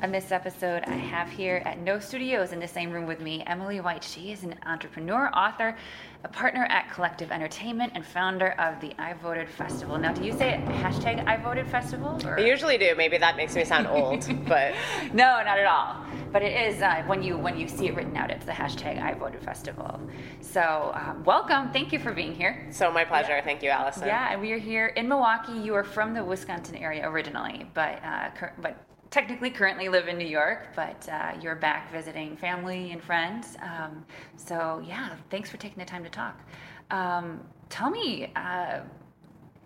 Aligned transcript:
On 0.00 0.12
this 0.12 0.30
episode, 0.30 0.84
I 0.86 0.94
have 0.94 1.28
here 1.28 1.60
at 1.64 1.80
No 1.80 1.98
Studios 1.98 2.52
in 2.52 2.60
the 2.60 2.68
same 2.68 2.92
room 2.92 3.04
with 3.04 3.20
me 3.20 3.42
Emily 3.48 3.80
White. 3.80 4.04
She 4.04 4.30
is 4.30 4.44
an 4.44 4.54
entrepreneur, 4.64 5.28
author, 5.34 5.76
a 6.22 6.28
partner 6.28 6.66
at 6.70 6.88
Collective 6.92 7.32
Entertainment, 7.32 7.94
and 7.96 8.06
founder 8.06 8.52
of 8.60 8.80
the 8.80 8.94
I 8.96 9.14
Voted 9.14 9.48
Festival. 9.48 9.98
Now, 9.98 10.12
do 10.12 10.22
you 10.22 10.32
say 10.32 10.62
hashtag 10.66 11.26
I 11.26 11.36
Voted 11.36 11.66
Festival? 11.66 12.16
Or? 12.24 12.38
I 12.38 12.44
usually 12.44 12.78
do. 12.78 12.94
Maybe 12.96 13.18
that 13.18 13.36
makes 13.36 13.56
me 13.56 13.64
sound 13.64 13.88
old, 13.88 14.24
but 14.46 14.74
no, 15.12 15.42
not 15.42 15.58
at 15.58 15.66
all. 15.66 15.96
But 16.30 16.42
it 16.42 16.72
is 16.72 16.80
uh, 16.80 17.02
when 17.06 17.20
you 17.20 17.36
when 17.36 17.58
you 17.58 17.66
see 17.66 17.88
it 17.88 17.96
written 17.96 18.16
out, 18.16 18.30
it's 18.30 18.46
the 18.46 18.52
hashtag 18.52 19.02
I 19.02 19.14
Voted 19.14 19.42
Festival. 19.42 20.00
So, 20.40 20.92
um, 20.94 21.24
welcome. 21.24 21.72
Thank 21.72 21.92
you 21.92 21.98
for 21.98 22.12
being 22.12 22.34
here. 22.34 22.68
So 22.70 22.92
my 22.92 23.04
pleasure. 23.04 23.36
Yeah. 23.36 23.44
Thank 23.44 23.64
you, 23.64 23.70
Allison. 23.70 24.06
Yeah, 24.06 24.32
and 24.32 24.40
we 24.40 24.52
are 24.52 24.58
here 24.58 24.86
in 24.86 25.08
Milwaukee. 25.08 25.58
You 25.58 25.74
are 25.74 25.84
from 25.84 26.14
the 26.14 26.22
Wisconsin 26.22 26.76
area 26.76 27.08
originally, 27.08 27.68
but 27.74 28.00
uh, 28.04 28.30
but 28.62 28.87
technically 29.10 29.50
currently 29.50 29.88
live 29.88 30.08
in 30.08 30.18
New 30.18 30.26
York, 30.26 30.68
but 30.76 31.08
uh, 31.08 31.32
you're 31.40 31.56
back 31.56 31.90
visiting 31.92 32.36
family 32.36 32.92
and 32.92 33.02
friends. 33.02 33.56
Um, 33.62 34.04
so 34.36 34.82
yeah, 34.86 35.16
thanks 35.30 35.50
for 35.50 35.56
taking 35.56 35.78
the 35.78 35.84
time 35.84 36.04
to 36.04 36.10
talk. 36.10 36.38
Um, 36.90 37.40
tell 37.68 37.90
me, 37.90 38.32
uh, 38.36 38.80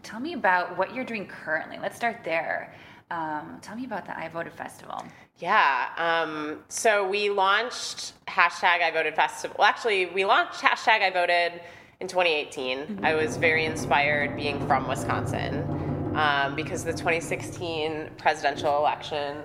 tell 0.02 0.20
me 0.20 0.34
about 0.34 0.76
what 0.78 0.94
you're 0.94 1.04
doing 1.04 1.26
currently. 1.26 1.78
Let's 1.80 1.96
start 1.96 2.18
there. 2.24 2.74
Um, 3.10 3.58
tell 3.60 3.76
me 3.76 3.84
about 3.84 4.06
the 4.06 4.18
I 4.18 4.28
Voted 4.28 4.54
Festival. 4.54 5.04
Yeah. 5.38 5.88
Um, 5.96 6.60
so 6.68 7.06
we 7.06 7.28
launched 7.28 8.14
hashtag 8.26 8.80
I 8.82 8.90
Voted 8.90 9.14
Festival. 9.14 9.56
Well, 9.58 9.68
actually, 9.68 10.06
we 10.06 10.24
launched 10.24 10.60
hashtag 10.60 11.02
I 11.02 11.10
Voted 11.10 11.60
in 12.00 12.08
2018. 12.08 12.78
Mm-hmm. 12.78 13.04
I 13.04 13.14
was 13.14 13.36
very 13.36 13.66
inspired 13.66 14.34
being 14.36 14.66
from 14.66 14.88
Wisconsin 14.88 15.81
um, 16.14 16.55
because 16.55 16.84
the 16.84 16.92
2016 16.92 18.10
presidential 18.18 18.77
election 18.77 19.38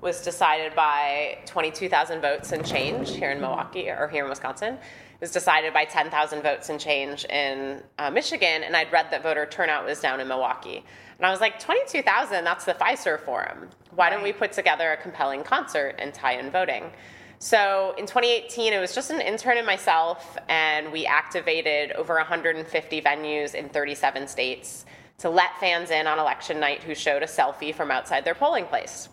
was 0.00 0.22
decided 0.22 0.74
by 0.74 1.38
22,000 1.46 2.20
votes 2.20 2.52
and 2.52 2.66
change 2.66 3.10
here 3.10 3.30
in 3.30 3.40
Milwaukee 3.40 3.90
or 3.90 4.08
here 4.08 4.24
in 4.24 4.30
Wisconsin. 4.30 4.74
It 4.74 5.20
was 5.20 5.30
decided 5.30 5.72
by 5.72 5.84
10,000 5.84 6.42
votes 6.42 6.68
and 6.68 6.78
change 6.78 7.24
in 7.24 7.82
uh, 7.98 8.10
Michigan, 8.10 8.62
and 8.62 8.76
I'd 8.76 8.92
read 8.92 9.10
that 9.10 9.22
voter 9.22 9.46
turnout 9.46 9.86
was 9.86 10.00
down 10.00 10.20
in 10.20 10.28
Milwaukee. 10.28 10.84
And 11.16 11.26
I 11.26 11.30
was 11.30 11.40
like, 11.40 11.58
22,000, 11.58 12.44
that's 12.44 12.66
the 12.66 12.74
Fiserv 12.74 13.20
Forum. 13.20 13.70
Why 13.94 14.10
don't 14.10 14.22
we 14.22 14.32
put 14.32 14.52
together 14.52 14.92
a 14.92 14.96
compelling 14.98 15.42
concert 15.42 15.96
and 15.98 16.12
tie 16.12 16.38
in 16.38 16.50
voting? 16.50 16.92
So 17.38 17.94
in 17.98 18.06
2018, 18.06 18.72
it 18.72 18.78
was 18.78 18.94
just 18.94 19.10
an 19.10 19.20
intern 19.20 19.56
and 19.56 19.66
myself, 19.66 20.36
and 20.48 20.92
we 20.92 21.06
activated 21.06 21.92
over 21.92 22.14
150 22.14 23.00
venues 23.00 23.54
in 23.54 23.68
37 23.70 24.28
states 24.28 24.84
to 25.18 25.30
let 25.30 25.58
fans 25.58 25.90
in 25.90 26.06
on 26.06 26.18
election 26.18 26.60
night 26.60 26.82
who 26.82 26.94
showed 26.94 27.22
a 27.22 27.26
selfie 27.26 27.74
from 27.74 27.90
outside 27.90 28.24
their 28.24 28.34
polling 28.34 28.66
place. 28.66 29.08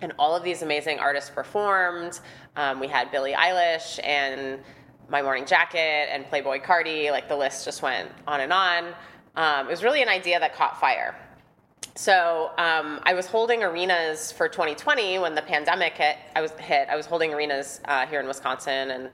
And 0.00 0.12
all 0.18 0.34
of 0.34 0.42
these 0.42 0.62
amazing 0.62 0.98
artists 0.98 1.30
performed. 1.30 2.20
Um, 2.56 2.80
we 2.80 2.88
had 2.88 3.10
Billie 3.10 3.32
Eilish 3.32 4.00
and 4.02 4.60
My 5.08 5.20
Morning 5.20 5.44
Jacket 5.44 6.08
and 6.10 6.24
Playboi 6.24 6.64
Carti. 6.64 7.10
Like 7.10 7.28
the 7.28 7.36
list 7.36 7.64
just 7.64 7.82
went 7.82 8.10
on 8.26 8.40
and 8.40 8.52
on. 8.52 8.94
Um, 9.36 9.66
it 9.66 9.70
was 9.70 9.82
really 9.82 10.02
an 10.02 10.08
idea 10.08 10.40
that 10.40 10.54
caught 10.54 10.80
fire. 10.80 11.14
So 11.96 12.52
um, 12.56 13.00
I 13.02 13.14
was 13.14 13.26
holding 13.26 13.62
arenas 13.62 14.32
for 14.32 14.48
2020 14.48 15.18
when 15.18 15.34
the 15.34 15.42
pandemic 15.42 15.94
hit. 15.94 16.16
I 16.34 16.40
was 16.40 16.52
hit. 16.52 16.88
I 16.88 16.96
was 16.96 17.06
holding 17.06 17.34
arenas 17.34 17.80
uh, 17.86 18.06
here 18.06 18.20
in 18.20 18.26
Wisconsin 18.26 18.90
and 18.90 19.10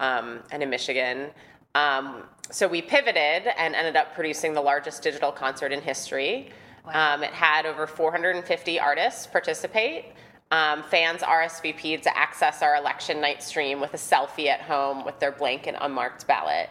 um, 0.00 0.40
and 0.50 0.62
in 0.62 0.68
Michigan. 0.68 1.30
Um, 1.74 2.24
so 2.50 2.68
we 2.68 2.82
pivoted 2.82 3.48
and 3.58 3.74
ended 3.74 3.96
up 3.96 4.14
producing 4.14 4.54
the 4.54 4.60
largest 4.60 5.02
digital 5.02 5.32
concert 5.32 5.72
in 5.72 5.80
history. 5.80 6.50
Wow. 6.86 7.14
Um, 7.14 7.24
it 7.24 7.32
had 7.32 7.66
over 7.66 7.86
450 7.86 8.78
artists 8.80 9.26
participate. 9.26 10.06
Um, 10.52 10.84
fans 10.84 11.22
RSVP'd 11.22 12.04
to 12.04 12.16
access 12.16 12.62
our 12.62 12.76
election 12.76 13.20
night 13.20 13.42
stream 13.42 13.80
with 13.80 13.94
a 13.94 13.96
selfie 13.96 14.46
at 14.46 14.62
home 14.62 15.04
with 15.04 15.18
their 15.18 15.32
blank 15.32 15.66
and 15.66 15.76
unmarked 15.80 16.26
ballot. 16.28 16.70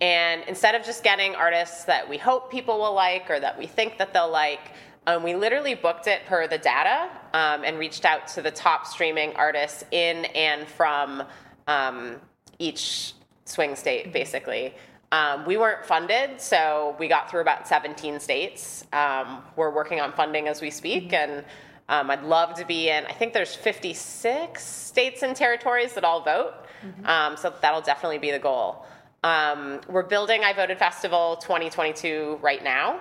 And 0.00 0.44
instead 0.46 0.74
of 0.74 0.84
just 0.84 1.02
getting 1.02 1.34
artists 1.34 1.84
that 1.84 2.08
we 2.08 2.18
hope 2.18 2.50
people 2.50 2.78
will 2.78 2.94
like 2.94 3.30
or 3.30 3.40
that 3.40 3.58
we 3.58 3.66
think 3.66 3.98
that 3.98 4.12
they'll 4.12 4.30
like, 4.30 4.72
um, 5.06 5.22
we 5.22 5.34
literally 5.34 5.74
booked 5.74 6.06
it 6.06 6.26
per 6.26 6.46
the 6.46 6.58
data 6.58 7.08
um, 7.32 7.64
and 7.64 7.78
reached 7.78 8.04
out 8.04 8.28
to 8.28 8.42
the 8.42 8.50
top 8.50 8.86
streaming 8.86 9.34
artists 9.36 9.84
in 9.90 10.26
and 10.26 10.68
from 10.68 11.24
um, 11.66 12.16
each 12.58 13.14
swing 13.46 13.74
state, 13.74 14.04
mm-hmm. 14.04 14.12
basically. 14.12 14.74
Um, 15.10 15.46
we 15.46 15.56
weren't 15.56 15.86
funded, 15.86 16.40
so 16.40 16.94
we 16.98 17.08
got 17.08 17.30
through 17.30 17.40
about 17.40 17.66
17 17.66 18.20
states. 18.20 18.84
Um, 18.92 19.42
we're 19.56 19.70
working 19.70 20.00
on 20.00 20.12
funding 20.12 20.48
as 20.48 20.60
we 20.60 20.70
speak, 20.70 21.10
mm-hmm. 21.10 21.32
and 21.32 21.44
um, 21.88 22.10
I'd 22.10 22.22
love 22.22 22.54
to 22.54 22.66
be 22.66 22.90
in. 22.90 23.06
I 23.06 23.12
think 23.12 23.32
there's 23.32 23.54
56 23.54 24.62
states 24.62 25.22
and 25.22 25.34
territories 25.34 25.94
that 25.94 26.04
all 26.04 26.22
vote, 26.22 26.54
mm-hmm. 26.84 27.06
Um, 27.06 27.36
so 27.36 27.54
that'll 27.62 27.80
definitely 27.80 28.18
be 28.18 28.30
the 28.30 28.38
goal. 28.38 28.84
Um, 29.24 29.80
we're 29.88 30.02
building 30.02 30.44
I 30.44 30.52
Voted 30.52 30.78
Festival 30.78 31.36
2022 31.36 32.38
right 32.42 32.62
now. 32.62 33.00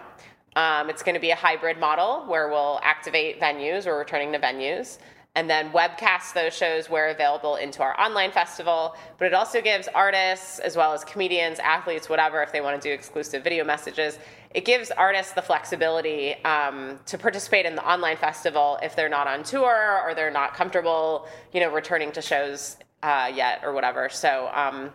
Um, 0.56 0.90
it's 0.90 1.03
going 1.03 1.13
to 1.13 1.22
be 1.22 1.31
a 1.31 1.35
hybrid 1.35 1.78
model 1.78 2.25
where 2.25 2.50
we'll 2.50 2.79
activate 2.84 3.40
venues. 3.40 3.85
We're 3.85 4.00
returning 4.00 4.31
to 4.31 4.40
venues 4.40 4.97
and 5.37 5.47
then 5.47 5.71
webcast 5.71 6.33
those 6.33 6.51
shows 6.51 6.89
where 6.89 7.09
available 7.09 7.57
into 7.57 7.83
our 7.83 7.97
online 8.01 8.31
festival. 8.31 8.95
But 9.19 9.27
it 9.27 9.35
also 9.35 9.61
gives 9.61 9.87
artists, 9.89 10.57
as 10.57 10.75
well 10.75 10.93
as 10.93 11.03
comedians, 11.03 11.59
athletes, 11.59 12.09
whatever, 12.09 12.41
if 12.41 12.51
they 12.51 12.59
want 12.59 12.81
to 12.81 12.89
do 12.89 12.91
exclusive 12.91 13.43
video 13.43 13.63
messages, 13.63 14.17
it 14.55 14.65
gives 14.65 14.89
artists 14.89 15.33
the 15.33 15.43
flexibility 15.43 16.43
um, 16.43 16.99
to 17.05 17.19
participate 17.19 17.67
in 17.67 17.75
the 17.75 17.87
online 17.87 18.17
festival 18.17 18.79
if 18.81 18.95
they're 18.95 19.09
not 19.09 19.27
on 19.27 19.43
tour 19.43 20.01
or 20.03 20.15
they're 20.15 20.31
not 20.31 20.55
comfortable, 20.55 21.27
you 21.53 21.59
know, 21.59 21.71
returning 21.71 22.11
to 22.13 22.21
shows 22.21 22.77
uh, 23.03 23.31
yet 23.33 23.61
or 23.63 23.73
whatever. 23.73 24.09
So. 24.09 24.49
Um, 24.53 24.91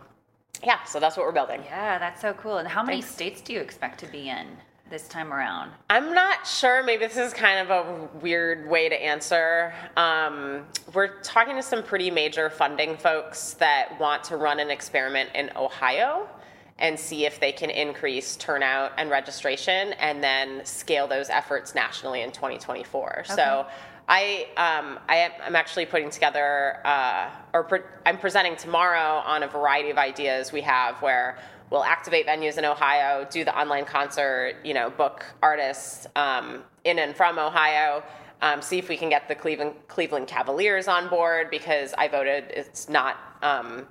yeah, 0.63 0.81
so 0.85 0.99
that's 0.99 1.17
what 1.17 1.25
we're 1.25 1.33
building. 1.33 1.61
Yeah, 1.65 1.97
that's 1.99 2.21
so 2.21 2.31
cool. 2.33 2.57
And 2.59 2.67
how 2.67 2.83
many 2.83 3.01
Thanks. 3.01 3.13
states 3.13 3.41
do 3.41 3.51
you 3.51 3.59
expect 3.59 3.99
to 3.99 4.05
be 4.05 4.29
in? 4.29 4.47
This 4.89 5.07
time 5.07 5.33
around? 5.33 5.71
I'm 5.89 6.13
not 6.13 6.45
sure. 6.45 6.83
Maybe 6.83 7.07
this 7.07 7.17
is 7.17 7.33
kind 7.33 7.67
of 7.67 7.71
a 7.71 8.09
weird 8.19 8.69
way 8.69 8.89
to 8.89 8.95
answer. 8.95 9.73
Um, 9.97 10.65
we're 10.93 11.19
talking 11.21 11.55
to 11.55 11.63
some 11.63 11.81
pretty 11.81 12.11
major 12.11 12.49
funding 12.49 12.97
folks 12.97 13.53
that 13.55 13.97
want 13.99 14.23
to 14.25 14.37
run 14.37 14.59
an 14.59 14.69
experiment 14.69 15.31
in 15.33 15.49
Ohio 15.55 16.29
and 16.77 16.99
see 16.99 17.25
if 17.25 17.39
they 17.39 17.51
can 17.51 17.69
increase 17.69 18.35
turnout 18.35 18.91
and 18.97 19.09
registration 19.09 19.93
and 19.93 20.23
then 20.23 20.63
scale 20.65 21.07
those 21.07 21.29
efforts 21.29 21.73
nationally 21.73 22.21
in 22.21 22.31
2024. 22.31 23.19
Okay. 23.19 23.33
So 23.33 23.65
I, 24.07 24.47
um, 24.57 24.99
I 25.07 25.31
am 25.45 25.55
actually 25.55 25.85
putting 25.85 26.09
together, 26.09 26.85
uh, 26.85 27.29
or 27.53 27.63
pre- 27.63 27.79
I'm 28.05 28.17
presenting 28.17 28.57
tomorrow 28.57 29.23
on 29.25 29.43
a 29.43 29.47
variety 29.47 29.91
of 29.91 29.97
ideas 29.97 30.51
we 30.51 30.61
have 30.61 31.01
where 31.01 31.37
we'll 31.73 31.83
activate 31.83 32.27
venues 32.27 32.59
in 32.59 32.65
Ohio, 32.65 33.27
do 33.31 33.43
the 33.43 33.59
online 33.59 33.83
concert, 33.83 34.57
you 34.63 34.75
know, 34.75 34.91
book 34.91 35.25
artists 35.41 36.05
um, 36.15 36.63
in 36.83 36.99
and 36.99 37.15
from 37.15 37.39
Ohio. 37.39 38.03
Um, 38.43 38.61
see 38.61 38.77
if 38.77 38.87
we 38.87 38.95
can 38.95 39.09
get 39.09 39.27
the 39.27 39.35
Cleveland 39.35 39.73
Cleveland 39.87 40.27
Cavaliers 40.27 40.87
on 40.87 41.09
board 41.09 41.49
because 41.49 41.93
I 41.97 42.07
voted. 42.07 42.45
It's 42.49 42.89
not 42.89 43.17
um, 43.41 43.87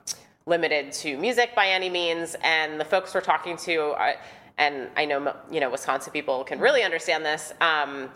limited 0.47 0.93
to 0.93 1.17
music 1.17 1.55
by 1.57 1.69
any 1.69 1.91
means, 1.91 2.37
and 2.43 2.79
the 2.79 2.85
folks 2.85 3.15
we're 3.15 3.21
talking 3.21 3.57
to, 3.59 3.95
are, 3.97 4.15
and 4.59 4.89
I 4.97 5.05
know 5.05 5.35
you 5.51 5.59
know 5.59 5.71
Wisconsin 5.71 6.13
people 6.13 6.45
can 6.45 6.61
really 6.61 6.85
understand 6.85 7.25
this. 7.25 7.53
Um, 7.61 8.11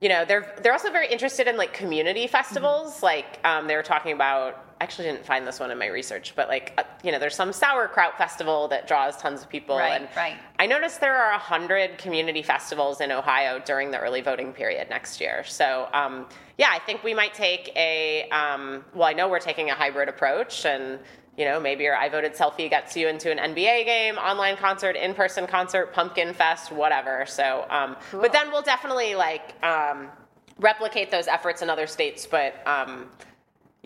you 0.00 0.08
know, 0.08 0.24
they're 0.24 0.52
they're 0.62 0.72
also 0.72 0.90
very 0.90 1.08
interested 1.08 1.46
in 1.46 1.56
like 1.56 1.72
community 1.72 2.26
festivals. 2.26 2.94
Mm-hmm. 2.94 3.04
Like 3.04 3.38
um, 3.44 3.68
they 3.68 3.76
were 3.76 3.82
talking 3.82 4.12
about 4.12 4.65
actually 4.80 5.06
didn't 5.06 5.24
find 5.24 5.46
this 5.46 5.58
one 5.58 5.70
in 5.70 5.78
my 5.78 5.86
research, 5.86 6.34
but 6.36 6.48
like 6.48 6.72
uh, 6.78 6.82
you 7.02 7.12
know, 7.12 7.18
there's 7.18 7.34
some 7.34 7.52
sauerkraut 7.52 8.16
festival 8.18 8.68
that 8.68 8.86
draws 8.86 9.16
tons 9.16 9.42
of 9.42 9.48
people, 9.48 9.76
right, 9.78 10.00
and 10.00 10.08
right. 10.16 10.36
I 10.58 10.66
noticed 10.66 11.00
there 11.00 11.16
are 11.16 11.32
a 11.32 11.38
hundred 11.38 11.98
community 11.98 12.42
festivals 12.42 13.00
in 13.00 13.10
Ohio 13.12 13.60
during 13.64 13.90
the 13.90 13.98
early 13.98 14.20
voting 14.20 14.52
period 14.52 14.88
next 14.90 15.20
year. 15.20 15.44
So 15.44 15.88
um, 15.92 16.26
yeah, 16.58 16.68
I 16.70 16.78
think 16.78 17.02
we 17.04 17.14
might 17.14 17.34
take 17.34 17.72
a 17.76 18.28
um, 18.30 18.84
well, 18.94 19.08
I 19.08 19.12
know 19.12 19.28
we're 19.28 19.38
taking 19.38 19.70
a 19.70 19.74
hybrid 19.74 20.08
approach, 20.08 20.64
and 20.64 20.98
you 21.36 21.44
know, 21.44 21.60
maybe 21.60 21.84
your 21.84 21.96
I 21.96 22.08
voted 22.08 22.34
selfie 22.34 22.70
gets 22.70 22.96
you 22.96 23.08
into 23.08 23.30
an 23.30 23.54
NBA 23.54 23.84
game, 23.84 24.16
online 24.16 24.56
concert, 24.56 24.96
in 24.96 25.14
person 25.14 25.46
concert, 25.46 25.92
pumpkin 25.92 26.32
fest, 26.32 26.72
whatever. 26.72 27.26
So, 27.26 27.66
um, 27.68 27.96
Cool. 28.10 28.22
but 28.22 28.32
then 28.32 28.50
we'll 28.50 28.62
definitely 28.62 29.14
like 29.14 29.54
um, 29.62 30.08
replicate 30.58 31.10
those 31.10 31.28
efforts 31.28 31.62
in 31.62 31.68
other 31.68 31.86
states. 31.86 32.26
But 32.26 32.66
um, 32.66 33.10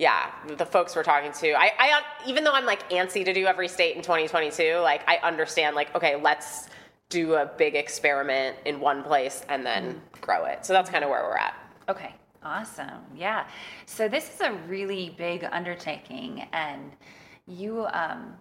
yeah, 0.00 0.31
the 0.56 0.64
folks 0.64 0.97
we're 0.97 1.02
talking 1.02 1.31
to, 1.31 1.52
I, 1.52 1.73
I, 1.79 2.02
even 2.26 2.43
though 2.43 2.55
I'm 2.55 2.64
like 2.64 2.88
antsy 2.88 3.23
to 3.23 3.35
do 3.35 3.44
every 3.44 3.69
state 3.69 3.97
in 3.97 4.02
2022, 4.02 4.79
like 4.79 5.06
I 5.06 5.19
understand, 5.19 5.76
like, 5.76 5.94
okay, 5.94 6.17
let's 6.17 6.70
do 7.11 7.35
a 7.35 7.44
big 7.44 7.75
experiment 7.75 8.56
in 8.64 8.81
one 8.81 9.02
place 9.02 9.44
and 9.50 9.64
then 9.64 10.00
grow 10.23 10.47
it. 10.47 10.64
So 10.64 10.73
that's 10.73 10.88
kind 10.88 11.05
of 11.05 11.11
where 11.11 11.23
we're 11.25 11.37
at. 11.37 11.55
Okay, 11.91 12.14
awesome. 12.43 13.02
Yeah. 13.14 13.47
So 13.85 14.08
this 14.08 14.35
is 14.35 14.41
a 14.41 14.52
really 14.69 15.14
big 15.19 15.47
undertaking, 15.52 16.49
and 16.55 16.93
you 17.46 17.85
um, 17.93 18.32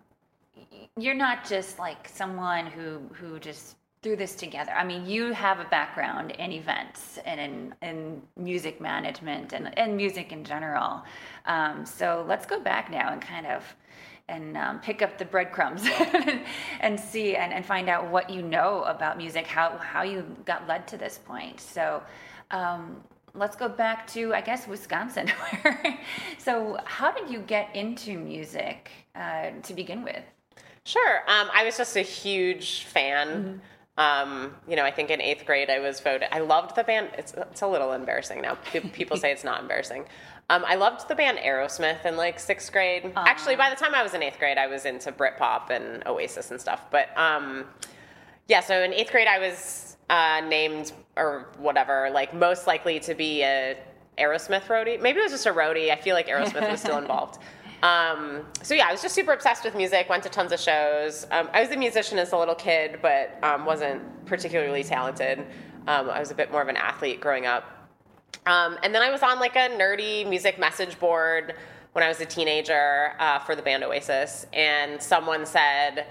you're 0.97 1.13
not 1.13 1.45
just 1.45 1.77
like 1.77 2.07
someone 2.07 2.67
who 2.67 3.01
who 3.11 3.37
just 3.37 3.75
threw 4.01 4.15
this 4.15 4.35
together. 4.35 4.71
I 4.71 4.85
mean, 4.85 5.05
you 5.05 5.33
have 5.33 5.59
a 5.59 5.65
background 5.65 6.31
in 6.31 6.51
events 6.51 7.19
and 7.25 7.39
in, 7.39 7.75
in 7.81 8.21
music 8.37 8.79
management 8.79 9.51
and, 9.53 9.77
and 9.77 9.97
music 9.97 10.31
in 10.31 10.43
general. 10.43 11.03
Um, 11.45 11.85
so 11.85 12.23
let's 12.27 12.45
go 12.45 12.59
back 12.59 12.89
now 12.89 13.11
and 13.11 13.21
kind 13.21 13.45
of 13.45 13.63
and 14.29 14.55
um, 14.57 14.79
pick 14.79 15.01
up 15.01 15.17
the 15.17 15.25
breadcrumbs 15.25 15.83
and 16.81 16.99
see 16.99 17.35
and, 17.35 17.51
and 17.51 17.65
find 17.65 17.89
out 17.89 18.09
what 18.11 18.29
you 18.29 18.43
know 18.43 18.83
about 18.83 19.17
music, 19.17 19.47
how 19.47 19.75
how 19.77 20.03
you 20.03 20.23
got 20.45 20.67
led 20.67 20.87
to 20.87 20.97
this 20.97 21.17
point. 21.17 21.59
So. 21.59 22.01
Um, 22.51 23.03
let's 23.35 23.55
go 23.55 23.69
back 23.69 24.07
to 24.07 24.33
I 24.33 24.41
guess 24.41 24.67
Wisconsin. 24.67 25.31
so, 26.39 26.79
how 26.83 27.11
did 27.11 27.29
you 27.29 27.41
get 27.41 27.75
into 27.75 28.17
music 28.17 28.89
uh, 29.13 29.51
to 29.61 29.73
begin 29.75 30.03
with? 30.03 30.23
Sure. 30.83 31.19
Um, 31.27 31.47
I 31.53 31.63
was 31.63 31.77
just 31.77 31.95
a 31.95 32.01
huge 32.01 32.85
fan. 32.85 33.61
Um, 33.99 34.55
you 34.65 34.77
know, 34.77 34.85
I 34.85 34.91
think 34.91 35.09
in 35.09 35.21
eighth 35.21 35.45
grade 35.45 35.69
I 35.69 35.79
was 35.79 35.99
voted. 35.99 36.29
I 36.31 36.39
loved 36.39 36.75
the 36.77 36.85
band. 36.85 37.09
It's 37.17 37.33
it's 37.33 37.61
a 37.61 37.67
little 37.67 37.91
embarrassing 37.91 38.41
now. 38.41 38.55
People 38.93 39.17
say 39.17 39.31
it's 39.31 39.43
not 39.43 39.59
embarrassing. 39.61 40.05
Um, 40.49 40.63
I 40.65 40.75
loved 40.75 41.07
the 41.09 41.15
band 41.15 41.37
Aerosmith 41.37 42.05
in 42.05 42.15
like 42.15 42.39
sixth 42.39 42.71
grade. 42.71 43.11
Actually, 43.17 43.57
by 43.57 43.69
the 43.69 43.75
time 43.75 43.93
I 43.93 44.01
was 44.01 44.13
in 44.13 44.23
eighth 44.23 44.39
grade, 44.39 44.57
I 44.57 44.67
was 44.67 44.85
into 44.85 45.11
Britpop 45.11 45.69
and 45.69 46.01
Oasis 46.07 46.49
and 46.49 46.59
stuff. 46.59 46.85
But 46.89 47.09
um, 47.17 47.65
yeah, 48.47 48.61
so 48.61 48.81
in 48.81 48.93
eighth 48.93 49.11
grade, 49.11 49.27
I 49.27 49.37
was 49.37 49.97
uh, 50.09 50.41
named 50.47 50.93
or 51.17 51.49
whatever, 51.57 52.09
like 52.09 52.33
most 52.33 52.67
likely 52.67 53.01
to 53.01 53.13
be 53.13 53.43
a 53.43 53.77
Aerosmith 54.17 54.63
roadie. 54.63 54.99
Maybe 54.99 55.19
it 55.19 55.23
was 55.23 55.33
just 55.33 55.45
a 55.45 55.51
roadie. 55.51 55.91
I 55.91 55.97
feel 55.97 56.15
like 56.15 56.27
Aerosmith 56.27 56.71
was 56.71 56.79
still 56.79 56.97
involved. 57.05 57.39
Um, 57.81 58.45
so 58.61 58.73
yeah, 58.73 58.87
I 58.87 58.91
was 58.91 59.01
just 59.01 59.15
super 59.15 59.31
obsessed 59.31 59.63
with 59.63 59.75
music. 59.75 60.09
Went 60.09 60.23
to 60.23 60.29
tons 60.29 60.51
of 60.51 60.59
shows. 60.59 61.25
Um, 61.31 61.49
I 61.53 61.61
was 61.61 61.71
a 61.71 61.77
musician 61.77 62.17
as 62.17 62.31
a 62.31 62.37
little 62.37 62.55
kid, 62.55 62.99
but 63.01 63.37
um, 63.43 63.65
wasn't 63.65 64.25
particularly 64.25 64.83
talented. 64.83 65.39
Um, 65.87 66.09
I 66.09 66.19
was 66.19 66.31
a 66.31 66.35
bit 66.35 66.51
more 66.51 66.61
of 66.61 66.67
an 66.67 66.77
athlete 66.77 67.21
growing 67.21 67.45
up. 67.45 67.89
Um, 68.45 68.77
and 68.83 68.93
then 68.93 69.01
I 69.01 69.09
was 69.09 69.23
on 69.23 69.39
like 69.39 69.55
a 69.55 69.69
nerdy 69.69 70.27
music 70.27 70.59
message 70.59 70.99
board 70.99 71.55
when 71.93 72.03
I 72.03 72.07
was 72.07 72.19
a 72.21 72.25
teenager 72.25 73.13
uh, 73.19 73.39
for 73.39 73.55
the 73.55 73.61
band 73.61 73.83
Oasis, 73.83 74.45
and 74.53 75.01
someone 75.01 75.45
said, 75.45 76.05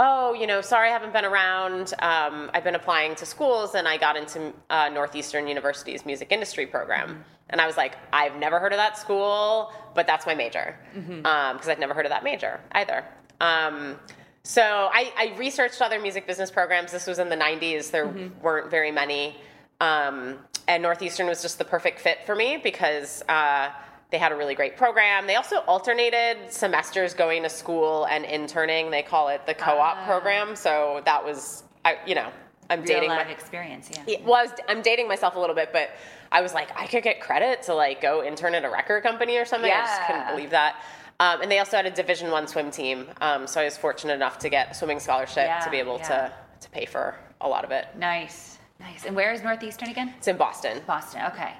"Oh, 0.00 0.32
you 0.34 0.46
know, 0.48 0.60
sorry 0.62 0.88
I 0.88 0.92
haven't 0.92 1.12
been 1.12 1.24
around. 1.24 1.94
Um, 2.00 2.50
I've 2.54 2.64
been 2.64 2.74
applying 2.74 3.14
to 3.16 3.26
schools, 3.26 3.76
and 3.76 3.86
I 3.86 3.96
got 3.98 4.16
into 4.16 4.52
uh, 4.68 4.88
Northeastern 4.88 5.46
University's 5.46 6.04
music 6.04 6.32
industry 6.32 6.66
program." 6.66 7.24
And 7.50 7.60
I 7.60 7.66
was 7.66 7.76
like, 7.76 7.94
"I've 8.12 8.36
never 8.36 8.58
heard 8.58 8.72
of 8.72 8.78
that 8.78 8.98
school, 8.98 9.72
but 9.94 10.06
that's 10.06 10.26
my 10.26 10.34
major 10.34 10.76
because 10.94 11.68
I'd 11.68 11.78
never 11.78 11.94
heard 11.94 12.06
of 12.06 12.10
that 12.10 12.24
major 12.24 12.60
either." 12.72 13.04
Um, 13.40 13.96
so 14.42 14.62
I, 14.62 15.12
I 15.16 15.36
researched 15.38 15.80
other 15.82 16.00
music 16.00 16.26
business 16.26 16.50
programs. 16.50 16.92
This 16.92 17.06
was 17.06 17.18
in 17.18 17.28
the 17.28 17.36
90s. 17.36 17.90
There 17.90 18.06
weren't 18.42 18.70
very 18.70 18.90
many. 18.90 19.36
Um, 19.80 20.38
and 20.66 20.82
Northeastern 20.82 21.26
was 21.26 21.42
just 21.42 21.58
the 21.58 21.64
perfect 21.64 22.00
fit 22.00 22.18
for 22.24 22.34
me 22.34 22.56
because 22.56 23.22
uh, 23.28 23.70
they 24.10 24.18
had 24.18 24.32
a 24.32 24.36
really 24.36 24.54
great 24.54 24.76
program. 24.76 25.26
They 25.26 25.36
also 25.36 25.58
alternated 25.58 26.52
semesters 26.52 27.14
going 27.14 27.42
to 27.44 27.48
school 27.48 28.06
and 28.06 28.24
interning. 28.24 28.90
They 28.90 29.02
call 29.02 29.28
it 29.28 29.46
the 29.46 29.54
co-op 29.54 29.96
Ah. 29.98 30.06
program. 30.06 30.56
So 30.56 31.00
that 31.04 31.24
was, 31.24 31.62
I, 31.84 31.98
you 32.06 32.14
know, 32.14 32.30
I'm 32.68 32.84
dating 32.84 33.08
my, 33.08 33.22
experience, 33.22 33.90
yeah. 33.92 34.02
yeah, 34.06 34.18
well, 34.24 34.34
I 34.34 34.42
was, 34.42 34.52
I'm 34.68 34.80
dating 34.82 35.08
myself 35.08 35.34
a 35.34 35.40
little 35.40 35.56
bit, 35.56 35.70
but 35.72 35.90
I 36.30 36.40
was 36.40 36.54
like, 36.54 36.68
I 36.78 36.86
could 36.86 37.02
get 37.02 37.20
credit 37.20 37.62
to 37.62 37.74
like 37.74 38.00
go 38.00 38.22
intern 38.22 38.54
at 38.54 38.64
a 38.64 38.70
record 38.70 39.02
company 39.02 39.36
or 39.38 39.44
something. 39.44 39.68
Yeah. 39.68 39.82
I 39.82 39.86
just 39.86 40.06
couldn't 40.06 40.26
believe 40.28 40.50
that. 40.50 40.76
Um, 41.18 41.42
and 41.42 41.50
they 41.50 41.58
also 41.58 41.76
had 41.76 41.86
a 41.86 41.90
Division 41.90 42.30
One 42.30 42.46
swim 42.46 42.70
team, 42.70 43.08
um, 43.20 43.46
so 43.46 43.60
I 43.60 43.64
was 43.64 43.76
fortunate 43.76 44.14
enough 44.14 44.38
to 44.38 44.48
get 44.48 44.70
a 44.70 44.74
swimming 44.74 45.00
scholarship 45.00 45.44
Yeah, 45.46 45.58
to 45.60 45.70
be 45.70 45.78
able 45.78 45.98
yeah. 45.98 46.28
to 46.28 46.32
to 46.60 46.70
pay 46.70 46.84
for 46.86 47.14
a 47.40 47.48
lot 47.48 47.64
of 47.64 47.70
it. 47.72 47.88
Nice, 47.96 48.58
nice. 48.78 49.04
And 49.04 49.14
where 49.16 49.32
is 49.32 49.42
Northeastern 49.42 49.88
again? 49.90 50.14
It's 50.18 50.28
in 50.28 50.36
Boston. 50.36 50.80
Boston. 50.86 51.22
Okay. 51.26 51.52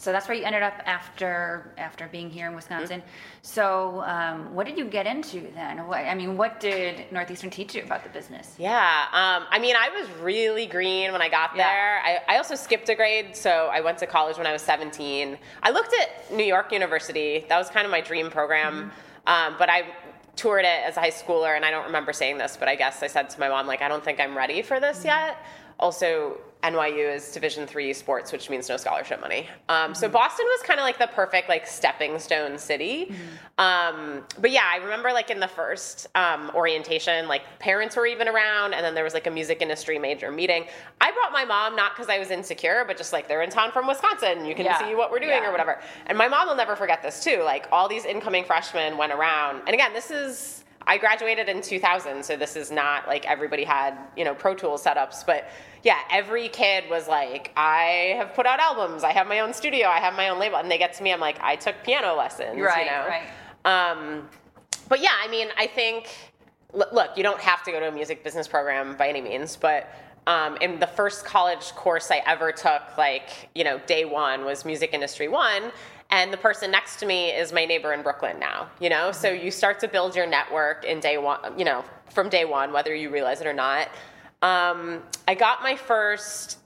So 0.00 0.12
that's 0.12 0.28
where 0.28 0.36
you 0.36 0.44
ended 0.44 0.62
up 0.62 0.74
after 0.86 1.72
after 1.76 2.06
being 2.06 2.30
here 2.30 2.46
in 2.46 2.54
Wisconsin. 2.54 3.02
So 3.42 4.00
um, 4.06 4.54
what 4.54 4.64
did 4.64 4.78
you 4.78 4.84
get 4.84 5.08
into 5.08 5.48
then? 5.56 5.88
What, 5.88 5.98
I 5.98 6.14
mean, 6.14 6.36
what 6.36 6.60
did 6.60 7.10
Northeastern 7.10 7.50
teach 7.50 7.74
you 7.74 7.82
about 7.82 8.04
the 8.04 8.10
business? 8.10 8.54
Yeah, 8.58 9.06
um, 9.12 9.46
I 9.50 9.58
mean, 9.58 9.74
I 9.76 9.88
was 9.90 10.08
really 10.20 10.66
green 10.66 11.10
when 11.10 11.20
I 11.20 11.28
got 11.28 11.50
Yeah. 11.56 11.64
there. 11.68 11.98
I, 12.28 12.34
I 12.34 12.36
also 12.36 12.54
skipped 12.54 12.88
a 12.88 12.94
grade, 12.94 13.34
so 13.34 13.68
I 13.72 13.80
went 13.80 13.98
to 13.98 14.06
college 14.06 14.36
when 14.38 14.46
I 14.46 14.52
was 14.52 14.62
17. 14.62 15.36
I 15.64 15.70
looked 15.70 15.92
at 16.00 16.32
New 16.32 16.44
York 16.44 16.70
University. 16.70 17.44
That 17.48 17.58
was 17.58 17.68
kind 17.68 17.84
of 17.84 17.90
my 17.90 18.00
dream 18.00 18.30
program. 18.30 18.92
Um, 19.26 19.56
but 19.58 19.68
I 19.68 19.82
toured 20.36 20.64
it 20.64 20.80
as 20.86 20.96
a 20.96 21.00
high 21.00 21.10
schooler, 21.10 21.56
and 21.56 21.64
I 21.64 21.72
don't 21.72 21.86
remember 21.86 22.12
saying 22.12 22.38
this, 22.38 22.56
but 22.56 22.68
I 22.68 22.76
guess 22.76 23.02
I 23.02 23.08
said 23.08 23.30
to 23.30 23.40
my 23.40 23.48
mom, 23.48 23.66
like, 23.66 23.82
I 23.82 23.88
don't 23.88 24.04
think 24.04 24.20
I'm 24.20 24.36
ready 24.36 24.62
for 24.62 24.78
this 24.78 25.04
yet. 25.04 25.38
Also, 25.80 26.38
NYU 26.62 27.14
is 27.14 27.30
Division 27.30 27.66
three 27.68 27.92
sports, 27.92 28.32
which 28.32 28.50
means 28.50 28.68
no 28.68 28.76
scholarship 28.76 29.20
money. 29.20 29.48
Um, 29.68 29.94
So 29.94 30.08
Boston 30.08 30.44
was 30.46 30.60
kind 30.66 30.80
of 30.80 30.84
like 30.84 30.98
the 30.98 31.06
perfect 31.06 31.48
like 31.48 31.66
stepping 31.66 32.18
stone 32.18 32.58
city. 32.58 33.12
Um, 33.58 34.24
but 34.40 34.50
yeah, 34.50 34.64
I 34.68 34.76
remember 34.78 35.12
like 35.12 35.30
in 35.30 35.38
the 35.38 35.46
first 35.48 36.08
um, 36.16 36.50
orientation, 36.54 37.28
like 37.28 37.42
parents 37.60 37.94
were 37.96 38.06
even 38.06 38.26
around, 38.28 38.74
and 38.74 38.84
then 38.84 38.94
there 38.94 39.04
was 39.04 39.14
like 39.14 39.26
a 39.28 39.30
music 39.30 39.62
industry 39.62 39.98
major 39.98 40.32
meeting. 40.32 40.66
I 41.00 41.12
brought 41.12 41.32
my 41.32 41.44
mom 41.44 41.76
not 41.76 41.94
because 41.94 42.08
I 42.08 42.18
was 42.18 42.30
insecure, 42.30 42.84
but 42.86 42.96
just 42.96 43.12
like 43.12 43.28
they're 43.28 43.42
in 43.42 43.50
town 43.50 43.70
from 43.70 43.86
Wisconsin, 43.86 44.44
you 44.44 44.54
can 44.54 44.64
Yeah. 44.64 44.78
see 44.78 44.94
what 44.96 45.10
we're 45.12 45.18
doing 45.20 45.30
Yeah. 45.42 45.48
or 45.48 45.52
whatever. 45.52 45.80
And 46.06 46.18
my 46.18 46.26
mom 46.28 46.48
will 46.48 46.56
never 46.56 46.74
forget 46.74 47.02
this 47.02 47.22
too. 47.22 47.42
Like 47.44 47.68
all 47.70 47.88
these 47.88 48.04
incoming 48.04 48.44
freshmen 48.44 48.96
went 48.96 49.12
around, 49.12 49.58
and 49.66 49.74
again, 49.74 49.92
this 49.92 50.10
is 50.10 50.64
I 50.86 50.96
graduated 50.96 51.50
in 51.50 51.60
2000, 51.60 52.24
so 52.24 52.34
this 52.34 52.56
is 52.56 52.70
not 52.70 53.06
like 53.06 53.26
everybody 53.26 53.62
had, 53.62 53.94
you 54.16 54.24
know, 54.24 54.34
Pro 54.34 54.54
Tools 54.54 54.82
setups, 54.82 55.26
but 55.26 55.50
yeah, 55.82 55.98
every 56.10 56.48
kid 56.48 56.84
was 56.90 57.08
like, 57.08 57.52
I 57.56 58.14
have 58.16 58.34
put 58.34 58.46
out 58.46 58.60
albums, 58.60 59.04
I 59.04 59.12
have 59.12 59.26
my 59.26 59.40
own 59.40 59.52
studio, 59.52 59.88
I 59.88 59.98
have 59.98 60.14
my 60.14 60.28
own 60.28 60.38
label, 60.38 60.56
and 60.56 60.70
they 60.70 60.78
get 60.78 60.92
to 60.94 61.02
me, 61.02 61.12
I'm 61.12 61.20
like, 61.20 61.40
I 61.40 61.56
took 61.56 61.76
piano 61.84 62.14
lessons, 62.14 62.60
Right, 62.60 62.84
you 62.84 62.90
know. 62.90 63.06
right. 63.06 63.28
Um, 63.64 64.28
but 64.88 65.00
yeah, 65.00 65.12
I 65.22 65.28
mean, 65.28 65.48
I 65.56 65.66
think, 65.66 66.08
look, 66.72 67.16
you 67.16 67.22
don't 67.22 67.40
have 67.40 67.62
to 67.64 67.72
go 67.72 67.80
to 67.80 67.88
a 67.88 67.92
music 67.92 68.24
business 68.24 68.48
program 68.48 68.96
by 68.96 69.08
any 69.08 69.20
means, 69.20 69.56
but 69.56 69.92
um, 70.26 70.56
in 70.60 70.78
the 70.78 70.86
first 70.86 71.24
college 71.24 71.70
course 71.74 72.10
I 72.10 72.22
ever 72.26 72.52
took, 72.52 72.82
like, 72.98 73.48
you 73.54 73.64
know, 73.64 73.78
day 73.86 74.04
one 74.04 74.44
was 74.44 74.64
music 74.64 74.92
industry 74.92 75.28
one. 75.28 75.72
And 76.10 76.32
the 76.32 76.38
person 76.38 76.70
next 76.70 76.96
to 77.00 77.06
me 77.06 77.30
is 77.30 77.52
my 77.52 77.66
neighbor 77.66 77.92
in 77.92 78.02
Brooklyn 78.02 78.38
now, 78.38 78.68
you 78.80 78.88
know? 78.88 79.12
So 79.12 79.28
you 79.30 79.50
start 79.50 79.78
to 79.80 79.88
build 79.88 80.16
your 80.16 80.26
network 80.26 80.84
in 80.84 81.00
day 81.00 81.18
one, 81.18 81.58
you 81.58 81.66
know, 81.66 81.84
from 82.14 82.30
day 82.30 82.46
one, 82.46 82.72
whether 82.72 82.94
you 82.94 83.10
realize 83.10 83.42
it 83.42 83.46
or 83.46 83.52
not. 83.52 83.88
Um, 84.42 85.02
I 85.26 85.34
got 85.34 85.62
my 85.62 85.76
first 85.76 86.58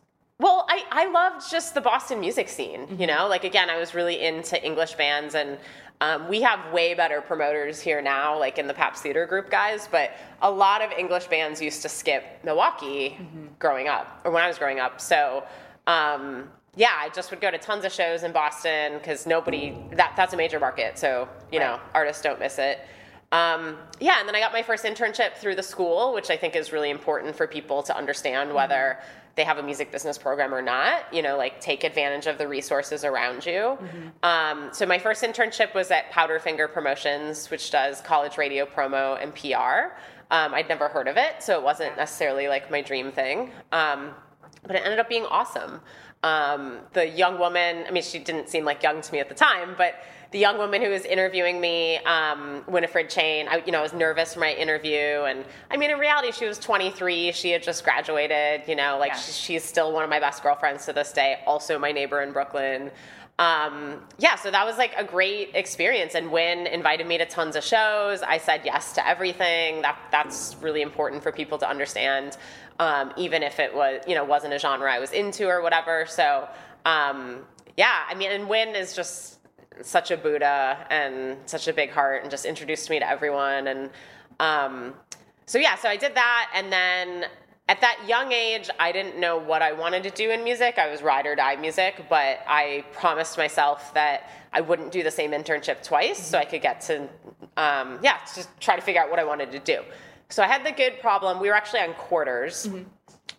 well, 0.42 0.66
I, 0.68 0.82
I 0.90 1.08
loved 1.08 1.48
just 1.48 1.72
the 1.72 1.80
Boston 1.80 2.18
music 2.18 2.48
scene, 2.48 2.96
you 2.98 3.06
know? 3.06 3.28
Like, 3.28 3.44
again, 3.44 3.70
I 3.70 3.78
was 3.78 3.94
really 3.94 4.24
into 4.24 4.62
English 4.64 4.94
bands, 4.94 5.36
and 5.36 5.56
um, 6.00 6.28
we 6.28 6.42
have 6.42 6.72
way 6.72 6.94
better 6.94 7.20
promoters 7.20 7.80
here 7.80 8.02
now, 8.02 8.36
like 8.36 8.58
in 8.58 8.66
the 8.66 8.74
Pabst 8.74 9.04
Theater 9.04 9.24
Group 9.24 9.50
guys, 9.52 9.88
but 9.88 10.10
a 10.40 10.50
lot 10.50 10.82
of 10.82 10.90
English 10.90 11.26
bands 11.28 11.62
used 11.62 11.80
to 11.82 11.88
skip 11.88 12.24
Milwaukee 12.42 13.16
growing 13.60 13.86
up, 13.86 14.20
or 14.24 14.32
when 14.32 14.42
I 14.42 14.48
was 14.48 14.58
growing 14.58 14.80
up. 14.80 15.00
So, 15.00 15.44
um, 15.86 16.48
yeah, 16.74 16.98
I 16.98 17.08
just 17.10 17.30
would 17.30 17.40
go 17.40 17.52
to 17.52 17.58
tons 17.58 17.84
of 17.84 17.92
shows 17.92 18.24
in 18.24 18.32
Boston 18.32 18.94
because 18.94 19.28
nobody, 19.28 19.78
that, 19.92 20.14
that's 20.16 20.34
a 20.34 20.36
major 20.36 20.58
market, 20.58 20.98
so, 20.98 21.28
you 21.52 21.60
know, 21.60 21.78
artists 21.94 22.20
don't 22.20 22.40
miss 22.40 22.58
it. 22.58 22.80
Um, 23.32 23.78
yeah, 23.98 24.20
and 24.20 24.28
then 24.28 24.36
I 24.36 24.40
got 24.40 24.52
my 24.52 24.62
first 24.62 24.84
internship 24.84 25.36
through 25.36 25.56
the 25.56 25.62
school, 25.62 26.12
which 26.12 26.30
I 26.30 26.36
think 26.36 26.54
is 26.54 26.70
really 26.70 26.90
important 26.90 27.34
for 27.34 27.46
people 27.46 27.82
to 27.84 27.96
understand 27.96 28.52
whether 28.52 28.98
they 29.34 29.44
have 29.44 29.56
a 29.56 29.62
music 29.62 29.90
business 29.90 30.18
program 30.18 30.54
or 30.54 30.60
not. 30.60 31.12
You 31.12 31.22
know, 31.22 31.38
like 31.38 31.58
take 31.58 31.82
advantage 31.82 32.26
of 32.26 32.36
the 32.36 32.46
resources 32.46 33.04
around 33.04 33.46
you. 33.46 33.78
Um, 34.22 34.68
so 34.72 34.84
my 34.84 34.98
first 34.98 35.24
internship 35.24 35.74
was 35.74 35.90
at 35.90 36.10
Powderfinger 36.12 36.70
Promotions, 36.70 37.50
which 37.50 37.70
does 37.70 38.02
college 38.02 38.36
radio 38.36 38.66
promo 38.66 39.20
and 39.22 39.34
PR. 39.34 39.96
Um, 40.30 40.54
I'd 40.54 40.68
never 40.68 40.88
heard 40.88 41.08
of 41.08 41.16
it, 41.16 41.42
so 41.42 41.58
it 41.58 41.62
wasn't 41.62 41.96
necessarily 41.96 42.48
like 42.48 42.70
my 42.70 42.82
dream 42.82 43.10
thing. 43.12 43.50
Um, 43.72 44.10
but 44.66 44.76
it 44.76 44.82
ended 44.84 44.98
up 44.98 45.08
being 45.08 45.24
awesome. 45.24 45.80
Um, 46.22 46.78
the 46.92 47.08
young 47.08 47.38
woman, 47.38 47.84
I 47.88 47.90
mean, 47.90 48.02
she 48.02 48.18
didn't 48.18 48.48
seem 48.48 48.64
like 48.64 48.82
young 48.82 49.00
to 49.00 49.12
me 49.12 49.18
at 49.18 49.28
the 49.28 49.34
time, 49.34 49.74
but 49.76 49.94
the 50.32 50.38
young 50.38 50.56
woman 50.58 50.82
who 50.82 50.88
was 50.88 51.04
interviewing 51.04 51.60
me, 51.60 51.98
um, 51.98 52.64
Winifred 52.66 53.10
Chain, 53.10 53.48
I, 53.48 53.62
you 53.66 53.70
know, 53.72 53.80
I 53.80 53.82
was 53.82 53.92
nervous 53.92 54.34
for 54.34 54.40
my 54.40 54.52
interview. 54.54 54.96
And 55.24 55.44
I 55.70 55.76
mean, 55.76 55.90
in 55.90 55.98
reality, 55.98 56.32
she 56.32 56.46
was 56.46 56.58
23. 56.58 57.32
She 57.32 57.50
had 57.50 57.62
just 57.62 57.84
graduated, 57.84 58.62
you 58.66 58.74
know, 58.74 58.96
like 58.98 59.12
Yeah. 59.12 59.18
she, 59.18 59.32
she's 59.32 59.64
still 59.64 59.92
one 59.92 60.02
of 60.04 60.10
my 60.10 60.20
best 60.20 60.42
girlfriends 60.42 60.86
to 60.86 60.92
this 60.94 61.12
day, 61.12 61.40
also 61.46 61.78
my 61.78 61.92
neighbor 61.92 62.22
in 62.22 62.32
Brooklyn. 62.32 62.90
Um, 63.38 64.02
yeah, 64.18 64.36
so 64.36 64.50
that 64.50 64.64
was 64.64 64.78
like 64.78 64.94
a 64.96 65.04
great 65.04 65.50
experience. 65.54 66.14
And 66.14 66.30
Win 66.30 66.66
invited 66.66 67.06
me 67.06 67.18
to 67.18 67.26
tons 67.26 67.56
of 67.56 67.64
shows. 67.64 68.22
I 68.22 68.38
said 68.38 68.62
yes 68.64 68.92
to 68.94 69.06
everything. 69.06 69.82
That 69.82 69.98
that's 70.10 70.56
really 70.60 70.82
important 70.82 71.22
for 71.22 71.32
people 71.32 71.58
to 71.58 71.68
understand, 71.68 72.36
um, 72.78 73.12
even 73.16 73.42
if 73.42 73.58
it 73.58 73.74
was 73.74 74.02
you 74.06 74.14
know 74.14 74.24
wasn't 74.24 74.52
a 74.54 74.58
genre 74.58 74.90
I 74.92 74.98
was 74.98 75.12
into 75.12 75.46
or 75.48 75.62
whatever. 75.62 76.06
So 76.06 76.46
um, 76.84 77.38
yeah, 77.76 78.02
I 78.08 78.14
mean, 78.14 78.30
and 78.30 78.48
Win 78.48 78.76
is 78.76 78.94
just 78.94 79.38
such 79.80 80.10
a 80.10 80.16
Buddha 80.16 80.86
and 80.90 81.36
such 81.46 81.68
a 81.68 81.72
big 81.72 81.90
heart, 81.90 82.22
and 82.22 82.30
just 82.30 82.44
introduced 82.44 82.90
me 82.90 82.98
to 82.98 83.08
everyone. 83.08 83.66
And 83.68 83.90
um, 84.38 84.94
so 85.46 85.58
yeah, 85.58 85.76
so 85.76 85.88
I 85.88 85.96
did 85.96 86.14
that, 86.14 86.50
and 86.54 86.72
then 86.72 87.26
at 87.68 87.80
that 87.80 88.00
young 88.06 88.32
age, 88.32 88.68
I 88.78 88.92
didn't 88.92 89.18
know 89.18 89.38
what 89.38 89.62
I 89.62 89.72
wanted 89.72 90.02
to 90.02 90.10
do 90.10 90.30
in 90.30 90.42
music. 90.42 90.78
I 90.78 90.90
was 90.90 91.00
ride 91.00 91.26
or 91.26 91.36
die 91.36 91.56
music, 91.56 92.06
but 92.08 92.40
I 92.46 92.84
promised 92.92 93.38
myself 93.38 93.94
that 93.94 94.28
I 94.52 94.60
wouldn't 94.60 94.92
do 94.92 95.02
the 95.02 95.10
same 95.10 95.30
internship 95.30 95.82
twice, 95.82 96.18
so 96.18 96.38
I 96.38 96.44
could 96.44 96.60
get 96.60 96.80
to, 96.82 97.08
um, 97.56 97.98
yeah, 98.02 98.18
just 98.34 98.48
try 98.60 98.76
to 98.76 98.82
figure 98.82 99.00
out 99.00 99.10
what 99.10 99.18
I 99.18 99.24
wanted 99.24 99.52
to 99.52 99.58
do. 99.60 99.82
So 100.28 100.42
I 100.42 100.46
had 100.46 100.64
the 100.66 100.72
good 100.72 101.00
problem. 101.00 101.40
We 101.40 101.48
were 101.48 101.54
actually 101.54 101.80
on 101.80 101.94
quarters 101.94 102.68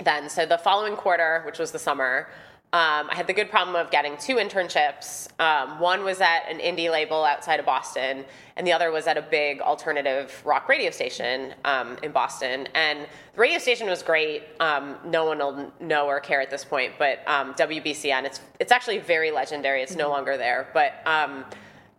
then. 0.03 0.29
So 0.29 0.45
the 0.45 0.57
following 0.57 0.95
quarter, 0.95 1.41
which 1.45 1.59
was 1.59 1.71
the 1.71 1.79
summer, 1.79 2.29
um, 2.73 3.07
I 3.11 3.13
had 3.13 3.27
the 3.27 3.33
good 3.33 3.51
problem 3.51 3.75
of 3.75 3.91
getting 3.91 4.17
two 4.17 4.37
internships. 4.37 5.27
Um, 5.39 5.79
one 5.79 6.03
was 6.03 6.21
at 6.21 6.49
an 6.49 6.57
indie 6.57 6.89
label 6.89 7.23
outside 7.23 7.59
of 7.59 7.67
Boston, 7.67 8.25
and 8.55 8.65
the 8.65 8.73
other 8.73 8.89
was 8.89 9.05
at 9.05 9.15
a 9.15 9.21
big 9.21 9.61
alternative 9.61 10.41
rock 10.43 10.67
radio 10.67 10.89
station 10.89 11.53
um, 11.65 11.97
in 12.01 12.11
Boston. 12.11 12.67
And 12.73 13.01
the 13.35 13.39
radio 13.39 13.59
station 13.59 13.87
was 13.87 14.01
great. 14.01 14.45
Um, 14.59 14.95
no 15.05 15.23
one 15.23 15.37
will 15.37 15.71
know 15.79 16.07
or 16.07 16.19
care 16.19 16.41
at 16.41 16.49
this 16.49 16.65
point, 16.65 16.93
but 16.97 17.19
um, 17.27 17.53
WBCN, 17.53 18.23
it's 18.23 18.41
it's 18.59 18.71
actually 18.71 18.97
very 18.97 19.29
legendary. 19.29 19.83
It's 19.83 19.95
no 19.95 20.09
longer 20.09 20.35
there, 20.35 20.69
but 20.73 20.93
um, 21.05 21.45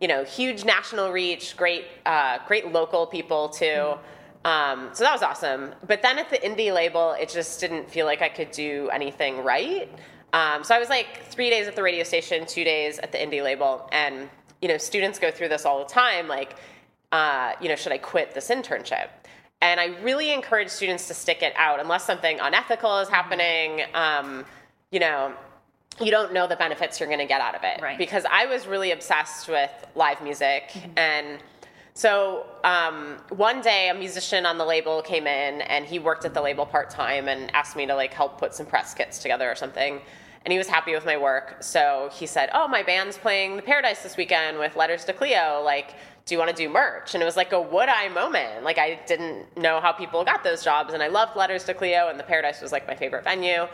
you 0.01 0.09
know, 0.09 0.25
huge 0.25 0.65
national 0.65 1.13
reach, 1.13 1.55
great 1.55 1.85
uh, 2.05 2.39
great 2.47 2.73
local 2.73 3.07
people 3.07 3.47
too. 3.47 3.93
Um, 4.43 4.89
so 4.91 5.05
that 5.05 5.13
was 5.13 5.23
awesome. 5.23 5.73
But 5.87 6.01
then 6.01 6.19
at 6.19 6.29
the 6.29 6.37
indie 6.37 6.73
label, 6.73 7.13
it 7.13 7.29
just 7.29 7.61
didn't 7.61 7.89
feel 7.89 8.05
like 8.05 8.21
I 8.21 8.27
could 8.27 8.51
do 8.51 8.89
anything 8.91 9.41
right. 9.41 9.89
Um, 10.33 10.63
so 10.63 10.75
I 10.75 10.79
was 10.79 10.89
like 10.89 11.23
three 11.25 11.49
days 11.49 11.67
at 11.67 11.75
the 11.75 11.83
radio 11.83 12.03
station, 12.03 12.45
two 12.45 12.63
days 12.63 12.99
at 12.99 13.11
the 13.11 13.17
indie 13.17 13.43
label, 13.43 13.87
and 13.91 14.29
you 14.61 14.67
know, 14.67 14.77
students 14.77 15.19
go 15.19 15.31
through 15.31 15.49
this 15.49 15.65
all 15.65 15.79
the 15.79 15.91
time. 15.91 16.27
Like, 16.27 16.55
uh, 17.11 17.53
you 17.61 17.69
know, 17.69 17.75
should 17.75 17.91
I 17.91 17.97
quit 17.97 18.33
this 18.33 18.49
internship? 18.49 19.09
And 19.61 19.79
I 19.79 19.87
really 20.01 20.31
encourage 20.31 20.69
students 20.69 21.07
to 21.07 21.13
stick 21.13 21.41
it 21.41 21.53
out 21.55 21.79
unless 21.79 22.05
something 22.05 22.39
unethical 22.39 22.99
is 22.99 23.09
happening. 23.09 23.83
Um, 23.93 24.45
you 24.91 24.99
know, 24.99 25.33
you 26.01 26.11
don't 26.11 26.33
know 26.33 26.47
the 26.47 26.55
benefits 26.55 26.99
you're 26.99 27.07
going 27.07 27.19
to 27.19 27.25
get 27.25 27.41
out 27.41 27.55
of 27.55 27.63
it. 27.63 27.81
Right. 27.81 27.97
Because 27.97 28.25
I 28.29 28.45
was 28.47 28.67
really 28.67 28.91
obsessed 28.91 29.47
with 29.47 29.71
live 29.95 30.21
music 30.21 30.71
and. 30.95 31.39
So 31.97 32.45
um, 32.65 33.15
one 33.29 33.61
day, 33.61 33.87
a 33.87 33.93
musician 33.93 34.45
on 34.45 34.57
the 34.57 34.65
label 34.65 35.01
came 35.01 35.27
in, 35.27 35.61
and 35.61 35.85
he 35.85 35.97
worked 35.97 36.25
at 36.25 36.33
the 36.33 36.41
label 36.41 36.65
part 36.65 36.89
time, 36.89 37.29
and 37.29 37.49
asked 37.55 37.77
me 37.77 37.85
to 37.85 37.95
like 37.95 38.13
help 38.13 38.37
put 38.37 38.53
some 38.53 38.65
press 38.65 38.93
kits 38.93 39.19
together 39.19 39.49
or 39.49 39.55
something. 39.55 40.01
And 40.43 40.51
he 40.51 40.57
was 40.57 40.67
happy 40.67 40.93
with 40.93 41.05
my 41.05 41.17
work, 41.17 41.63
so 41.63 42.09
he 42.11 42.25
said, 42.25 42.49
"Oh, 42.53 42.67
my 42.67 42.83
band's 42.83 43.17
playing 43.17 43.55
the 43.55 43.61
Paradise 43.61 44.03
this 44.03 44.17
weekend 44.17 44.59
with 44.59 44.75
Letters 44.75 45.05
to 45.05 45.13
Cleo. 45.13 45.61
Like, 45.63 45.95
do 46.25 46.35
you 46.35 46.37
want 46.37 46.49
to 46.49 46.55
do 46.55 46.67
merch?" 46.67 47.13
And 47.13 47.23
it 47.23 47.25
was 47.25 47.37
like 47.37 47.53
a 47.53 47.61
would 47.61 47.87
I 47.87 48.09
moment. 48.09 48.65
Like 48.65 48.77
I 48.77 48.99
didn't 49.07 49.57
know 49.57 49.79
how 49.79 49.93
people 49.93 50.25
got 50.25 50.43
those 50.43 50.65
jobs, 50.65 50.93
and 50.93 51.01
I 51.01 51.07
loved 51.07 51.37
Letters 51.37 51.63
to 51.63 51.73
Cleo, 51.73 52.09
and 52.09 52.19
the 52.19 52.25
Paradise 52.25 52.61
was 52.61 52.73
like 52.73 52.85
my 52.87 52.95
favorite 52.95 53.23
venue. 53.23 53.67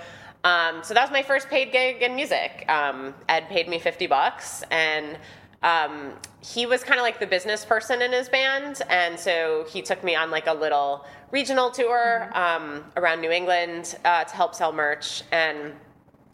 Um, 0.44 0.84
so 0.84 0.94
that 0.94 1.02
was 1.02 1.12
my 1.12 1.24
first 1.24 1.50
paid 1.50 1.72
gig 1.72 2.04
in 2.04 2.16
music. 2.16 2.66
Um, 2.70 3.16
Ed 3.28 3.50
paid 3.50 3.68
me 3.68 3.80
fifty 3.80 4.06
bucks, 4.06 4.64
and 4.70 5.18
um, 5.64 6.14
he 6.42 6.66
was 6.66 6.84
kind 6.84 7.00
of 7.00 7.04
like 7.04 7.20
the 7.20 7.28
business 7.28 7.64
person 7.66 8.02
in 8.02 8.12
his 8.12 8.30
band, 8.30 8.82
and 8.90 9.20
so 9.20 9.66
he 9.70 9.82
took 9.82 10.04
me 10.04 10.16
on 10.16 10.32
like 10.32 10.48
a 10.48 10.54
little 10.54 11.06
regional 11.32 11.70
tour 11.70 12.30
um, 12.34 12.84
around 12.98 13.22
New 13.22 13.32
England 13.32 13.98
uh, 14.06 14.24
to 14.24 14.36
help 14.36 14.56
sell 14.56 14.72
merch, 14.72 15.24
and 15.32 15.74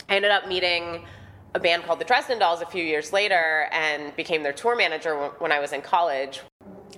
I 0.10 0.16
ended 0.16 0.32
up 0.32 0.48
meeting 0.48 1.06
a 1.56 1.60
band 1.60 1.84
called 1.84 2.00
the 2.00 2.06
Dresden 2.06 2.40
Dolls 2.40 2.62
a 2.62 2.66
few 2.66 2.84
years 2.84 3.12
later, 3.12 3.68
and 3.72 4.16
became 4.16 4.44
their 4.44 4.54
tour 4.54 4.76
manager 4.76 5.12
w- 5.16 5.34
when 5.40 5.52
I 5.52 5.60
was 5.60 5.74
in 5.74 5.82
college. 5.82 6.42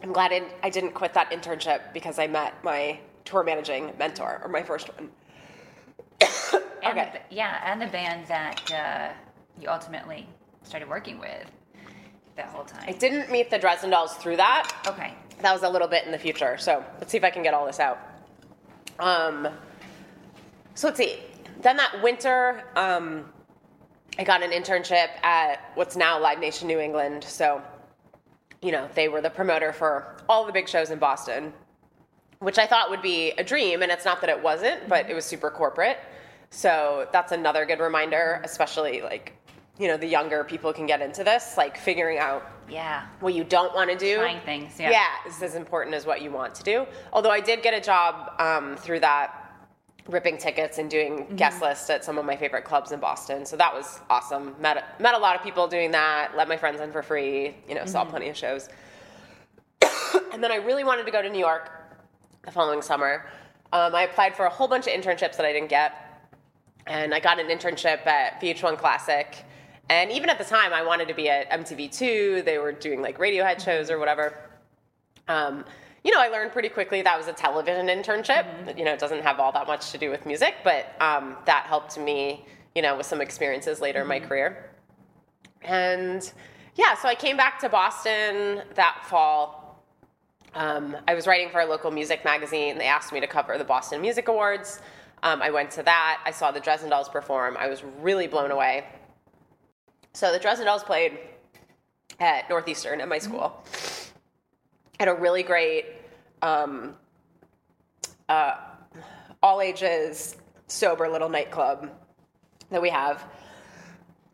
I'm 0.04 0.14
glad 0.14 0.32
I 0.64 0.70
didn't 0.70 0.92
quit 0.94 1.14
that 1.16 1.32
internship 1.32 1.94
because 1.94 2.20
I 2.20 2.28
met 2.28 2.64
my 2.64 3.00
tour 3.26 3.44
managing 3.44 3.94
mentor, 3.98 4.42
or 4.44 4.50
my 4.50 4.64
first 4.64 4.90
one. 4.96 5.10
And 6.82 6.98
Okay. 6.98 7.12
the, 7.14 7.36
yeah, 7.36 7.62
and 7.66 7.82
the 7.82 7.88
band 7.88 8.28
that 8.28 8.72
uh, 8.72 9.14
you 9.62 9.70
ultimately 9.70 10.28
started 10.64 10.88
working 10.90 11.20
with 11.20 11.46
that 12.40 12.50
whole 12.50 12.66
I 12.82 12.86
time. 12.88 12.98
didn't 12.98 13.32
meet 13.32 13.50
the 13.50 13.60
Dresden 13.60 13.90
Dolls 13.90 14.14
through 14.16 14.38
that. 14.38 14.72
Okay. 14.88 15.14
that 15.42 15.54
was 15.54 15.64
a 15.64 15.70
little 15.70 15.88
bit 15.88 16.06
in 16.06 16.12
the 16.12 16.18
future. 16.18 16.58
So 16.58 16.84
let's 17.00 17.12
see 17.12 17.18
if 17.18 17.24
I 17.24 17.30
can 17.30 17.44
get 17.44 17.54
all 17.54 17.66
this 17.66 17.80
out. 17.80 18.00
Um, 19.00 19.48
so 20.76 20.88
let's 20.88 20.98
see. 20.98 21.18
Then 21.62 21.78
that 21.78 22.02
winter, 22.02 22.64
um, 22.76 23.26
I 24.18 24.24
got 24.24 24.44
an 24.44 24.52
internship 24.52 25.10
at 25.24 25.72
what's 25.76 25.96
now 25.96 26.20
Live 26.20 26.40
Nation 26.40 26.68
New 26.68 26.80
England. 26.80 27.24
So, 27.24 27.62
you 28.62 28.72
know, 28.72 28.90
they 28.96 29.08
were 29.08 29.22
the 29.22 29.30
promoter 29.30 29.72
for 29.72 30.18
all 30.28 30.46
the 30.46 30.52
big 30.52 30.68
shows 30.68 30.90
in 30.90 31.00
Boston, 31.00 31.54
which 32.40 32.58
I 32.58 32.66
thought 32.66 32.90
would 32.90 33.02
be 33.02 33.32
a 33.32 33.44
dream. 33.44 33.82
And 33.82 33.92
it's 33.92 34.06
not 34.06 34.20
that 34.22 34.30
it 34.30 34.42
wasn't, 34.42 34.88
but 34.90 35.10
it 35.10 35.14
was 35.14 35.26
super 35.26 35.50
corporate. 35.50 35.98
So 36.50 37.08
that's 37.14 37.32
another 37.32 37.66
good 37.66 37.80
reminder, 37.80 38.42
especially 38.44 39.02
like, 39.02 39.34
you 39.80 39.88
know, 39.88 39.98
the 39.98 40.06
younger 40.06 40.44
people 40.44 40.74
can 40.74 40.86
get 40.86 41.02
into 41.02 41.24
this, 41.24 41.56
like 41.58 41.78
figuring 41.78 42.18
out 42.20 42.46
Yeah. 42.70 43.06
what 43.22 43.34
you 43.34 43.44
don't 43.46 43.74
want 43.74 43.90
to 43.90 43.98
do. 43.98 44.18
Trying 44.18 44.42
things, 44.42 44.78
yeah. 44.80 44.92
Yeah, 44.92 45.06
is 45.28 45.42
as 45.42 45.56
important 45.56 45.96
as 45.96 46.06
what 46.06 46.22
you 46.22 46.32
want 46.32 46.54
to 46.56 46.64
do. 46.64 46.86
Although 47.14 47.32
I 47.32 47.40
did 47.40 47.64
get 47.64 47.74
a 47.74 47.80
job 47.82 48.34
um, 48.40 48.76
through 48.76 49.00
that, 49.00 49.36
ripping 50.10 50.38
tickets 50.38 50.80
and 50.80 50.90
doing 50.90 51.20
Mm-hmm. 51.20 51.36
guest 51.36 51.62
lists 51.62 51.90
at 51.90 52.04
some 52.04 52.18
of 52.18 52.26
my 52.26 52.36
favorite 52.36 52.66
clubs 52.66 52.92
in 52.92 53.00
Boston. 53.00 53.46
So 53.46 53.56
that 53.58 53.74
was 53.74 54.02
awesome. 54.10 54.56
Met 54.60 55.00
met 55.00 55.14
a 55.16 55.18
lot 55.18 55.36
of 55.36 55.44
people 55.44 55.68
doing 55.68 55.92
that. 55.92 56.32
Let 56.36 56.48
my 56.50 56.58
friends 56.58 56.82
in 56.82 56.92
for 56.92 57.02
free. 57.04 57.56
You 57.68 57.76
know, 57.76 57.86
saw 57.86 58.02
Mm-hmm. 58.02 58.10
plenty 58.10 58.30
of 58.30 58.36
shows. 58.36 58.70
and 60.34 60.44
then 60.44 60.52
I 60.52 60.56
really 60.58 60.84
wanted 60.84 61.06
to 61.06 61.12
go 61.12 61.22
to 61.22 61.30
New 61.30 61.40
York 61.40 61.72
the 62.44 62.52
following 62.52 62.82
summer. 62.82 63.26
Um, 63.72 63.94
I 63.96 64.04
applied 64.04 64.36
for 64.36 64.46
a 64.46 64.50
whole 64.50 64.68
bunch 64.68 64.88
of 64.88 64.94
internships 64.94 65.38
that 65.38 65.46
I 65.46 65.54
didn't 65.54 65.70
get 65.70 65.94
and 66.88 67.14
I 67.14 67.20
got 67.20 67.40
an 67.40 67.48
internship 67.48 68.06
at 68.08 68.42
VH1 68.42 68.78
Classic. 68.80 69.46
And 69.90 70.12
even 70.12 70.30
at 70.30 70.38
the 70.38 70.44
time, 70.44 70.72
I 70.72 70.84
wanted 70.84 71.08
to 71.08 71.16
be 71.16 71.30
at 71.30 71.50
MTV2. 71.50 72.46
They 72.46 72.60
were 72.60 72.72
doing 72.72 73.02
like 73.02 73.18
Radiohead 73.18 73.64
shows 73.64 73.90
or 73.90 73.98
whatever. 73.98 74.38
Um, 75.28 75.66
you 76.04 76.12
know, 76.12 76.22
I 76.22 76.28
learned 76.30 76.52
pretty 76.52 76.70
quickly 76.70 77.02
that 77.02 77.18
was 77.18 77.28
a 77.28 77.34
television 77.34 77.88
internship. 77.88 78.78
You 78.78 78.86
know, 78.86 78.94
it 78.94 79.00
doesn't 79.00 79.24
have 79.24 79.40
all 79.40 79.52
that 79.52 79.68
much 79.68 79.92
to 79.92 79.98
do 79.98 80.10
with 80.10 80.26
music, 80.26 80.56
but 80.64 80.94
um, 81.02 81.36
that 81.46 81.66
helped 81.66 81.98
me, 81.98 82.46
you 82.76 82.82
know, 82.82 82.96
with 82.96 83.06
some 83.06 83.20
experiences 83.20 83.82
later 83.82 84.02
in 84.02 84.08
my 84.08 84.20
career. 84.20 84.70
And 85.64 86.32
yeah, 86.76 86.96
so 86.96 87.10
I 87.10 87.16
came 87.16 87.36
back 87.36 87.60
to 87.60 87.70
Boston 87.70 88.62
that 88.76 89.06
fall. 89.06 89.84
Um, 90.54 90.96
I 91.08 91.16
was 91.16 91.28
writing 91.28 91.50
for 91.50 91.62
a 91.62 91.66
local 91.66 91.92
music 91.92 92.24
magazine. 92.24 92.78
They 92.78 92.86
asked 92.86 93.12
me 93.12 93.20
to 93.20 93.28
cover 93.28 93.58
the 93.58 93.64
Boston 93.64 94.02
Music 94.02 94.28
Awards. 94.28 94.82
Um, 95.22 95.42
I 95.42 95.50
went 95.50 95.72
to 95.72 95.84
that. 95.84 96.22
I 96.26 96.32
saw 96.32 96.52
the 96.52 96.62
Dresden 96.62 96.90
Dolls 96.90 97.10
perform. 97.10 97.58
I 97.60 97.68
was 97.68 97.84
really 98.00 98.28
blown 98.28 98.52
away. 98.52 98.86
So 100.20 100.34
the 100.34 100.40
Dresden 100.40 100.66
Dolls 100.66 100.84
played 100.84 101.18
at 102.20 102.50
Northeastern 102.50 103.00
at 103.00 103.08
my 103.08 103.20
school. 103.20 103.64
At 105.00 105.08
a 105.08 105.14
really 105.14 105.44
great, 105.44 105.86
um, 106.42 106.96
uh, 108.28 108.56
all 109.42 109.62
ages, 109.62 110.36
sober 110.68 111.08
little 111.08 111.30
nightclub 111.30 111.90
that 112.70 112.82
we 112.82 112.90
have, 112.90 113.22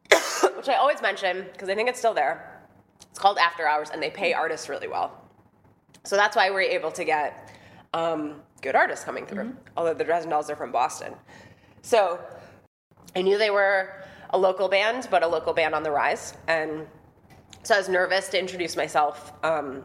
which 0.55 0.69
I 0.69 0.73
always 0.73 1.03
mention 1.03 1.45
because 1.53 1.69
I 1.69 1.75
think 1.75 1.87
it's 1.87 1.99
still 1.99 2.15
there. 2.15 2.63
It's 3.11 3.19
called 3.19 3.37
After 3.37 3.67
Hours, 3.67 3.91
and 3.91 4.01
they 4.01 4.09
pay 4.09 4.33
artists 4.33 4.69
really 4.69 4.87
well. 4.87 5.21
So 6.03 6.15
that's 6.15 6.35
why 6.35 6.49
we're 6.49 6.61
able 6.61 6.91
to 6.93 7.05
get 7.05 7.51
um, 7.93 8.41
good 8.63 8.75
artists 8.75 9.05
coming 9.05 9.27
through, 9.27 9.55
although 9.77 9.93
the 9.93 10.03
Dresden 10.03 10.31
Dolls 10.31 10.49
are 10.49 10.55
from 10.55 10.71
Boston. 10.71 11.13
So 11.83 12.19
I 13.15 13.21
knew 13.21 13.37
they 13.37 13.51
were 13.51 14.04
a 14.31 14.37
local 14.37 14.67
band, 14.67 15.07
but 15.11 15.23
a 15.23 15.27
local 15.27 15.53
band 15.53 15.73
on 15.75 15.83
the 15.83 15.91
rise. 15.91 16.35
And 16.47 16.87
so 17.63 17.75
I 17.75 17.77
was 17.77 17.89
nervous 17.89 18.29
to 18.29 18.39
introduce 18.39 18.75
myself 18.75 19.33
um, 19.43 19.83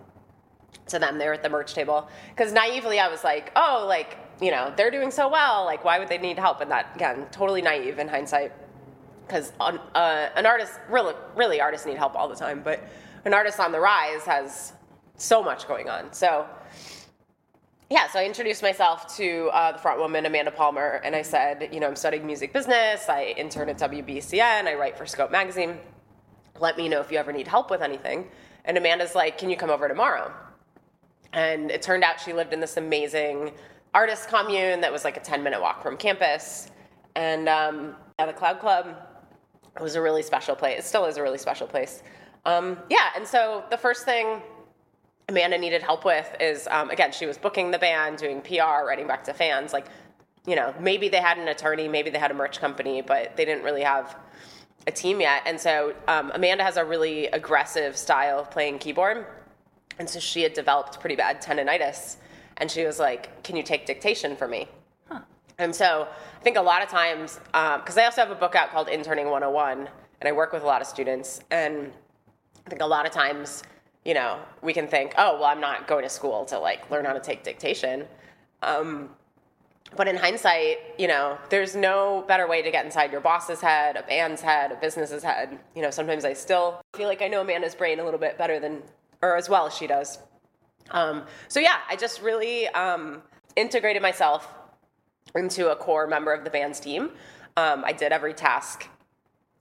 to 0.88 0.98
them 0.98 1.18
there 1.18 1.32
at 1.32 1.42
the 1.42 1.48
merch 1.48 1.74
table. 1.74 2.08
Because 2.30 2.52
naively, 2.52 2.98
I 2.98 3.08
was 3.08 3.24
like, 3.24 3.52
oh, 3.56 3.84
like, 3.88 4.18
you 4.40 4.50
know, 4.50 4.72
they're 4.76 4.90
doing 4.90 5.10
so 5.10 5.28
well. 5.28 5.64
Like, 5.64 5.84
why 5.84 5.98
would 5.98 6.08
they 6.08 6.18
need 6.18 6.38
help? 6.38 6.60
And 6.60 6.70
that, 6.70 6.92
again, 6.94 7.26
totally 7.30 7.62
naive 7.62 7.98
in 7.98 8.08
hindsight. 8.08 8.52
Because 9.26 9.52
uh, 9.60 9.78
an 9.94 10.46
artist, 10.46 10.72
really, 10.88 11.14
really, 11.36 11.60
artists 11.60 11.86
need 11.86 11.96
help 11.96 12.16
all 12.16 12.28
the 12.28 12.34
time. 12.36 12.62
But 12.62 12.82
an 13.24 13.32
artist 13.32 13.60
on 13.60 13.70
the 13.72 13.80
rise 13.80 14.22
has 14.24 14.72
so 15.16 15.42
much 15.42 15.68
going 15.68 15.88
on. 15.88 16.12
So, 16.12 16.46
yeah, 17.90 18.08
so 18.08 18.20
I 18.20 18.24
introduced 18.24 18.62
myself 18.62 19.16
to 19.16 19.50
uh, 19.52 19.72
the 19.72 19.78
front 19.78 19.98
woman, 19.98 20.24
Amanda 20.24 20.52
Palmer, 20.52 21.00
and 21.04 21.16
I 21.16 21.22
said, 21.22 21.70
you 21.72 21.80
know, 21.80 21.88
I'm 21.88 21.96
studying 21.96 22.24
music 22.24 22.52
business. 22.52 23.08
I 23.08 23.34
intern 23.36 23.68
at 23.68 23.78
WBCN. 23.78 24.68
I 24.68 24.74
write 24.74 24.96
for 24.96 25.06
Scope 25.06 25.32
Magazine. 25.32 25.76
Let 26.60 26.76
me 26.76 26.88
know 26.88 27.00
if 27.00 27.10
you 27.10 27.18
ever 27.18 27.32
need 27.32 27.48
help 27.48 27.68
with 27.68 27.82
anything. 27.82 28.28
And 28.64 28.78
Amanda's 28.78 29.16
like, 29.16 29.38
can 29.38 29.50
you 29.50 29.56
come 29.56 29.70
over 29.70 29.88
tomorrow? 29.88 30.32
And 31.32 31.72
it 31.72 31.82
turned 31.82 32.04
out 32.04 32.20
she 32.20 32.32
lived 32.32 32.52
in 32.52 32.60
this 32.60 32.76
amazing 32.76 33.54
artist 33.92 34.28
commune 34.28 34.80
that 34.82 34.92
was 34.92 35.02
like 35.02 35.16
a 35.16 35.20
10 35.20 35.42
minute 35.42 35.60
walk 35.60 35.82
from 35.82 35.96
campus. 35.96 36.70
And 37.16 37.48
um, 37.48 37.96
the 38.18 38.32
Cloud 38.32 38.60
Club 38.60 38.94
was 39.80 39.96
a 39.96 40.00
really 40.00 40.22
special 40.22 40.54
place. 40.54 40.78
It 40.78 40.84
still 40.84 41.06
is 41.06 41.16
a 41.16 41.22
really 41.22 41.38
special 41.38 41.66
place. 41.66 42.04
Um, 42.44 42.78
yeah, 42.88 43.10
and 43.16 43.26
so 43.26 43.64
the 43.68 43.76
first 43.76 44.04
thing 44.04 44.40
Amanda 45.30 45.56
needed 45.56 45.82
help 45.82 46.04
with 46.04 46.36
is 46.40 46.68
um, 46.70 46.90
again, 46.90 47.12
she 47.12 47.24
was 47.24 47.38
booking 47.38 47.70
the 47.70 47.78
band, 47.78 48.18
doing 48.18 48.42
PR, 48.42 48.84
writing 48.86 49.06
back 49.06 49.24
to 49.24 49.32
fans. 49.32 49.72
Like, 49.72 49.86
you 50.46 50.56
know, 50.56 50.74
maybe 50.80 51.08
they 51.08 51.20
had 51.20 51.38
an 51.38 51.48
attorney, 51.48 51.86
maybe 51.88 52.10
they 52.10 52.18
had 52.18 52.32
a 52.32 52.34
merch 52.34 52.60
company, 52.60 53.00
but 53.00 53.36
they 53.36 53.44
didn't 53.44 53.62
really 53.62 53.82
have 53.82 54.16
a 54.86 54.90
team 54.90 55.20
yet. 55.20 55.42
And 55.46 55.58
so 55.58 55.94
um, 56.08 56.32
Amanda 56.34 56.64
has 56.64 56.76
a 56.76 56.84
really 56.84 57.26
aggressive 57.28 57.96
style 57.96 58.40
of 58.40 58.50
playing 58.50 58.80
keyboard. 58.80 59.24
And 59.98 60.08
so 60.08 60.18
she 60.18 60.42
had 60.42 60.52
developed 60.52 60.98
pretty 60.98 61.16
bad 61.16 61.40
tendonitis. 61.40 62.16
And 62.56 62.70
she 62.70 62.84
was 62.84 62.98
like, 62.98 63.42
Can 63.44 63.56
you 63.56 63.62
take 63.62 63.86
dictation 63.86 64.34
for 64.34 64.48
me? 64.48 64.68
Huh. 65.08 65.20
And 65.58 65.74
so 65.74 66.08
I 66.38 66.42
think 66.42 66.56
a 66.56 66.62
lot 66.62 66.82
of 66.82 66.88
times, 66.88 67.38
because 67.46 67.96
um, 67.96 68.02
I 68.02 68.04
also 68.04 68.22
have 68.22 68.30
a 68.30 68.34
book 68.34 68.56
out 68.56 68.70
called 68.70 68.88
Interning 68.88 69.26
101, 69.26 69.88
and 70.20 70.28
I 70.28 70.32
work 70.32 70.52
with 70.52 70.64
a 70.64 70.66
lot 70.66 70.80
of 70.80 70.88
students. 70.88 71.40
And 71.50 71.92
I 72.66 72.70
think 72.70 72.82
a 72.82 72.86
lot 72.86 73.06
of 73.06 73.12
times, 73.12 73.62
you 74.10 74.14
know, 74.14 74.40
we 74.60 74.72
can 74.72 74.88
think, 74.88 75.14
oh, 75.18 75.34
well, 75.34 75.44
I'm 75.44 75.60
not 75.60 75.86
going 75.86 76.02
to 76.02 76.08
school 76.08 76.44
to 76.46 76.58
like 76.58 76.90
learn 76.90 77.04
how 77.04 77.12
to 77.12 77.20
take 77.20 77.44
dictation. 77.44 78.08
Um, 78.60 79.10
but 79.96 80.08
in 80.08 80.16
hindsight, 80.16 80.78
you 80.98 81.06
know, 81.06 81.38
there's 81.48 81.76
no 81.76 82.24
better 82.26 82.48
way 82.48 82.60
to 82.60 82.72
get 82.72 82.84
inside 82.84 83.12
your 83.12 83.20
boss's 83.20 83.60
head, 83.60 83.96
a 83.96 84.02
band's 84.02 84.42
head, 84.42 84.72
a 84.72 84.74
business's 84.74 85.22
head. 85.22 85.60
You 85.76 85.82
know, 85.82 85.92
sometimes 85.92 86.24
I 86.24 86.32
still 86.32 86.82
feel 86.96 87.06
like 87.06 87.22
I 87.22 87.28
know 87.28 87.42
Amanda's 87.42 87.76
brain 87.76 88.00
a 88.00 88.04
little 88.04 88.18
bit 88.18 88.36
better 88.36 88.58
than, 88.58 88.82
or 89.22 89.36
as 89.36 89.48
well 89.48 89.64
as 89.64 89.76
she 89.76 89.86
does. 89.86 90.18
Um, 90.90 91.22
so 91.46 91.60
yeah, 91.60 91.76
I 91.88 91.94
just 91.94 92.20
really 92.20 92.66
um, 92.70 93.22
integrated 93.54 94.02
myself 94.02 94.52
into 95.36 95.70
a 95.70 95.76
core 95.76 96.08
member 96.08 96.32
of 96.32 96.42
the 96.42 96.50
band's 96.50 96.80
team. 96.80 97.10
Um, 97.56 97.84
I 97.84 97.92
did 97.92 98.10
every 98.10 98.34
task, 98.34 98.88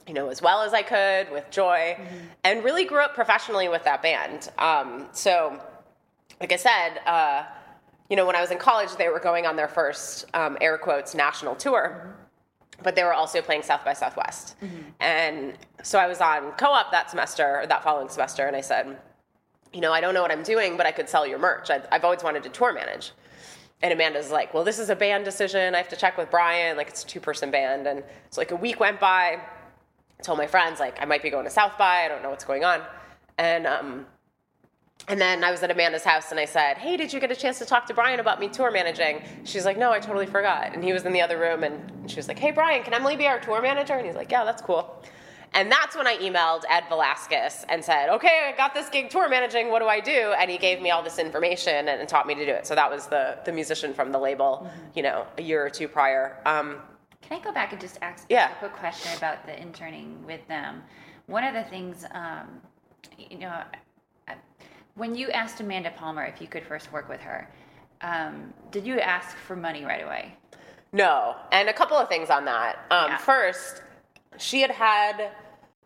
you 0.09 0.13
know, 0.13 0.27
as 0.27 0.41
well 0.41 0.61
as 0.61 0.73
I 0.73 0.81
could 0.81 1.31
with 1.31 1.49
joy, 1.51 1.95
mm-hmm. 1.95 2.15
and 2.43 2.63
really 2.63 2.83
grew 2.83 2.99
up 2.99 3.13
professionally 3.15 3.69
with 3.69 3.83
that 3.85 4.01
band. 4.01 4.49
Um, 4.57 5.07
so, 5.13 5.61
like 6.41 6.51
I 6.51 6.57
said. 6.57 6.99
Uh, 7.05 7.43
you 8.09 8.15
know, 8.15 8.25
when 8.25 8.35
I 8.35 8.41
was 8.41 8.51
in 8.51 8.57
college, 8.57 8.95
they 8.95 9.07
were 9.07 9.19
going 9.19 9.45
on 9.45 9.55
their 9.55 9.67
first 9.67 10.25
um, 10.33 10.57
air 10.59 10.77
quotes 10.77 11.13
national 11.13 11.55
tour. 11.55 12.01
Mm-hmm. 12.01 12.83
But 12.83 12.95
they 12.95 13.03
were 13.03 13.13
also 13.13 13.41
playing 13.41 13.63
South 13.63 13.83
by 13.85 13.93
Southwest. 13.93 14.55
Mm-hmm. 14.63 14.77
And 15.01 15.53
so 15.83 15.99
I 15.99 16.07
was 16.07 16.21
on 16.21 16.53
co 16.53 16.67
op 16.67 16.91
that 16.91 17.09
semester, 17.09 17.59
or 17.59 17.67
that 17.67 17.83
following 17.83 18.09
semester, 18.09 18.47
and 18.47 18.55
I 18.55 18.61
said, 18.61 18.97
you 19.73 19.81
know, 19.81 19.91
I 19.91 20.01
don't 20.01 20.13
know 20.13 20.21
what 20.21 20.31
I'm 20.31 20.43
doing, 20.43 20.77
but 20.77 20.85
I 20.85 20.91
could 20.91 21.09
sell 21.09 21.27
your 21.27 21.39
merch. 21.39 21.69
I've, 21.69 21.85
I've 21.91 22.03
always 22.03 22.23
wanted 22.23 22.41
to 22.43 22.49
tour 22.49 22.73
manage. 22.73 23.11
And 23.81 23.93
Amanda's 23.93 24.31
like, 24.31 24.53
well, 24.53 24.63
this 24.63 24.79
is 24.79 24.89
a 24.89 24.95
band 24.95 25.25
decision. 25.25 25.75
I 25.75 25.77
have 25.77 25.89
to 25.89 25.95
check 25.95 26.17
with 26.17 26.31
Brian. 26.31 26.77
Like, 26.77 26.87
it's 26.87 27.03
a 27.03 27.07
two 27.07 27.19
person 27.19 27.51
band. 27.51 27.85
And 27.85 28.03
so, 28.29 28.41
like, 28.41 28.51
a 28.51 28.55
week 28.55 28.79
went 28.79 28.99
by. 28.99 29.39
Told 30.21 30.37
my 30.37 30.47
friends, 30.47 30.79
like, 30.79 31.01
I 31.01 31.05
might 31.05 31.23
be 31.23 31.29
going 31.29 31.45
to 31.45 31.51
South 31.51 31.77
by. 31.77 32.03
I 32.03 32.07
don't 32.07 32.21
know 32.21 32.29
what's 32.29 32.43
going 32.43 32.63
on. 32.63 32.81
And 33.37 33.65
um, 33.65 34.05
and 35.07 35.19
then 35.19 35.43
I 35.43 35.49
was 35.49 35.63
at 35.63 35.71
Amanda's 35.71 36.03
house 36.03 36.29
and 36.31 36.39
I 36.39 36.45
said, 36.45 36.77
Hey, 36.77 36.97
did 36.97 37.11
you 37.11 37.19
get 37.19 37.31
a 37.31 37.35
chance 37.35 37.57
to 37.59 37.65
talk 37.65 37.87
to 37.87 37.93
Brian 37.93 38.19
about 38.19 38.39
me 38.39 38.47
tour 38.47 38.69
managing? 38.69 39.23
She's 39.43 39.65
like, 39.65 39.77
No, 39.77 39.91
I 39.91 39.99
totally 39.99 40.27
forgot. 40.27 40.73
And 40.73 40.83
he 40.83 40.93
was 40.93 41.05
in 41.05 41.13
the 41.13 41.21
other 41.21 41.39
room 41.39 41.63
and 41.63 42.09
she 42.09 42.17
was 42.17 42.27
like, 42.27 42.37
Hey, 42.37 42.51
Brian, 42.51 42.83
can 42.83 42.93
Emily 42.93 43.15
be 43.15 43.25
our 43.25 43.39
tour 43.39 43.61
manager? 43.61 43.93
And 43.93 44.05
he's 44.05 44.15
like, 44.15 44.31
Yeah, 44.31 44.43
that's 44.43 44.61
cool. 44.61 45.01
And 45.53 45.71
that's 45.71 45.95
when 45.95 46.05
I 46.05 46.15
emailed 46.17 46.61
Ed 46.69 46.83
Velasquez 46.89 47.65
and 47.69 47.83
said, 47.83 48.09
Okay, 48.09 48.51
I 48.53 48.55
got 48.55 48.75
this 48.75 48.87
gig 48.89 49.09
tour 49.09 49.27
managing. 49.27 49.69
What 49.69 49.79
do 49.79 49.87
I 49.87 49.99
do? 49.99 50.35
And 50.37 50.51
he 50.51 50.59
gave 50.59 50.79
me 50.79 50.91
all 50.91 51.01
this 51.01 51.17
information 51.17 51.87
and, 51.87 51.99
and 51.99 52.07
taught 52.07 52.27
me 52.27 52.35
to 52.35 52.45
do 52.45 52.51
it. 52.51 52.67
So 52.67 52.75
that 52.75 52.91
was 52.91 53.07
the, 53.07 53.39
the 53.45 53.51
musician 53.51 53.95
from 53.95 54.11
the 54.11 54.19
label, 54.19 54.67
mm-hmm. 54.67 54.79
you 54.93 55.01
know, 55.01 55.25
a 55.39 55.41
year 55.41 55.65
or 55.65 55.71
two 55.71 55.87
prior. 55.87 56.37
Um, 56.45 56.81
can 57.29 57.39
I 57.39 57.43
go 57.43 57.51
back 57.51 57.71
and 57.73 57.79
just 57.79 57.99
ask 58.01 58.25
yeah. 58.27 58.51
a 58.51 58.55
quick 58.55 58.73
question 58.73 59.15
about 59.15 59.45
the 59.45 59.59
interning 59.61 60.25
with 60.25 60.45
them? 60.47 60.81
One 61.27 61.43
of 61.43 61.53
the 61.53 61.63
things, 61.63 62.03
um, 62.11 62.59
you 63.17 63.37
know, 63.37 63.61
when 64.95 65.13
you 65.13 65.29
asked 65.29 65.61
Amanda 65.61 65.91
Palmer 65.91 66.25
if 66.25 66.41
you 66.41 66.47
could 66.47 66.63
first 66.63 66.91
work 66.91 67.07
with 67.07 67.21
her, 67.21 67.47
um, 68.01 68.51
did 68.71 68.85
you 68.85 68.99
ask 68.99 69.37
for 69.37 69.55
money 69.55 69.85
right 69.85 70.03
away? 70.03 70.35
No, 70.91 71.35
and 71.51 71.69
a 71.69 71.73
couple 71.73 71.97
of 71.97 72.09
things 72.09 72.31
on 72.31 72.45
that. 72.45 72.79
Um, 72.89 73.11
yeah. 73.11 73.17
First, 73.17 73.83
she 74.39 74.61
had 74.61 74.71
had 74.71 75.31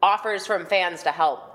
offers 0.02 0.48
from 0.48 0.66
fans 0.66 1.04
to 1.04 1.12
help 1.12 1.53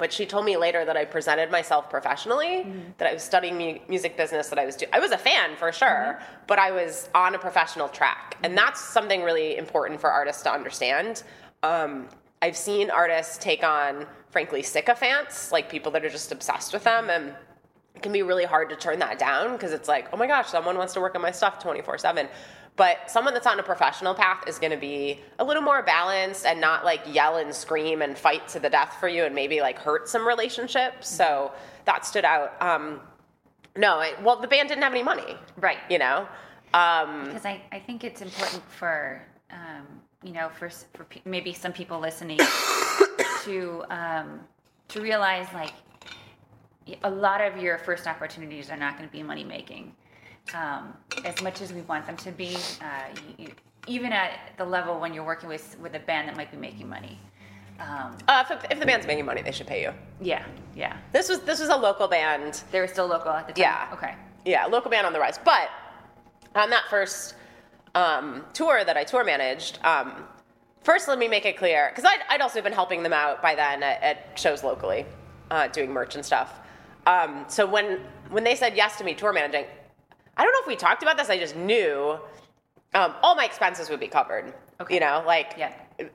but 0.00 0.12
she 0.12 0.26
told 0.26 0.44
me 0.44 0.56
later 0.56 0.84
that 0.84 0.96
I 0.96 1.04
presented 1.04 1.50
myself 1.52 1.88
professionally, 1.88 2.64
mm-hmm. 2.64 2.90
that 2.98 3.08
I 3.08 3.12
was 3.12 3.22
studying 3.22 3.56
mu- 3.56 3.78
music 3.88 4.16
business, 4.16 4.48
that 4.48 4.58
I 4.58 4.66
was 4.66 4.74
doing. 4.74 4.90
I 4.92 4.98
was 4.98 5.12
a 5.12 5.18
fan 5.18 5.54
for 5.56 5.70
sure, 5.70 6.18
mm-hmm. 6.18 6.24
but 6.48 6.58
I 6.58 6.72
was 6.72 7.08
on 7.14 7.36
a 7.36 7.38
professional 7.38 7.88
track, 7.88 8.36
and 8.42 8.56
mm-hmm. 8.56 8.64
that's 8.64 8.80
something 8.80 9.22
really 9.22 9.56
important 9.56 10.00
for 10.00 10.10
artists 10.10 10.42
to 10.42 10.52
understand. 10.52 11.22
Um, 11.62 12.08
I've 12.42 12.56
seen 12.56 12.90
artists 12.90 13.36
take 13.38 13.62
on 13.62 14.06
frankly 14.30 14.62
sycophants, 14.62 15.52
like 15.52 15.68
people 15.68 15.92
that 15.92 16.04
are 16.04 16.08
just 16.08 16.32
obsessed 16.32 16.72
with 16.72 16.84
them. 16.84 17.10
And 17.10 17.34
it 17.94 18.02
can 18.02 18.12
be 18.12 18.22
really 18.22 18.44
hard 18.44 18.70
to 18.70 18.76
turn 18.76 18.98
that 19.00 19.18
down 19.18 19.52
because 19.52 19.72
it's 19.72 19.88
like, 19.88 20.08
oh 20.12 20.16
my 20.16 20.26
gosh, 20.26 20.48
someone 20.48 20.78
wants 20.78 20.94
to 20.94 21.00
work 21.00 21.14
on 21.14 21.22
my 21.22 21.30
stuff 21.30 21.62
24 21.62 21.98
7. 21.98 22.28
But 22.80 23.10
someone 23.10 23.34
that's 23.34 23.46
on 23.46 23.60
a 23.60 23.62
professional 23.62 24.14
path 24.14 24.44
is 24.46 24.58
going 24.58 24.70
to 24.70 24.78
be 24.78 25.20
a 25.38 25.44
little 25.44 25.62
more 25.62 25.82
balanced 25.82 26.46
and 26.46 26.58
not 26.58 26.82
like 26.82 27.02
yell 27.06 27.36
and 27.36 27.54
scream 27.54 28.00
and 28.00 28.16
fight 28.16 28.48
to 28.48 28.58
the 28.58 28.70
death 28.70 28.96
for 28.98 29.06
you 29.06 29.24
and 29.24 29.34
maybe 29.34 29.60
like 29.60 29.78
hurt 29.78 30.08
some 30.08 30.26
relationships. 30.26 31.06
So 31.06 31.52
that 31.84 32.06
stood 32.06 32.24
out. 32.24 32.54
Um, 32.62 33.02
no, 33.76 34.02
well, 34.22 34.40
the 34.40 34.48
band 34.48 34.70
didn't 34.70 34.82
have 34.82 34.94
any 34.94 35.02
money. 35.02 35.36
Right. 35.58 35.76
You 35.90 35.98
know? 35.98 36.26
Um, 36.72 37.26
because 37.26 37.44
I, 37.44 37.60
I 37.70 37.80
think 37.80 38.02
it's 38.02 38.22
important 38.22 38.62
for, 38.70 39.20
um, 39.50 39.86
you 40.22 40.32
know, 40.32 40.48
for, 40.48 40.70
for 40.70 41.06
maybe 41.26 41.52
some 41.52 41.74
people 41.74 42.00
listening 42.00 42.38
to 43.44 43.84
um, 43.90 44.40
to 44.88 45.02
realize 45.02 45.48
like 45.52 45.74
a 47.04 47.10
lot 47.10 47.42
of 47.42 47.58
your 47.58 47.76
first 47.76 48.06
opportunities 48.06 48.70
are 48.70 48.78
not 48.78 48.96
going 48.96 49.06
to 49.06 49.12
be 49.12 49.22
money 49.22 49.44
making. 49.44 49.94
Um, 50.54 50.94
as 51.24 51.40
much 51.42 51.60
as 51.60 51.72
we 51.72 51.82
want 51.82 52.06
them 52.06 52.16
to 52.18 52.32
be, 52.32 52.56
uh, 52.80 53.08
you, 53.38 53.48
even 53.86 54.12
at 54.12 54.32
the 54.56 54.64
level 54.64 55.00
when 55.00 55.14
you're 55.14 55.24
working 55.24 55.48
with 55.48 55.76
with 55.80 55.94
a 55.94 56.00
band 56.00 56.28
that 56.28 56.36
might 56.36 56.50
be 56.50 56.56
making 56.56 56.88
money. 56.88 57.18
Um, 57.78 58.16
uh, 58.28 58.44
if, 58.50 58.64
if, 58.70 58.78
the 58.78 58.84
band's 58.84 59.06
making 59.06 59.24
money, 59.24 59.40
they 59.40 59.52
should 59.52 59.66
pay 59.66 59.80
you. 59.82 59.92
Yeah, 60.20 60.44
yeah. 60.74 60.96
This 61.12 61.28
was 61.28 61.40
this 61.40 61.60
was 61.60 61.68
a 61.68 61.76
local 61.76 62.08
band. 62.08 62.62
They 62.72 62.80
were 62.80 62.88
still 62.88 63.06
local 63.06 63.30
at 63.30 63.46
the 63.46 63.54
time. 63.54 63.62
Yeah. 63.62 63.88
Okay. 63.92 64.14
Yeah, 64.44 64.66
local 64.66 64.90
band 64.90 65.06
on 65.06 65.12
the 65.12 65.20
rise. 65.20 65.38
But 65.38 65.70
on 66.54 66.70
that 66.70 66.84
first 66.90 67.34
um, 67.94 68.44
tour 68.52 68.84
that 68.84 68.96
I 68.96 69.04
tour 69.04 69.24
managed, 69.24 69.78
um, 69.84 70.24
First, 70.82 71.08
let 71.08 71.18
me 71.18 71.28
make 71.28 71.44
it 71.44 71.58
clear, 71.58 71.90
because 71.90 72.04
I'd, 72.04 72.20
I'd, 72.30 72.40
also 72.40 72.62
been 72.62 72.72
helping 72.72 73.02
them 73.02 73.12
out 73.12 73.42
by 73.42 73.54
then 73.54 73.82
at, 73.82 74.02
at 74.02 74.38
shows 74.38 74.64
locally, 74.64 75.04
uh, 75.50 75.68
doing 75.68 75.92
merch 75.92 76.14
and 76.14 76.24
stuff. 76.24 76.58
Um, 77.06 77.44
so 77.48 77.66
when 77.66 78.00
when 78.30 78.44
they 78.44 78.54
said 78.54 78.76
yes 78.76 78.96
to 78.96 79.04
me 79.04 79.14
tour 79.14 79.32
managing, 79.32 79.66
I 80.40 80.42
don't 80.42 80.52
know 80.52 80.60
if 80.62 80.68
we 80.68 80.76
talked 80.76 81.02
about 81.02 81.18
this. 81.18 81.28
I 81.28 81.38
just 81.38 81.54
knew 81.54 82.18
um, 82.94 83.14
all 83.22 83.34
my 83.34 83.44
expenses 83.44 83.90
would 83.90 84.00
be 84.00 84.08
covered. 84.08 84.54
Okay. 84.80 84.94
You 84.94 85.00
know, 85.00 85.22
like 85.26 85.52
yeah. 85.58 85.74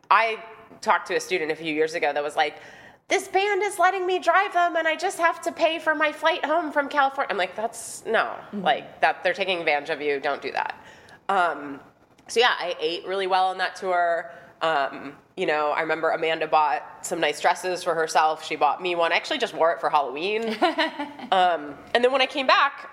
I 0.09 0.43
talked 0.81 1.05
to 1.09 1.15
a 1.15 1.19
student 1.19 1.51
a 1.51 1.55
few 1.55 1.71
years 1.71 1.93
ago 1.93 2.11
that 2.11 2.23
was 2.23 2.35
like, 2.35 2.55
"This 3.07 3.27
band 3.27 3.61
is 3.61 3.77
letting 3.77 4.07
me 4.07 4.17
drive 4.17 4.51
them, 4.51 4.77
and 4.77 4.88
I 4.88 4.95
just 4.95 5.19
have 5.19 5.43
to 5.43 5.51
pay 5.51 5.77
for 5.77 5.93
my 5.93 6.11
flight 6.11 6.43
home 6.43 6.71
from 6.71 6.89
California." 6.89 7.27
I'm 7.29 7.38
like, 7.38 7.55
"That's 7.55 8.03
no, 8.07 8.23
mm-hmm. 8.23 8.63
like 8.63 8.99
that. 9.01 9.23
They're 9.23 9.31
taking 9.31 9.59
advantage 9.59 9.91
of 9.91 10.01
you. 10.01 10.19
Don't 10.19 10.41
do 10.41 10.51
that." 10.53 10.83
Um, 11.29 11.79
so 12.27 12.39
yeah, 12.39 12.55
I 12.57 12.75
ate 12.79 13.05
really 13.05 13.27
well 13.27 13.45
on 13.49 13.59
that 13.59 13.75
tour. 13.75 14.31
Um, 14.63 15.13
you 15.38 15.45
know, 15.45 15.69
I 15.69 15.81
remember 15.81 16.09
Amanda 16.09 16.47
bought 16.47 17.05
some 17.05 17.19
nice 17.19 17.39
dresses 17.39 17.83
for 17.83 17.93
herself. 17.93 18.43
She 18.43 18.55
bought 18.55 18.81
me 18.81 18.95
one. 18.95 19.11
I 19.13 19.17
actually 19.17 19.38
just 19.38 19.53
wore 19.53 19.71
it 19.71 19.79
for 19.79 19.91
Halloween. 19.91 20.47
um, 21.31 21.75
and 21.93 22.03
then 22.03 22.11
when 22.11 22.23
I 22.23 22.25
came 22.25 22.47
back, 22.47 22.89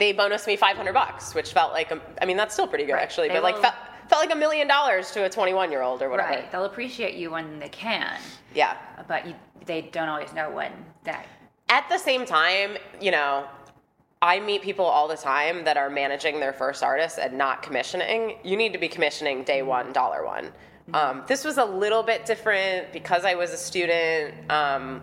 they 0.00 0.14
bonused 0.14 0.46
me 0.46 0.56
500 0.56 0.92
bucks, 0.92 1.34
which 1.34 1.52
felt 1.52 1.72
like, 1.72 1.92
a, 1.92 2.00
I 2.20 2.24
mean, 2.24 2.36
that's 2.36 2.54
still 2.54 2.66
pretty 2.66 2.86
good 2.86 2.94
right. 2.94 3.02
actually, 3.02 3.28
they 3.28 3.34
but 3.34 3.42
will, 3.42 3.52
like 3.52 3.62
felt, 3.62 3.74
felt 4.08 4.20
like 4.20 4.34
a 4.34 4.38
million 4.38 4.66
dollars 4.66 5.12
to 5.12 5.24
a 5.24 5.30
21 5.30 5.70
year 5.70 5.82
old 5.82 6.02
or 6.02 6.08
whatever. 6.08 6.30
Right. 6.30 6.50
They'll 6.50 6.64
appreciate 6.64 7.14
you 7.14 7.30
when 7.30 7.60
they 7.60 7.68
can. 7.68 8.18
Yeah. 8.54 8.76
But 9.06 9.26
you, 9.26 9.34
they 9.66 9.82
don't 9.82 10.08
always 10.08 10.32
know 10.32 10.50
when 10.50 10.72
that. 11.04 11.26
At 11.68 11.88
the 11.88 11.98
same 11.98 12.24
time, 12.24 12.78
you 13.00 13.12
know, 13.12 13.46
I 14.22 14.40
meet 14.40 14.62
people 14.62 14.84
all 14.84 15.06
the 15.06 15.16
time 15.16 15.64
that 15.64 15.76
are 15.76 15.88
managing 15.88 16.40
their 16.40 16.52
first 16.52 16.82
artist 16.82 17.18
and 17.18 17.38
not 17.38 17.62
commissioning. 17.62 18.38
You 18.42 18.56
need 18.56 18.72
to 18.72 18.78
be 18.78 18.88
commissioning 18.88 19.44
day 19.44 19.62
one, 19.62 19.92
dollar 19.92 20.24
one. 20.24 20.50
Um, 20.92 21.22
this 21.28 21.44
was 21.44 21.58
a 21.58 21.64
little 21.64 22.02
bit 22.02 22.26
different 22.26 22.92
because 22.92 23.24
I 23.24 23.34
was 23.34 23.52
a 23.52 23.56
student. 23.56 24.34
Um, 24.50 25.02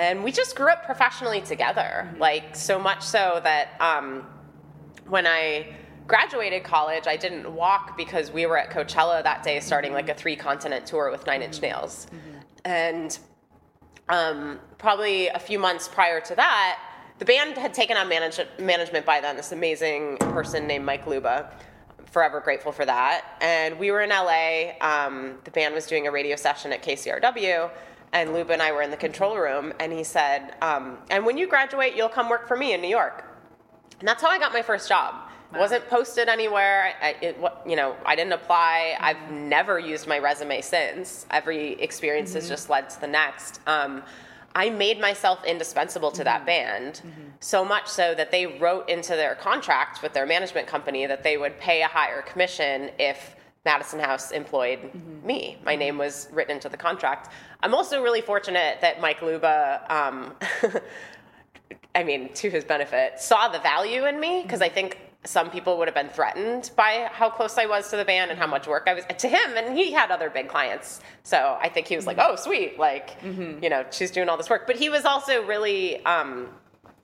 and 0.00 0.24
we 0.24 0.32
just 0.32 0.56
grew 0.56 0.70
up 0.70 0.86
professionally 0.86 1.42
together, 1.42 2.08
like 2.18 2.56
so 2.56 2.78
much 2.78 3.02
so 3.02 3.38
that 3.44 3.78
um, 3.80 4.24
when 5.06 5.26
I 5.26 5.74
graduated 6.06 6.64
college, 6.64 7.06
I 7.06 7.16
didn't 7.18 7.52
walk 7.52 7.98
because 7.98 8.30
we 8.32 8.46
were 8.46 8.56
at 8.56 8.70
Coachella 8.70 9.22
that 9.22 9.42
day 9.42 9.60
starting 9.60 9.92
like 9.92 10.08
a 10.08 10.14
three 10.14 10.36
continent 10.36 10.86
tour 10.86 11.10
with 11.10 11.26
Nine 11.26 11.42
Inch 11.42 11.60
Nails. 11.60 12.06
And 12.64 13.18
um, 14.08 14.58
probably 14.78 15.28
a 15.28 15.38
few 15.38 15.58
months 15.58 15.86
prior 15.86 16.20
to 16.22 16.34
that, 16.34 16.80
the 17.18 17.26
band 17.26 17.58
had 17.58 17.74
taken 17.74 17.98
on 17.98 18.08
manage- 18.08 18.40
management 18.58 19.04
by 19.04 19.20
then, 19.20 19.36
this 19.36 19.52
amazing 19.52 20.16
person 20.16 20.66
named 20.66 20.86
Mike 20.86 21.06
Luba. 21.06 21.54
Forever 22.06 22.40
grateful 22.40 22.72
for 22.72 22.86
that. 22.86 23.36
And 23.42 23.78
we 23.78 23.90
were 23.90 24.00
in 24.00 24.08
LA. 24.08 24.72
Um, 24.80 25.36
the 25.44 25.50
band 25.50 25.74
was 25.74 25.86
doing 25.86 26.06
a 26.08 26.10
radio 26.10 26.34
session 26.36 26.72
at 26.72 26.82
KCRW, 26.82 27.70
and 28.12 28.32
Luba 28.32 28.52
and 28.52 28.62
I 28.62 28.72
were 28.72 28.82
in 28.82 28.90
the 28.90 28.96
control 28.96 29.36
room. 29.36 29.72
And 29.80 29.92
he 29.92 30.04
said, 30.04 30.54
um, 30.62 30.98
"And 31.10 31.24
when 31.24 31.38
you 31.38 31.46
graduate, 31.46 31.94
you'll 31.94 32.08
come 32.08 32.28
work 32.28 32.48
for 32.48 32.56
me 32.56 32.72
in 32.72 32.80
New 32.80 32.88
York." 32.88 33.24
And 33.98 34.08
that's 34.08 34.22
how 34.22 34.28
I 34.28 34.38
got 34.38 34.52
my 34.52 34.62
first 34.62 34.88
job. 34.88 35.14
It 35.52 35.58
wasn't 35.58 35.88
posted 35.88 36.28
anywhere. 36.28 36.94
I, 37.02 37.16
it, 37.20 37.36
you 37.66 37.74
know, 37.74 37.96
I 38.06 38.14
didn't 38.14 38.34
apply. 38.34 38.96
I've 39.00 39.32
never 39.32 39.80
used 39.80 40.06
my 40.06 40.18
resume 40.20 40.60
since. 40.60 41.26
Every 41.30 41.72
experience 41.80 42.34
has 42.34 42.48
just 42.48 42.70
led 42.70 42.88
to 42.90 43.00
the 43.00 43.08
next. 43.08 43.60
Um, 43.66 44.04
I 44.54 44.70
made 44.70 45.00
myself 45.00 45.44
indispensable 45.44 46.10
to 46.12 46.24
that 46.24 46.46
band, 46.46 47.02
so 47.40 47.64
much 47.64 47.88
so 47.88 48.14
that 48.14 48.30
they 48.30 48.46
wrote 48.46 48.88
into 48.88 49.12
their 49.16 49.34
contract 49.34 50.02
with 50.02 50.12
their 50.12 50.26
management 50.26 50.66
company 50.66 51.06
that 51.06 51.22
they 51.22 51.36
would 51.36 51.58
pay 51.58 51.82
a 51.82 51.86
higher 51.86 52.22
commission 52.22 52.90
if 52.98 53.36
Madison 53.64 54.00
House 54.00 54.30
employed 54.30 54.90
me. 55.22 55.58
My 55.64 55.76
name 55.76 55.98
was 55.98 56.28
written 56.32 56.56
into 56.56 56.68
the 56.68 56.76
contract. 56.76 57.30
I'm 57.62 57.74
also 57.74 58.02
really 58.02 58.22
fortunate 58.22 58.80
that 58.80 59.00
Mike 59.00 59.20
Luba. 59.20 59.84
Um, 59.90 60.34
I 61.94 62.04
mean, 62.04 62.32
to 62.34 62.48
his 62.48 62.64
benefit, 62.64 63.20
saw 63.20 63.48
the 63.48 63.58
value 63.58 64.06
in 64.06 64.18
me 64.20 64.42
because 64.42 64.62
I 64.62 64.68
think 64.68 64.98
some 65.24 65.50
people 65.50 65.76
would 65.76 65.88
have 65.88 65.94
been 65.94 66.08
threatened 66.08 66.70
by 66.76 67.08
how 67.12 67.28
close 67.28 67.58
I 67.58 67.66
was 67.66 67.90
to 67.90 67.96
the 67.96 68.04
band 68.04 68.30
and 68.30 68.38
how 68.38 68.46
much 68.46 68.66
work 68.66 68.84
I 68.86 68.94
was 68.94 69.04
to 69.18 69.28
him. 69.28 69.56
And 69.56 69.76
he 69.76 69.92
had 69.92 70.10
other 70.10 70.30
big 70.30 70.48
clients, 70.48 71.00
so 71.24 71.58
I 71.60 71.68
think 71.68 71.86
he 71.88 71.96
was 71.96 72.06
like, 72.06 72.16
"Oh, 72.18 72.36
sweet, 72.36 72.78
like 72.78 73.16
you 73.62 73.68
know, 73.68 73.84
she's 73.90 74.10
doing 74.10 74.30
all 74.30 74.38
this 74.38 74.48
work." 74.48 74.66
But 74.66 74.76
he 74.76 74.88
was 74.88 75.04
also 75.04 75.44
really 75.44 76.02
um, 76.06 76.48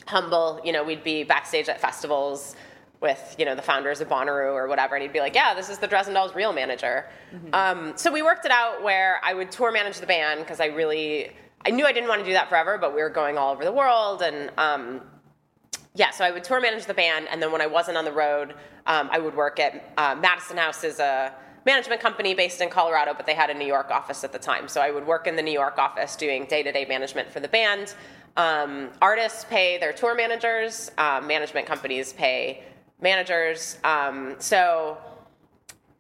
humble. 0.06 0.60
You 0.64 0.72
know, 0.72 0.82
we'd 0.82 1.04
be 1.04 1.24
backstage 1.24 1.68
at 1.68 1.80
festivals 1.80 2.56
with 3.06 3.36
you 3.38 3.44
know 3.44 3.54
the 3.54 3.62
founders 3.62 4.00
of 4.00 4.08
Bonnaroo 4.08 4.52
or 4.52 4.66
whatever, 4.68 4.96
and 4.96 5.02
he'd 5.02 5.12
be 5.12 5.20
like, 5.20 5.34
"Yeah, 5.34 5.54
this 5.54 5.68
is 5.68 5.78
the 5.78 5.86
Dresden 5.86 6.14
Dolls' 6.14 6.34
real 6.34 6.52
manager." 6.52 6.96
Um, 7.52 7.92
so 7.96 8.06
we 8.10 8.22
worked 8.22 8.44
it 8.44 8.50
out 8.50 8.82
where 8.82 9.20
I 9.22 9.32
would 9.38 9.50
tour 9.50 9.70
manage 9.70 9.98
the 10.00 10.06
band 10.06 10.40
because 10.40 10.60
I 10.60 10.66
really 10.66 11.30
I 11.66 11.70
knew 11.70 11.84
I 11.86 11.92
didn't 11.92 12.08
want 12.08 12.20
to 12.20 12.26
do 12.26 12.32
that 12.32 12.48
forever, 12.48 12.78
but 12.78 12.94
we 12.94 13.00
were 13.02 13.14
going 13.22 13.38
all 13.38 13.52
over 13.52 13.64
the 13.64 13.76
world 13.82 14.22
and. 14.22 14.50
Um, 14.58 15.02
yeah, 15.98 16.10
so 16.10 16.26
I 16.26 16.30
would 16.30 16.44
tour 16.44 16.60
manage 16.60 16.84
the 16.84 16.92
band, 16.92 17.26
and 17.30 17.40
then 17.42 17.50
when 17.50 17.62
I 17.62 17.66
wasn't 17.66 17.96
on 17.96 18.04
the 18.04 18.12
road, 18.12 18.52
um, 18.86 19.08
I 19.10 19.18
would 19.18 19.34
work 19.34 19.58
at 19.58 19.72
uh, 19.96 20.14
Madison 20.14 20.58
House 20.58 20.84
is 20.84 20.98
a 20.98 21.32
management 21.64 22.02
company 22.02 22.34
based 22.34 22.60
in 22.60 22.68
Colorado, 22.68 23.14
but 23.14 23.24
they 23.24 23.34
had 23.34 23.48
a 23.48 23.54
New 23.54 23.66
York 23.66 23.90
office 23.90 24.22
at 24.22 24.30
the 24.30 24.38
time. 24.38 24.68
So 24.68 24.82
I 24.82 24.90
would 24.90 25.06
work 25.06 25.26
in 25.26 25.36
the 25.36 25.42
New 25.42 25.58
York 25.62 25.78
office 25.78 26.14
doing 26.14 26.44
day-to-day 26.44 26.84
management 26.86 27.32
for 27.32 27.40
the 27.40 27.48
band. 27.48 27.94
Um, 28.36 28.90
artists 29.00 29.44
pay 29.44 29.78
their 29.78 29.92
tour 29.92 30.14
managers. 30.14 30.90
Um, 30.98 31.26
management 31.26 31.66
companies 31.66 32.12
pay 32.12 32.62
managers. 33.00 33.78
Um, 33.84 34.36
so 34.38 34.98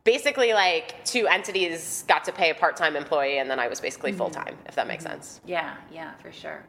basically, 0.04 0.52
like 0.52 1.04
two 1.04 1.26
entities 1.26 2.04
got 2.08 2.24
to 2.24 2.32
pay 2.32 2.50
a 2.50 2.54
part-time 2.54 2.96
employee, 2.96 3.38
and 3.38 3.50
then 3.50 3.58
I 3.58 3.68
was 3.68 3.80
basically 3.80 4.12
full-time, 4.12 4.56
if 4.66 4.74
that 4.76 4.86
makes 4.86 5.04
sense. 5.04 5.40
Yeah, 5.46 5.76
yeah, 5.92 6.14
for 6.16 6.32
sure. 6.32 6.64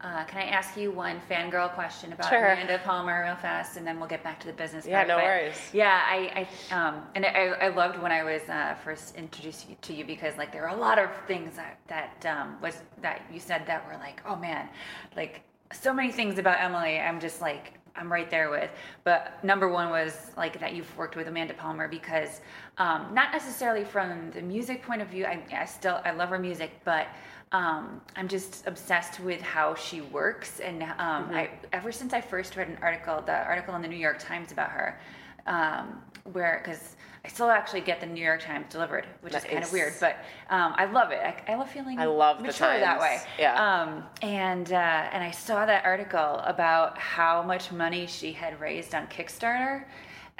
Uh, 0.00 0.24
can 0.26 0.38
I 0.38 0.44
ask 0.44 0.76
you 0.76 0.92
one 0.92 1.20
fangirl 1.28 1.74
question 1.74 2.12
about 2.12 2.28
Sure. 2.28 2.52
Amanda 2.52 2.80
Palmer 2.84 3.24
real 3.24 3.34
fast, 3.34 3.76
and 3.76 3.84
then 3.84 3.98
we'll 3.98 4.08
get 4.08 4.22
back 4.22 4.38
to 4.38 4.46
the 4.46 4.52
business. 4.52 4.86
Yeah, 4.86 4.98
part, 4.98 5.08
no 5.08 5.16
but- 5.16 5.24
worries. 5.24 5.56
Yeah, 5.72 6.00
I, 6.06 6.46
I 6.70 6.88
um, 6.88 7.02
and 7.16 7.26
I, 7.26 7.46
I 7.60 7.68
loved 7.68 8.00
when 8.00 8.12
I 8.12 8.22
was 8.22 8.42
uh, 8.48 8.76
first 8.84 9.16
introduced 9.16 9.66
to 9.82 9.92
you 9.92 10.04
because 10.04 10.36
like 10.36 10.52
there 10.52 10.62
were 10.62 10.68
a 10.68 10.76
lot 10.76 11.00
of 11.00 11.10
things 11.26 11.56
that 11.56 11.80
that 11.88 12.24
um, 12.26 12.56
was 12.62 12.80
that 13.02 13.22
you 13.32 13.40
said 13.40 13.66
that 13.66 13.84
were 13.88 13.96
like, 13.96 14.22
oh 14.24 14.36
man, 14.36 14.68
like 15.16 15.40
so 15.72 15.92
many 15.92 16.12
things 16.12 16.38
about 16.38 16.60
Emily. 16.60 17.00
I'm 17.00 17.18
just 17.18 17.40
like 17.40 17.77
I'm 17.98 18.10
right 18.10 18.30
there 18.30 18.50
with. 18.50 18.70
But 19.04 19.42
number 19.44 19.68
one 19.68 19.90
was 19.90 20.30
like 20.36 20.60
that 20.60 20.74
you've 20.74 20.96
worked 20.96 21.16
with 21.16 21.28
Amanda 21.28 21.54
Palmer 21.54 21.88
because 21.88 22.40
um, 22.78 23.12
not 23.12 23.32
necessarily 23.32 23.84
from 23.84 24.30
the 24.30 24.42
music 24.42 24.82
point 24.82 25.02
of 25.02 25.08
view. 25.08 25.24
I, 25.24 25.42
I 25.52 25.64
still 25.64 26.00
I 26.04 26.12
love 26.12 26.28
her 26.30 26.38
music, 26.38 26.72
but 26.84 27.08
um, 27.52 28.00
I'm 28.16 28.28
just 28.28 28.66
obsessed 28.66 29.20
with 29.20 29.40
how 29.40 29.74
she 29.74 30.00
works. 30.00 30.60
And 30.60 30.82
um, 30.82 31.30
I 31.32 31.50
ever 31.72 31.92
since 31.92 32.12
I 32.12 32.20
first 32.20 32.56
read 32.56 32.68
an 32.68 32.78
article, 32.82 33.22
the 33.22 33.44
article 33.44 33.74
in 33.74 33.82
the 33.82 33.88
New 33.88 33.96
York 33.96 34.18
Times 34.18 34.52
about 34.52 34.70
her, 34.70 35.00
um, 35.46 36.02
where 36.32 36.60
because 36.62 36.96
I 37.28 37.30
still 37.30 37.50
actually 37.50 37.82
get 37.82 38.00
the 38.00 38.06
New 38.06 38.24
York 38.24 38.40
Times 38.42 38.64
delivered, 38.70 39.06
which 39.20 39.34
is 39.34 39.44
kind 39.44 39.62
of 39.62 39.70
weird, 39.70 39.92
but 40.00 40.16
um, 40.48 40.72
I 40.78 40.86
love 40.86 41.10
it. 41.10 41.18
I, 41.18 41.52
I 41.52 41.56
love 41.56 41.70
feeling 41.70 41.98
I 41.98 42.06
love 42.06 42.38
the 42.38 42.44
mature 42.44 42.80
that 42.80 42.98
way. 42.98 43.20
Yeah. 43.38 43.52
Um, 43.82 44.02
and 44.22 44.72
uh, 44.72 44.76
and 45.12 45.22
I 45.22 45.30
saw 45.30 45.66
that 45.66 45.84
article 45.84 46.40
about 46.46 46.96
how 46.96 47.42
much 47.42 47.70
money 47.70 48.06
she 48.06 48.32
had 48.32 48.58
raised 48.58 48.94
on 48.94 49.06
Kickstarter. 49.08 49.84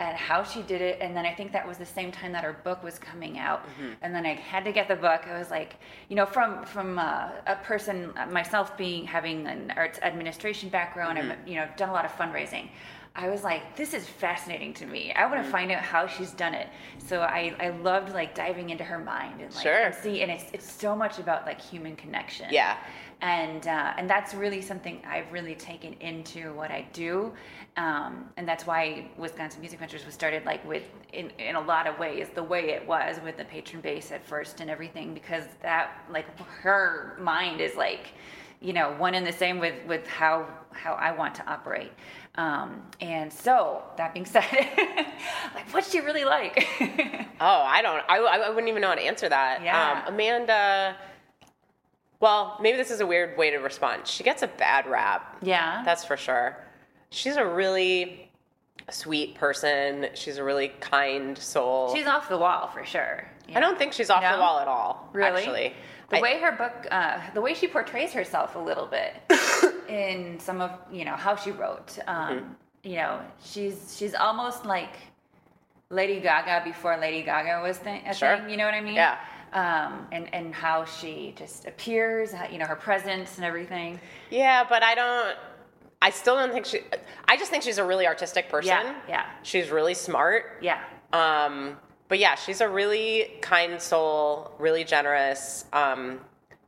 And 0.00 0.16
how 0.16 0.44
she 0.44 0.62
did 0.62 0.80
it, 0.80 0.98
and 1.00 1.16
then 1.16 1.26
I 1.26 1.34
think 1.34 1.50
that 1.50 1.66
was 1.66 1.76
the 1.76 1.84
same 1.84 2.12
time 2.12 2.30
that 2.30 2.44
her 2.44 2.52
book 2.62 2.84
was 2.84 3.00
coming 3.00 3.36
out, 3.36 3.66
Mm-hmm. 3.66 3.94
and 4.02 4.14
then 4.14 4.24
I 4.26 4.34
had 4.34 4.64
to 4.64 4.70
get 4.70 4.86
the 4.86 4.94
book. 4.94 5.22
I 5.26 5.36
was 5.36 5.50
like, 5.50 5.74
you 6.08 6.14
know, 6.14 6.24
from 6.24 6.64
from 6.64 7.00
uh, 7.00 7.30
a 7.48 7.56
person 7.64 8.12
uh, 8.16 8.26
myself 8.26 8.76
being 8.78 9.04
having 9.04 9.48
an 9.48 9.72
arts 9.76 9.98
administration 10.02 10.68
background, 10.68 11.18
Mm-hmm. 11.18 11.32
I've 11.32 11.48
you 11.48 11.56
know 11.56 11.66
done 11.76 11.88
a 11.88 11.92
lot 11.92 12.04
of 12.04 12.12
fundraising. 12.12 12.68
I 13.18 13.28
was 13.28 13.42
like, 13.42 13.76
this 13.76 13.94
is 13.94 14.06
fascinating 14.06 14.72
to 14.74 14.86
me. 14.86 15.12
I 15.12 15.26
want 15.26 15.44
to 15.44 15.50
find 15.50 15.72
out 15.72 15.82
how 15.82 16.06
she's 16.06 16.30
done 16.30 16.54
it. 16.54 16.68
So 17.04 17.22
I, 17.22 17.52
I 17.58 17.70
loved 17.70 18.14
like 18.14 18.32
diving 18.32 18.70
into 18.70 18.84
her 18.84 18.98
mind 19.00 19.40
and 19.40 19.52
like 19.52 19.62
Sure. 19.64 19.86
and 19.86 19.94
see, 19.94 20.22
and 20.22 20.30
it's 20.30 20.44
it's 20.52 20.70
so 20.70 20.94
much 20.94 21.18
about 21.18 21.44
like 21.44 21.60
human 21.60 21.96
connection. 21.96 22.46
Yeah. 22.50 22.76
And 23.20 23.66
uh, 23.66 23.94
and 23.98 24.08
that's 24.08 24.34
really 24.34 24.60
something 24.60 25.02
I've 25.04 25.30
really 25.32 25.56
taken 25.56 25.94
into 25.94 26.52
what 26.54 26.70
I 26.70 26.86
do, 26.92 27.32
um, 27.76 28.26
and 28.36 28.46
that's 28.46 28.64
why 28.64 29.08
Wisconsin 29.16 29.60
Music 29.60 29.80
Ventures 29.80 30.06
was 30.06 30.14
started 30.14 30.44
like 30.46 30.64
with 30.64 30.84
in 31.12 31.30
in 31.40 31.56
a 31.56 31.60
lot 31.60 31.88
of 31.88 31.98
ways 31.98 32.28
the 32.36 32.42
way 32.44 32.70
it 32.70 32.86
was 32.86 33.18
with 33.24 33.36
the 33.36 33.44
patron 33.44 33.82
base 33.82 34.12
at 34.12 34.24
first 34.24 34.60
and 34.60 34.70
everything 34.70 35.14
because 35.14 35.42
that 35.62 36.04
like 36.12 36.26
her 36.62 37.16
mind 37.20 37.60
is 37.60 37.74
like 37.74 38.10
you 38.60 38.72
know 38.72 38.92
one 38.98 39.14
and 39.14 39.26
the 39.26 39.32
same 39.32 39.58
with 39.58 39.74
with 39.86 40.06
how 40.06 40.46
how 40.72 40.94
I 40.94 41.12
want 41.12 41.34
to 41.36 41.50
operate. 41.50 41.92
Um, 42.34 42.82
and 43.00 43.32
so 43.32 43.82
that 43.96 44.14
being 44.14 44.24
said, 44.26 44.44
like 45.54 45.72
what's 45.72 45.90
she 45.90 46.00
really 46.00 46.24
like? 46.24 46.66
Oh, 47.40 47.62
I 47.64 47.82
don't. 47.82 48.02
I, 48.08 48.16
I 48.16 48.48
wouldn't 48.48 48.66
even 48.68 48.82
know 48.82 48.88
how 48.88 48.96
to 48.96 49.00
answer 49.00 49.28
that. 49.28 49.62
Yeah. 49.62 50.02
Um, 50.08 50.12
Amanda. 50.14 50.96
Well, 52.18 52.58
maybe 52.60 52.76
this 52.76 52.90
is 52.90 53.00
a 53.00 53.06
weird 53.06 53.38
way 53.38 53.50
to 53.50 53.58
respond. 53.58 54.08
She 54.08 54.24
gets 54.24 54.42
a 54.42 54.48
bad 54.48 54.88
rap. 54.88 55.36
yeah. 55.40 55.82
That's 55.84 56.04
for 56.04 56.16
sure. 56.16 56.56
She's 57.10 57.36
a 57.36 57.46
really 57.46 58.28
sweet 58.90 59.36
person. 59.36 60.08
She's 60.14 60.38
a 60.38 60.42
really 60.42 60.68
kind 60.80 61.38
soul. 61.38 61.94
She's 61.94 62.08
off 62.08 62.28
the 62.28 62.38
wall 62.38 62.66
for 62.74 62.84
sure. 62.84 63.24
I 63.54 63.60
don't 63.60 63.78
think 63.78 63.92
she's 63.92 64.10
off 64.10 64.22
No? 64.22 64.32
the 64.34 64.40
wall 64.42 64.58
at 64.58 64.66
all. 64.66 65.08
Really? 65.12 65.38
Actually. 65.42 65.74
The 66.10 66.18
I- 66.18 66.20
way 66.22 66.38
her 66.40 66.52
book, 66.52 66.86
uh, 66.90 67.20
the 67.34 67.40
way 67.40 67.54
she 67.54 67.66
portrays 67.68 68.12
herself 68.12 68.54
a 68.56 68.58
little 68.58 68.86
bit 68.86 69.14
in 69.88 70.38
some 70.40 70.60
of, 70.60 70.70
you 70.90 71.04
know, 71.04 71.16
how 71.16 71.36
she 71.36 71.50
wrote. 71.50 71.98
Um, 72.06 72.28
Mm-hmm. 72.38 72.52
You 72.84 72.96
know, 72.96 73.20
she's 73.44 73.96
she's 73.98 74.14
almost 74.14 74.64
like 74.64 74.94
Lady 75.90 76.20
Gaga 76.20 76.62
before 76.64 76.96
Lady 76.96 77.22
Gaga 77.22 77.60
was 77.62 77.78
th- 77.78 78.02
a 78.06 78.14
Sure. 78.14 78.36
thing. 78.38 78.48
You 78.50 78.56
know 78.56 78.64
what 78.66 78.74
I 78.74 78.80
mean? 78.80 78.94
Yeah. 78.94 79.18
Um, 79.52 80.06
and 80.12 80.32
and 80.32 80.54
how 80.54 80.84
she 80.84 81.34
just 81.36 81.66
appears, 81.66 82.32
you 82.52 82.58
know, 82.58 82.66
her 82.66 82.76
presence 82.76 83.36
and 83.36 83.44
everything. 83.44 83.98
Yeah, 84.30 84.64
but 84.66 84.82
I 84.84 84.94
don't. 84.94 85.36
I 86.00 86.10
still 86.10 86.36
don't 86.36 86.52
think 86.52 86.66
she. 86.66 86.80
I 87.26 87.36
just 87.36 87.50
think 87.50 87.64
she's 87.64 87.78
a 87.78 87.84
really 87.84 88.06
artistic 88.06 88.48
person. 88.48 88.68
Yeah, 88.68 88.94
yeah. 89.08 89.26
She's 89.42 89.70
really 89.70 89.94
smart. 89.94 90.58
Yeah. 90.62 90.80
Um, 91.12 91.76
but 92.08 92.18
yeah, 92.18 92.34
she's 92.34 92.60
a 92.60 92.68
really 92.68 93.38
kind 93.40 93.80
soul, 93.80 94.52
really 94.58 94.84
generous, 94.84 95.64
um, 95.72 96.20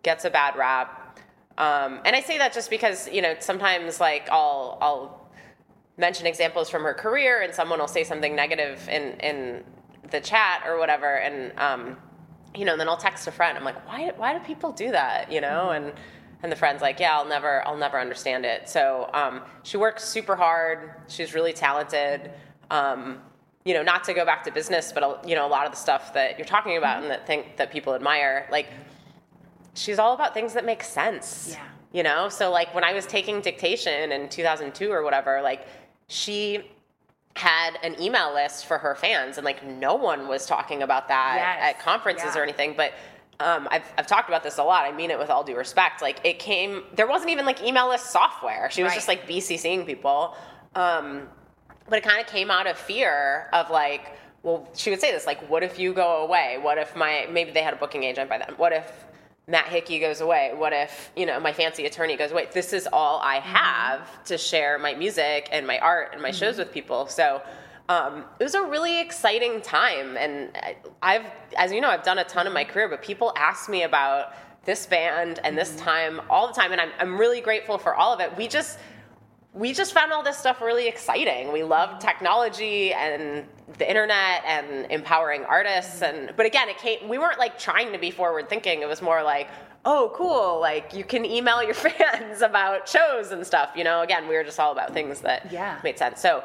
gets 0.02 0.24
a 0.24 0.30
bad 0.30 0.56
rap. 0.56 1.18
Um, 1.58 2.00
and 2.04 2.14
I 2.14 2.20
say 2.20 2.38
that 2.38 2.52
just 2.52 2.70
because, 2.70 3.08
you 3.08 3.22
know, 3.22 3.34
sometimes 3.38 4.00
like 4.00 4.28
I'll, 4.30 4.78
I'll 4.80 5.30
mention 5.96 6.26
examples 6.26 6.70
from 6.70 6.82
her 6.82 6.94
career 6.94 7.42
and 7.42 7.54
someone 7.54 7.78
will 7.78 7.88
say 7.88 8.04
something 8.04 8.34
negative 8.34 8.88
in, 8.88 9.20
in 9.20 9.64
the 10.10 10.20
chat 10.20 10.62
or 10.66 10.78
whatever. 10.78 11.16
And, 11.16 11.58
um, 11.58 11.96
you 12.54 12.64
know, 12.64 12.76
then 12.76 12.88
I'll 12.88 12.96
text 12.96 13.26
a 13.26 13.32
friend. 13.32 13.56
I'm 13.56 13.64
like, 13.64 13.86
why, 13.86 14.12
why 14.16 14.32
do 14.32 14.44
people 14.44 14.72
do 14.72 14.90
that? 14.92 15.30
You 15.30 15.40
know? 15.40 15.70
And 15.70 15.92
and 16.42 16.50
the 16.50 16.56
friend's 16.56 16.80
like, 16.80 16.98
yeah, 16.98 17.16
I'll 17.16 17.28
never, 17.28 17.66
I'll 17.66 17.76
never 17.76 18.00
understand 18.00 18.46
it. 18.46 18.68
So 18.68 19.10
um, 19.12 19.42
she 19.62 19.76
works 19.76 20.04
super 20.04 20.36
hard. 20.36 20.94
She's 21.06 21.34
really 21.34 21.52
talented. 21.52 22.30
Um, 22.70 23.20
you 23.70 23.76
know, 23.76 23.84
not 23.84 24.02
to 24.02 24.12
go 24.12 24.24
back 24.24 24.42
to 24.42 24.50
business, 24.50 24.90
but 24.92 25.24
you 25.24 25.36
know, 25.36 25.46
a 25.46 25.48
lot 25.48 25.64
of 25.64 25.70
the 25.70 25.76
stuff 25.76 26.12
that 26.14 26.36
you're 26.36 26.44
talking 26.44 26.76
about 26.76 26.96
mm-hmm. 26.96 27.04
and 27.04 27.12
that 27.12 27.24
think 27.24 27.56
that 27.56 27.70
people 27.70 27.94
admire, 27.94 28.48
like 28.50 28.66
she's 29.74 30.00
all 30.00 30.12
about 30.12 30.34
things 30.34 30.54
that 30.54 30.64
make 30.64 30.82
sense. 30.82 31.50
Yeah. 31.52 31.62
You 31.92 32.02
know, 32.02 32.28
so 32.28 32.50
like 32.50 32.74
when 32.74 32.82
I 32.82 32.92
was 32.92 33.06
taking 33.06 33.40
dictation 33.40 34.10
in 34.10 34.28
2002 34.28 34.90
or 34.90 35.04
whatever, 35.04 35.40
like 35.40 35.68
she 36.08 36.68
had 37.36 37.78
an 37.84 37.94
email 38.02 38.34
list 38.34 38.66
for 38.66 38.76
her 38.76 38.96
fans 38.96 39.38
and 39.38 39.44
like 39.44 39.64
no 39.64 39.94
one 39.94 40.26
was 40.26 40.46
talking 40.46 40.82
about 40.82 41.06
that 41.06 41.36
yes. 41.36 41.70
at 41.70 41.80
conferences 41.80 42.32
yeah. 42.34 42.40
or 42.40 42.42
anything 42.42 42.74
but 42.76 42.92
um, 43.38 43.68
I've, 43.70 43.84
I've 43.96 44.06
talked 44.06 44.28
about 44.28 44.42
this 44.42 44.58
a 44.58 44.64
lot. 44.64 44.84
I 44.84 44.92
mean 44.92 45.10
it 45.10 45.18
with 45.18 45.30
all 45.30 45.42
due 45.42 45.56
respect. 45.56 46.02
Like 46.02 46.20
it 46.24 46.38
came, 46.38 46.82
there 46.94 47.06
wasn't 47.06 47.30
even 47.30 47.46
like 47.46 47.62
email 47.62 47.88
list 47.88 48.10
software. 48.10 48.68
She 48.70 48.82
was 48.82 48.90
right. 48.90 48.96
just 48.96 49.08
like 49.08 49.26
BCCing 49.26 49.86
people. 49.86 50.36
Um, 50.74 51.22
but 51.90 51.98
it 51.98 52.04
kind 52.04 52.20
of 52.20 52.26
came 52.26 52.50
out 52.50 52.66
of 52.66 52.78
fear 52.78 53.48
of 53.52 53.68
like, 53.68 54.16
well, 54.42 54.66
she 54.74 54.88
would 54.90 55.00
say 55.00 55.12
this 55.12 55.26
like, 55.26 55.50
what 55.50 55.62
if 55.62 55.78
you 55.78 55.92
go 55.92 56.24
away? 56.24 56.58
What 56.62 56.78
if 56.78 56.96
my, 56.96 57.26
maybe 57.30 57.50
they 57.50 57.62
had 57.62 57.74
a 57.74 57.76
booking 57.76 58.04
agent 58.04 58.30
by 58.30 58.38
then. 58.38 58.54
What 58.56 58.72
if 58.72 58.90
Matt 59.46 59.66
Hickey 59.66 59.98
goes 59.98 60.20
away? 60.20 60.52
What 60.54 60.72
if, 60.72 61.10
you 61.16 61.26
know, 61.26 61.38
my 61.40 61.52
fancy 61.52 61.84
attorney 61.84 62.16
goes 62.16 62.30
away? 62.30 62.48
This 62.52 62.72
is 62.72 62.88
all 62.92 63.20
I 63.22 63.38
mm-hmm. 63.38 63.48
have 63.48 64.00
mm-hmm. 64.00 64.24
to 64.24 64.38
share 64.38 64.78
my 64.78 64.94
music 64.94 65.48
and 65.52 65.66
my 65.66 65.78
art 65.80 66.10
and 66.12 66.22
my 66.22 66.30
mm-hmm. 66.30 66.38
shows 66.38 66.56
with 66.56 66.72
people. 66.72 67.06
So, 67.08 67.42
um, 67.88 68.24
it 68.38 68.44
was 68.44 68.54
a 68.54 68.62
really 68.62 69.00
exciting 69.00 69.60
time. 69.60 70.16
And 70.16 70.56
I've, 71.02 71.26
as 71.58 71.72
you 71.72 71.80
know, 71.80 71.88
I've 71.88 72.04
done 72.04 72.18
a 72.18 72.24
ton 72.24 72.46
in 72.46 72.52
my 72.52 72.62
career, 72.62 72.88
but 72.88 73.02
people 73.02 73.32
ask 73.36 73.68
me 73.68 73.82
about 73.82 74.32
this 74.64 74.86
band 74.86 75.40
and 75.42 75.58
this 75.58 75.70
mm-hmm. 75.70 75.84
time 75.84 76.20
all 76.30 76.46
the 76.46 76.52
time. 76.52 76.70
And 76.70 76.80
I'm, 76.80 76.90
I'm 77.00 77.18
really 77.18 77.40
grateful 77.40 77.78
for 77.78 77.96
all 77.96 78.14
of 78.14 78.20
it. 78.20 78.34
We 78.36 78.46
just, 78.46 78.78
we 79.52 79.72
just 79.72 79.92
found 79.92 80.12
all 80.12 80.22
this 80.22 80.36
stuff 80.36 80.60
really 80.60 80.86
exciting. 80.86 81.52
We 81.52 81.64
love 81.64 81.98
technology 81.98 82.92
and 82.92 83.46
the 83.78 83.88
internet 83.88 84.42
and 84.44 84.90
empowering 84.90 85.44
artists 85.44 86.02
and 86.02 86.32
but 86.36 86.44
again 86.44 86.68
it 86.68 86.76
came 86.78 87.08
we 87.08 87.18
weren't 87.18 87.38
like 87.38 87.58
trying 87.58 87.92
to 87.92 87.98
be 87.98 88.10
forward 88.10 88.48
thinking. 88.48 88.82
It 88.82 88.88
was 88.88 89.02
more 89.02 89.22
like, 89.22 89.48
oh 89.84 90.12
cool, 90.14 90.60
like 90.60 90.94
you 90.94 91.02
can 91.02 91.24
email 91.24 91.62
your 91.62 91.74
fans 91.86 92.42
about 92.42 92.88
shows 92.88 93.32
and 93.32 93.44
stuff, 93.44 93.70
you 93.74 93.82
know. 93.82 94.02
Again, 94.02 94.28
we 94.28 94.36
were 94.36 94.44
just 94.44 94.60
all 94.60 94.72
about 94.72 94.92
things 94.92 95.20
that 95.22 95.50
yeah. 95.50 95.80
made 95.82 95.98
sense. 95.98 96.20
So 96.20 96.44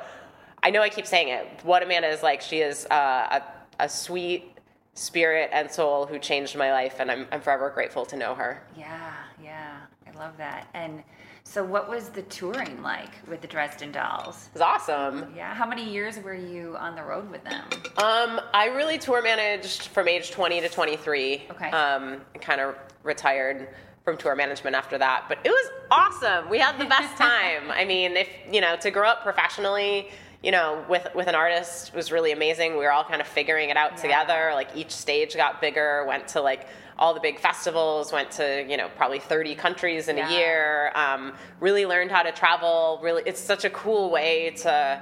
I 0.63 0.71
know 0.71 0.81
I 0.81 0.89
keep 0.89 1.05
saying 1.05 1.29
it. 1.29 1.47
What 1.63 1.83
Amanda 1.83 2.07
is 2.07 2.23
like, 2.23 2.41
she 2.41 2.59
is 2.59 2.87
uh, 2.87 3.39
a, 3.79 3.83
a 3.83 3.89
sweet 3.89 4.51
spirit 4.95 5.49
and 5.53 5.69
soul 5.69 6.05
who 6.05 6.17
changed 6.17 6.55
my 6.55 6.71
life 6.71 6.95
and 6.99 7.11
I'm 7.11 7.27
I'm 7.31 7.41
forever 7.41 7.69
grateful 7.69 8.05
to 8.07 8.17
know 8.17 8.33
her. 8.33 8.63
Yeah, 8.75 9.13
yeah. 9.43 9.77
I 10.07 10.17
love 10.17 10.37
that. 10.37 10.69
And 10.73 11.03
so, 11.47 11.63
what 11.63 11.89
was 11.89 12.09
the 12.09 12.23
touring 12.23 12.81
like 12.81 13.11
with 13.27 13.39
the 13.39 13.47
Dresden 13.47 13.91
Dolls? 13.91 14.47
It 14.47 14.55
was 14.55 14.61
awesome. 14.61 15.31
Yeah. 15.35 15.53
How 15.53 15.65
many 15.65 15.89
years 15.89 16.19
were 16.19 16.33
you 16.33 16.75
on 16.77 16.95
the 16.95 17.03
road 17.03 17.29
with 17.31 17.43
them? 17.43 17.63
Um, 17.97 18.41
I 18.53 18.71
really 18.75 18.97
tour 18.97 19.21
managed 19.21 19.87
from 19.87 20.07
age 20.07 20.31
20 20.31 20.59
to 20.61 20.69
23. 20.69 21.43
Okay. 21.51 21.69
Um, 21.69 22.21
kind 22.41 22.59
of 22.59 22.75
retired 23.03 23.69
from 24.03 24.17
tour 24.17 24.35
management 24.35 24.75
after 24.75 24.97
that, 24.97 25.25
but 25.29 25.37
it 25.45 25.49
was 25.49 25.71
awesome. 25.91 26.49
We 26.49 26.59
had 26.59 26.77
the 26.79 26.85
best 26.85 27.15
time. 27.17 27.71
I 27.71 27.85
mean, 27.85 28.17
if 28.17 28.27
you 28.51 28.59
know, 28.59 28.75
to 28.77 28.91
grow 28.91 29.07
up 29.07 29.23
professionally 29.23 30.09
you 30.43 30.51
know, 30.51 30.85
with 30.87 31.07
with 31.15 31.27
an 31.27 31.33
artist 31.33 31.93
was 31.95 32.11
really 32.11 32.31
amazing. 32.31 32.73
We 32.73 32.83
were 32.83 32.91
all 32.91 33.03
kind 33.03 33.19
of 33.19 33.25
figuring 33.27 33.69
it 33.71 33.77
out 33.77 33.93
yeah. 33.93 34.01
together. 34.01 34.51
Like 34.53 34.69
each 34.75 34.91
stage 34.91 35.35
got 35.35 35.59
bigger, 35.59 36.05
went 36.07 36.27
to 36.29 36.41
like 36.41 36.67
all 36.97 37.13
the 37.13 37.19
big 37.19 37.39
festivals, 37.39 38.11
went 38.11 38.31
to 38.31 38.65
you 38.67 38.77
know 38.77 38.89
probably 38.95 39.19
30 39.19 39.55
countries 39.55 40.07
in 40.07 40.17
yeah. 40.17 40.29
a 40.29 40.31
year. 40.31 40.91
Um, 40.95 41.33
really 41.59 41.85
learned 41.85 42.11
how 42.11 42.23
to 42.23 42.31
travel. 42.31 42.99
Really, 43.03 43.23
it's 43.25 43.39
such 43.39 43.65
a 43.65 43.69
cool 43.69 44.09
way 44.09 44.51
to 44.57 45.01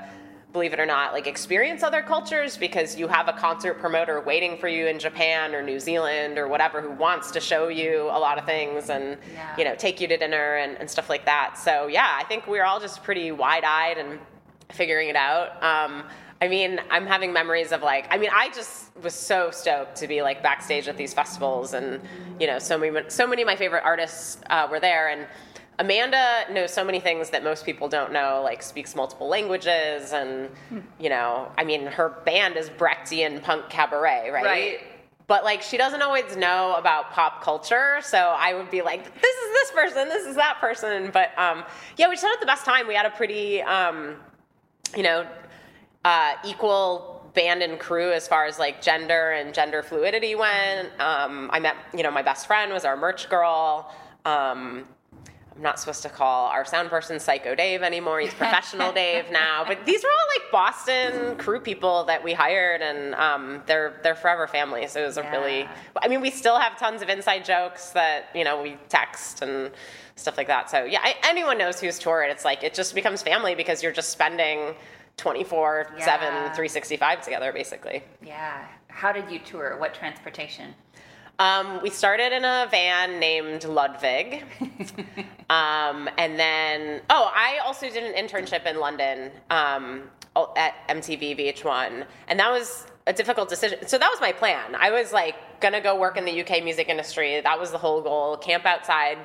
believe 0.53 0.71
it 0.71 0.79
or 0.79 0.85
not, 0.85 1.13
like 1.13 1.25
experience 1.25 1.81
other 1.81 2.03
cultures 2.03 2.55
because 2.57 2.95
you 2.95 3.07
have 3.07 3.27
a 3.27 3.33
concert 3.33 3.79
promoter 3.79 4.21
waiting 4.21 4.55
for 4.57 4.67
you 4.67 4.85
in 4.85 4.99
Japan 4.99 5.55
or 5.55 5.63
New 5.63 5.79
Zealand 5.79 6.37
or 6.37 6.47
whatever 6.47 6.79
who 6.79 6.91
wants 6.91 7.31
to 7.31 7.39
show 7.41 7.67
you 7.69 8.03
a 8.03 8.19
lot 8.19 8.37
of 8.37 8.45
things 8.45 8.89
and 8.89 9.17
yeah. 9.33 9.55
you 9.57 9.65
know 9.65 9.75
take 9.75 9.99
you 9.99 10.07
to 10.07 10.15
dinner 10.15 10.57
and, 10.57 10.77
and, 10.77 10.89
stuff 10.89 11.09
like 11.09 11.25
that. 11.25 11.57
So 11.57 11.87
yeah, 11.87 12.17
I 12.19 12.23
think 12.25 12.45
we 12.45 12.53
we're 12.53 12.65
all 12.65 12.79
just 12.79 13.03
pretty 13.03 13.31
wide 13.31 13.63
eyed 13.63 13.97
and 13.97 14.19
figuring 14.71 15.09
it 15.09 15.15
out. 15.15 15.61
Um, 15.63 16.03
I 16.43 16.49
mean, 16.49 16.81
I'm 16.91 17.05
having 17.05 17.31
memories 17.31 17.71
of 17.71 17.83
like, 17.83 18.05
I 18.11 18.17
mean, 18.17 18.29
I 18.33 18.49
just 18.49 18.93
was 19.01 19.13
so 19.13 19.49
stoked 19.49 19.95
to 19.95 20.09
be 20.09 20.21
like 20.21 20.43
backstage 20.43 20.89
at 20.89 20.97
these 20.97 21.13
festivals, 21.13 21.73
and 21.73 22.01
you 22.37 22.47
know, 22.47 22.59
so 22.59 22.77
many, 22.77 22.99
so 23.07 23.25
many 23.25 23.43
of 23.43 23.45
my 23.45 23.55
favorite 23.55 23.83
artists 23.85 24.39
uh, 24.49 24.67
were 24.69 24.81
there, 24.81 25.07
and 25.07 25.25
Amanda 25.79 26.43
knows 26.51 26.73
so 26.73 26.83
many 26.83 26.99
things 26.99 27.29
that 27.29 27.45
most 27.45 27.65
people 27.65 27.87
don't 27.87 28.11
know, 28.11 28.41
like 28.43 28.61
speaks 28.61 28.93
multiple 28.93 29.29
languages, 29.29 30.11
and 30.11 30.49
you 30.99 31.07
know, 31.07 31.49
I 31.57 31.63
mean, 31.63 31.85
her 31.85 32.09
band 32.25 32.57
is 32.57 32.69
Brechtian 32.69 33.41
punk 33.41 33.69
cabaret, 33.69 34.29
right? 34.29 34.43
Right. 34.43 34.79
But 35.27 35.45
like, 35.45 35.61
she 35.61 35.77
doesn't 35.77 36.01
always 36.01 36.35
know 36.35 36.75
about 36.75 37.11
pop 37.11 37.41
culture, 37.41 37.99
so 38.01 38.17
I 38.17 38.53
would 38.53 38.69
be 38.69 38.81
like, 38.81 39.05
"This 39.05 39.33
is 39.33 39.53
this 39.53 39.71
person, 39.71 40.09
this 40.09 40.25
is 40.27 40.35
that 40.35 40.57
person." 40.59 41.09
But 41.13 41.29
um, 41.39 41.63
yeah, 41.95 42.09
we 42.09 42.15
just 42.15 42.25
had 42.25 42.35
the 42.41 42.45
best 42.45 42.65
time. 42.65 42.85
We 42.85 42.95
had 42.95 43.05
a 43.05 43.11
pretty 43.11 43.61
um, 43.61 44.17
you 44.95 45.03
know, 45.03 45.25
uh, 46.05 46.33
equal 46.45 47.13
band 47.33 47.63
and 47.63 47.79
crew 47.79 48.11
as 48.11 48.27
far 48.27 48.45
as 48.45 48.59
like 48.59 48.81
gender 48.81 49.31
and 49.31 49.53
gender 49.53 49.81
fluidity 49.81 50.35
went. 50.35 50.89
Um, 50.99 51.49
I 51.51 51.59
met, 51.59 51.75
you 51.95 52.03
know, 52.03 52.11
my 52.11 52.21
best 52.21 52.47
friend 52.47 52.71
was 52.71 52.85
our 52.85 52.95
merch 52.95 53.29
girl. 53.29 53.91
Um, 54.25 54.85
I'm 55.55 55.61
not 55.61 55.79
supposed 55.79 56.01
to 56.03 56.09
call 56.09 56.47
our 56.47 56.65
sound 56.65 56.89
person 56.89 57.19
Psycho 57.19 57.53
Dave 57.53 57.83
anymore. 57.83 58.19
He's 58.19 58.33
professional 58.33 58.91
Dave 58.93 59.25
now. 59.31 59.63
But 59.67 59.85
these 59.85 60.03
were 60.03 60.09
all 60.09 60.27
like 60.39 60.51
Boston 60.51 61.37
crew 61.37 61.59
people 61.59 62.05
that 62.05 62.23
we 62.23 62.33
hired, 62.33 62.81
and 62.81 63.13
um, 63.15 63.61
they're 63.67 63.99
they're 64.01 64.15
forever 64.15 64.47
family. 64.47 64.87
So 64.87 65.03
it 65.03 65.05
was 65.05 65.17
a 65.17 65.29
really. 65.31 65.67
I 66.01 66.07
mean, 66.07 66.21
we 66.21 66.31
still 66.31 66.57
have 66.57 66.79
tons 66.79 67.03
of 67.03 67.09
inside 67.09 67.45
jokes 67.45 67.91
that 67.91 68.29
you 68.33 68.43
know 68.43 68.63
we 68.63 68.77
text 68.89 69.43
and 69.43 69.69
stuff 70.15 70.37
like 70.37 70.47
that. 70.47 70.71
So 70.71 70.85
yeah, 70.85 71.01
I, 71.03 71.15
anyone 71.23 71.59
knows 71.59 71.79
who's 71.79 71.99
toured. 71.99 72.31
It's 72.31 72.45
like 72.45 72.63
it 72.63 72.73
just 72.73 72.95
becomes 72.95 73.21
family 73.21 73.53
because 73.53 73.83
you're 73.83 73.91
just 73.91 74.09
spending 74.09 74.73
24 75.17 75.93
yeah. 75.97 76.05
7 76.05 76.27
365 76.55 77.21
together 77.21 77.51
basically 77.51 78.03
yeah 78.25 78.65
how 78.87 79.11
did 79.11 79.29
you 79.29 79.39
tour 79.39 79.77
what 79.77 79.93
transportation 79.93 80.73
um, 81.39 81.81
we 81.81 81.89
started 81.89 82.31
in 82.31 82.45
a 82.45 82.67
van 82.69 83.19
named 83.19 83.63
Ludwig. 83.63 84.43
um, 85.49 86.07
and 86.17 86.39
then, 86.39 87.01
oh, 87.09 87.31
I 87.33 87.59
also 87.65 87.89
did 87.89 88.03
an 88.03 88.13
internship 88.13 88.67
in 88.67 88.79
London 88.79 89.31
um, 89.49 90.03
at 90.55 90.75
MTV 90.89 91.39
VH1. 91.39 92.05
And 92.27 92.39
that 92.39 92.51
was 92.51 92.85
a 93.07 93.13
difficult 93.13 93.49
decision. 93.49 93.87
So 93.87 93.97
that 93.97 94.09
was 94.09 94.21
my 94.21 94.31
plan. 94.31 94.75
I 94.75 94.91
was 94.91 95.11
like, 95.11 95.35
gonna 95.59 95.81
go 95.81 95.97
work 95.97 96.17
in 96.17 96.25
the 96.25 96.41
UK 96.43 96.63
music 96.63 96.87
industry. 96.87 97.41
That 97.41 97.59
was 97.59 97.71
the 97.71 97.77
whole 97.77 98.01
goal. 98.01 98.37
Camp 98.37 98.65
outside 98.65 99.17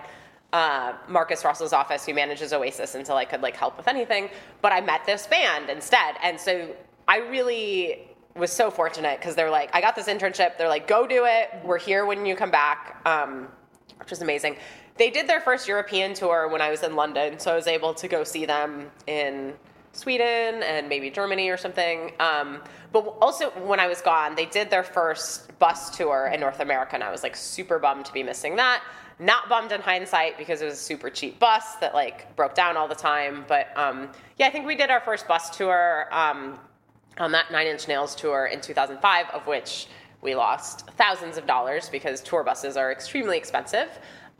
uh, 0.52 0.94
Marcus 1.08 1.44
Russell's 1.44 1.72
office, 1.72 2.06
who 2.06 2.14
manages 2.14 2.52
Oasis, 2.52 2.94
until 2.94 3.16
I 3.16 3.24
could 3.24 3.42
like 3.42 3.56
help 3.56 3.76
with 3.76 3.88
anything. 3.88 4.30
But 4.62 4.72
I 4.72 4.80
met 4.80 5.04
this 5.04 5.26
band 5.26 5.68
instead, 5.70 6.16
and 6.22 6.40
so 6.40 6.74
I 7.06 7.18
really 7.18 8.08
was 8.34 8.52
so 8.52 8.70
fortunate 8.70 9.18
because 9.18 9.34
they're 9.34 9.50
like, 9.50 9.74
I 9.74 9.80
got 9.80 9.96
this 9.96 10.06
internship. 10.06 10.56
They're 10.56 10.68
like, 10.68 10.86
go 10.86 11.06
do 11.06 11.24
it. 11.26 11.50
We're 11.64 11.78
here 11.78 12.06
when 12.06 12.24
you 12.24 12.36
come 12.36 12.50
back, 12.50 13.00
um, 13.04 13.48
which 13.98 14.10
was 14.10 14.22
amazing. 14.22 14.56
They 14.96 15.10
did 15.10 15.28
their 15.28 15.40
first 15.40 15.68
European 15.68 16.14
tour 16.14 16.48
when 16.48 16.60
I 16.60 16.70
was 16.70 16.82
in 16.82 16.96
London, 16.96 17.38
so 17.38 17.52
I 17.52 17.54
was 17.54 17.66
able 17.66 17.94
to 17.94 18.08
go 18.08 18.24
see 18.24 18.46
them 18.46 18.90
in 19.06 19.54
Sweden 19.92 20.62
and 20.62 20.88
maybe 20.88 21.10
Germany 21.10 21.48
or 21.50 21.56
something. 21.56 22.12
Um, 22.20 22.60
but 22.92 23.00
also, 23.20 23.50
when 23.50 23.80
I 23.80 23.86
was 23.86 24.00
gone, 24.00 24.34
they 24.34 24.46
did 24.46 24.70
their 24.70 24.82
first 24.82 25.56
bus 25.58 25.96
tour 25.96 26.30
in 26.32 26.40
North 26.40 26.60
America, 26.60 26.94
and 26.94 27.04
I 27.04 27.10
was 27.10 27.22
like 27.22 27.36
super 27.36 27.78
bummed 27.78 28.06
to 28.06 28.12
be 28.12 28.22
missing 28.22 28.56
that. 28.56 28.82
Not 29.20 29.48
bummed 29.48 29.72
in 29.72 29.80
hindsight 29.80 30.38
because 30.38 30.62
it 30.62 30.66
was 30.66 30.74
a 30.74 30.76
super 30.76 31.10
cheap 31.10 31.38
bus 31.38 31.74
that 31.76 31.94
like 31.94 32.34
broke 32.36 32.54
down 32.54 32.76
all 32.76 32.86
the 32.86 32.94
time. 32.94 33.44
But 33.48 33.68
um, 33.76 34.10
yeah, 34.38 34.46
I 34.46 34.50
think 34.50 34.66
we 34.66 34.76
did 34.76 34.90
our 34.90 35.00
first 35.00 35.26
bus 35.26 35.56
tour 35.56 36.06
um, 36.12 36.58
on 37.18 37.32
that 37.32 37.50
Nine 37.50 37.66
Inch 37.66 37.88
Nails 37.88 38.14
tour 38.14 38.46
in 38.46 38.60
2005, 38.60 39.26
of 39.30 39.46
which 39.46 39.88
we 40.22 40.34
lost 40.34 40.88
thousands 40.90 41.36
of 41.36 41.46
dollars 41.46 41.88
because 41.88 42.20
tour 42.20 42.44
buses 42.44 42.76
are 42.76 42.92
extremely 42.92 43.36
expensive. 43.36 43.88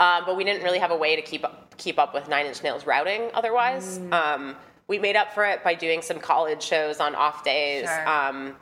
Um, 0.01 0.23
but 0.27 0.37
we 0.37 0.45
didn't 0.45 0.63
really 0.63 0.79
have 0.79 0.93
a 0.93 0.97
way 0.97 1.17
to 1.17 1.23
keep 1.23 1.45
up, 1.45 1.77
keep 1.77 1.99
up 1.99 2.15
with 2.15 2.29
Nine 2.29 2.47
Inch 2.47 2.63
Nails 2.63 2.87
routing 2.87 3.31
otherwise. 3.35 3.99
Mm. 3.99 4.13
Um, 4.13 4.57
we 4.87 4.99
made 4.99 5.17
up 5.17 5.33
for 5.33 5.45
it 5.45 5.63
by 5.65 5.75
doing 5.75 6.03
some 6.03 6.19
college 6.19 6.63
shows 6.63 7.01
on 7.01 7.15
off 7.15 7.45
days. 7.45 7.87
Sure. 7.87 8.09
Um, 8.09 8.57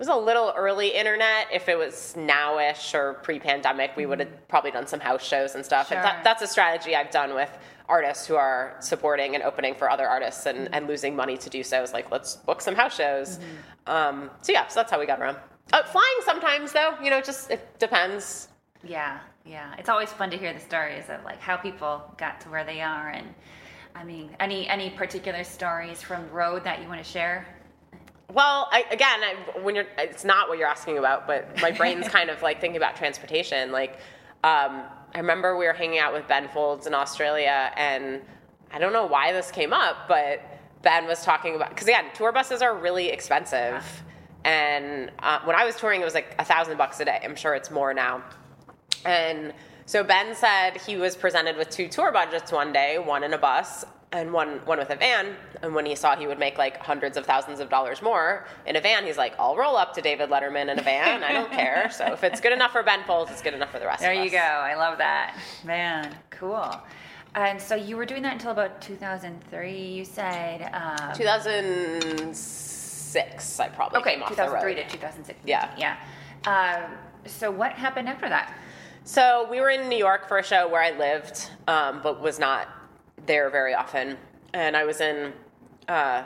was 0.00 0.08
a 0.08 0.16
little 0.16 0.52
early 0.56 0.88
internet. 0.88 1.48
If 1.52 1.68
it 1.68 1.76
was 1.78 2.14
nowish 2.16 2.94
or 2.94 3.14
pre-pandemic, 3.22 3.96
we 3.96 4.06
would 4.06 4.18
have 4.20 4.48
probably 4.48 4.70
done 4.70 4.86
some 4.86 4.98
house 4.98 5.22
shows 5.22 5.54
and 5.54 5.64
stuff. 5.64 5.88
Sure. 5.88 5.98
And 5.98 6.04
that, 6.04 6.24
that's 6.24 6.42
a 6.42 6.46
strategy 6.46 6.96
I've 6.96 7.10
done 7.10 7.34
with 7.34 7.50
artists 7.86 8.26
who 8.26 8.34
are 8.36 8.76
supporting 8.80 9.34
and 9.34 9.44
opening 9.44 9.74
for 9.74 9.90
other 9.90 10.08
artists 10.08 10.46
and, 10.46 10.60
mm-hmm. 10.60 10.74
and 10.74 10.86
losing 10.86 11.14
money 11.14 11.36
to 11.36 11.50
do 11.50 11.62
so. 11.62 11.82
Is 11.82 11.92
like 11.92 12.10
let's 12.10 12.36
book 12.36 12.62
some 12.62 12.74
house 12.74 12.96
shows. 12.96 13.36
Mm-hmm. 13.36 13.92
Um, 13.92 14.30
so 14.40 14.52
yeah, 14.52 14.66
so 14.68 14.80
that's 14.80 14.90
how 14.90 14.98
we 14.98 15.04
got 15.04 15.20
around. 15.20 15.36
Uh, 15.72 15.82
flying 15.84 16.06
sometimes 16.24 16.72
though, 16.72 16.94
you 17.02 17.10
know, 17.10 17.20
just 17.20 17.50
it 17.50 17.78
depends. 17.78 18.48
Yeah, 18.82 19.20
yeah. 19.44 19.74
It's 19.78 19.90
always 19.90 20.10
fun 20.10 20.30
to 20.30 20.38
hear 20.38 20.54
the 20.54 20.60
stories 20.60 21.04
of 21.10 21.22
like 21.24 21.40
how 21.40 21.58
people 21.58 22.02
got 22.16 22.40
to 22.40 22.48
where 22.48 22.64
they 22.64 22.80
are, 22.80 23.10
and 23.10 23.34
I 23.94 24.04
mean, 24.04 24.34
any 24.40 24.66
any 24.66 24.88
particular 24.88 25.44
stories 25.44 26.00
from 26.00 26.30
road 26.30 26.64
that 26.64 26.80
you 26.80 26.88
want 26.88 27.04
to 27.04 27.10
share? 27.10 27.46
Well, 28.32 28.68
I, 28.70 28.84
again, 28.92 29.20
I, 29.22 29.58
when 29.60 29.74
you're, 29.74 29.86
it's 29.98 30.24
not 30.24 30.48
what 30.48 30.58
you're 30.58 30.68
asking 30.68 30.98
about, 30.98 31.26
but 31.26 31.60
my 31.60 31.70
brain's 31.76 32.08
kind 32.08 32.30
of 32.30 32.42
like 32.42 32.60
thinking 32.60 32.76
about 32.76 32.96
transportation. 32.96 33.72
Like, 33.72 33.94
um, 34.44 34.82
I 35.14 35.18
remember 35.18 35.56
we 35.56 35.66
were 35.66 35.72
hanging 35.72 35.98
out 35.98 36.12
with 36.12 36.28
Ben 36.28 36.48
Folds 36.48 36.86
in 36.86 36.94
Australia, 36.94 37.72
and 37.76 38.20
I 38.70 38.78
don't 38.78 38.92
know 38.92 39.06
why 39.06 39.32
this 39.32 39.50
came 39.50 39.72
up, 39.72 40.06
but 40.06 40.42
Ben 40.82 41.06
was 41.06 41.24
talking 41.24 41.56
about 41.56 41.70
because 41.70 41.88
again, 41.88 42.06
tour 42.14 42.30
buses 42.30 42.62
are 42.62 42.76
really 42.76 43.08
expensive, 43.08 43.84
and 44.44 45.10
uh, 45.18 45.40
when 45.44 45.56
I 45.56 45.64
was 45.64 45.76
touring, 45.76 46.00
it 46.00 46.04
was 46.04 46.14
like 46.14 46.34
a 46.38 46.44
thousand 46.44 46.78
bucks 46.78 47.00
a 47.00 47.04
day. 47.04 47.20
I'm 47.22 47.34
sure 47.34 47.54
it's 47.54 47.70
more 47.70 47.92
now. 47.92 48.22
And 49.04 49.52
so 49.86 50.04
Ben 50.04 50.34
said 50.36 50.76
he 50.76 50.96
was 50.96 51.16
presented 51.16 51.56
with 51.56 51.68
two 51.68 51.88
tour 51.88 52.12
budgets 52.12 52.52
one 52.52 52.72
day, 52.72 52.98
one 52.98 53.24
in 53.24 53.32
a 53.32 53.38
bus 53.38 53.84
and 54.12 54.32
one 54.32 54.60
one 54.64 54.78
with 54.78 54.90
a 54.90 54.96
van. 54.96 55.36
And 55.62 55.72
when 55.74 55.86
he 55.86 55.94
saw 55.94 56.16
he 56.16 56.26
would 56.26 56.38
make 56.38 56.58
like 56.58 56.76
hundreds 56.78 57.16
of 57.16 57.24
thousands 57.26 57.60
of 57.60 57.68
dollars 57.70 58.02
more 58.02 58.44
in 58.66 58.74
a 58.76 58.80
van, 58.80 59.04
he's 59.06 59.16
like, 59.16 59.34
"I'll 59.38 59.56
roll 59.56 59.76
up 59.76 59.94
to 59.94 60.00
David 60.00 60.30
Letterman 60.30 60.68
in 60.70 60.76
a 60.78 60.82
van. 60.82 61.22
I 61.22 61.32
don't 61.32 61.52
care. 61.52 61.88
So 61.90 62.12
if 62.12 62.24
it's 62.24 62.40
good 62.40 62.52
enough 62.52 62.72
for 62.72 62.82
Ben 62.82 63.04
Folds, 63.04 63.30
it's 63.30 63.42
good 63.42 63.54
enough 63.54 63.70
for 63.70 63.78
the 63.78 63.86
rest 63.86 64.00
There 64.00 64.12
of 64.12 64.18
us." 64.18 64.24
you 64.24 64.30
go. 64.30 64.38
I 64.38 64.74
love 64.74 64.98
that. 64.98 65.36
Man, 65.64 66.14
cool. 66.30 66.80
And 67.36 67.60
so 67.60 67.76
you 67.76 67.96
were 67.96 68.04
doing 68.06 68.22
that 68.22 68.32
until 68.32 68.50
about 68.50 68.80
2003, 68.82 69.72
you 69.72 70.04
said. 70.04 70.68
Um, 70.72 71.12
2006, 71.14 73.60
I 73.60 73.68
probably 73.68 74.00
okay, 74.00 74.14
came 74.14 74.22
off 74.24 74.30
the 74.30 74.34
2003 74.34 74.74
road. 74.74 74.82
to 74.82 74.88
2006. 74.90 75.38
Yeah. 75.46 75.70
Yeah. 75.78 75.96
Um, 76.46 76.90
so 77.26 77.48
what 77.50 77.72
happened 77.74 78.08
after 78.08 78.28
that? 78.28 78.52
So 79.04 79.46
we 79.48 79.60
were 79.60 79.70
in 79.70 79.88
New 79.88 79.96
York 79.96 80.26
for 80.26 80.38
a 80.38 80.42
show 80.42 80.66
where 80.68 80.82
I 80.82 80.90
lived, 80.90 81.48
um, 81.68 82.00
but 82.02 82.20
was 82.20 82.40
not 82.40 82.66
there 83.26 83.50
very 83.50 83.74
often. 83.74 84.16
And 84.52 84.76
I 84.76 84.84
was 84.84 85.00
in 85.00 85.32
uh, 85.88 86.24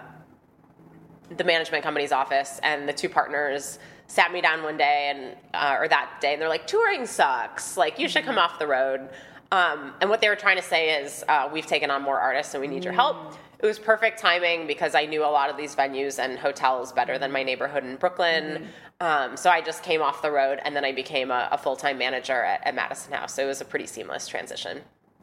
the 1.36 1.44
management 1.44 1.84
company's 1.84 2.12
office, 2.12 2.60
and 2.62 2.88
the 2.88 2.92
two 2.92 3.08
partners 3.08 3.78
sat 4.06 4.32
me 4.32 4.40
down 4.40 4.62
one 4.62 4.76
day, 4.76 5.12
and 5.14 5.36
uh, 5.54 5.76
or 5.78 5.88
that 5.88 6.20
day, 6.20 6.32
and 6.32 6.42
they're 6.42 6.48
like, 6.48 6.66
"Touring 6.66 7.06
sucks. 7.06 7.76
Like 7.76 7.98
you 7.98 8.08
should 8.08 8.24
come 8.24 8.38
off 8.38 8.58
the 8.58 8.66
road." 8.66 9.08
Um, 9.52 9.94
and 10.00 10.10
what 10.10 10.20
they 10.20 10.28
were 10.28 10.36
trying 10.36 10.56
to 10.56 10.62
say 10.62 11.00
is, 11.02 11.24
uh, 11.28 11.48
"We've 11.52 11.66
taken 11.66 11.90
on 11.90 12.02
more 12.02 12.18
artists, 12.18 12.54
and 12.54 12.60
we 12.60 12.68
need 12.68 12.84
your 12.84 12.92
help." 12.92 13.34
It 13.58 13.66
was 13.66 13.78
perfect 13.78 14.18
timing 14.18 14.66
because 14.66 14.94
I 14.94 15.06
knew 15.06 15.24
a 15.24 15.30
lot 15.30 15.48
of 15.48 15.56
these 15.56 15.74
venues 15.74 16.18
and 16.18 16.38
hotels 16.38 16.92
better 16.92 17.18
than 17.18 17.32
my 17.32 17.42
neighborhood 17.42 17.82
in 17.84 17.96
Brooklyn. 17.96 18.68
Um, 19.00 19.36
so 19.36 19.48
I 19.48 19.62
just 19.62 19.82
came 19.82 20.02
off 20.02 20.22
the 20.22 20.30
road, 20.30 20.60
and 20.64 20.76
then 20.76 20.84
I 20.84 20.92
became 20.92 21.30
a, 21.30 21.48
a 21.50 21.58
full 21.58 21.76
time 21.76 21.98
manager 21.98 22.42
at, 22.42 22.66
at 22.66 22.74
Madison 22.74 23.12
House. 23.12 23.34
So 23.34 23.44
it 23.44 23.46
was 23.46 23.60
a 23.60 23.64
pretty 23.64 23.86
seamless 23.86 24.28
transition. 24.28 24.82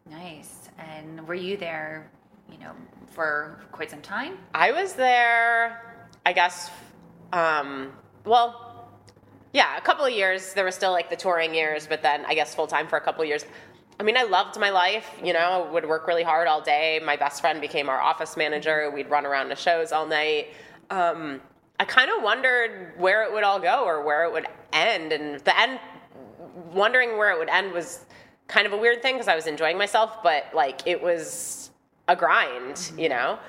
Nice. 0.10 0.61
And 0.98 1.28
were 1.28 1.36
you 1.36 1.58
there, 1.58 2.10
you 2.52 2.58
know, 2.58 2.72
for 3.12 3.60
quite 3.72 3.90
some 3.90 4.02
time? 4.02 4.38
I 4.54 4.72
was 4.72 4.94
there, 4.94 6.04
I 6.26 6.34
guess, 6.34 6.70
um, 7.34 7.92
well, 8.26 8.90
yeah, 9.54 9.78
a 9.78 9.82
couple 9.82 10.06
of 10.06 10.12
years. 10.14 10.54
There 10.54 10.64
were 10.64 10.72
still 10.72 10.92
like 10.92 11.10
the 11.10 11.16
touring 11.16 11.54
years, 11.54 11.88
but 11.88 12.02
then 12.02 12.26
I 12.26 12.36
guess 12.36 12.56
full 12.56 12.68
time 12.68 12.88
for 12.88 12.98
a 12.98 13.02
couple 13.02 13.22
of 13.22 13.28
years. 13.28 13.46
I 14.00 14.04
mean, 14.04 14.18
I 14.18 14.24
loved 14.24 14.60
my 14.60 14.72
life, 14.72 15.08
you 15.24 15.32
know, 15.34 15.40
I 15.68 15.72
would 15.72 15.88
work 15.88 16.08
really 16.08 16.24
hard 16.24 16.48
all 16.48 16.62
day. 16.62 17.00
My 17.06 17.18
best 17.18 17.42
friend 17.42 17.62
became 17.62 17.88
our 17.88 18.02
office 18.02 18.36
manager. 18.36 18.90
We'd 18.90 19.10
run 19.10 19.26
around 19.26 19.50
to 19.50 19.56
shows 19.56 19.92
all 19.92 20.08
night. 20.08 20.48
Um, 20.90 21.40
I 21.80 21.86
kind 21.86 22.10
of 22.10 22.24
wondered 22.24 22.94
where 22.98 23.24
it 23.24 23.32
would 23.32 23.44
all 23.44 23.60
go 23.60 23.84
or 23.84 24.04
where 24.04 24.24
it 24.24 24.34
would 24.34 24.48
end. 24.74 25.12
And 25.12 25.40
the 25.42 25.60
end, 25.60 25.80
wondering 26.74 27.18
where 27.18 27.32
it 27.32 27.38
would 27.38 27.50
end 27.50 27.74
was 27.74 28.06
kind 28.52 28.68
of 28.68 28.74
a 28.74 28.78
weird 28.78 29.02
thing 29.02 29.16
because 29.16 29.30
I 29.30 29.36
was 29.36 29.48
enjoying 29.48 29.78
myself, 29.78 30.22
but 30.22 30.46
like 30.54 30.82
it 30.86 31.02
was 31.02 31.72
a 32.08 32.16
grind, 32.16 32.92
you 32.98 33.08
know? 33.08 33.40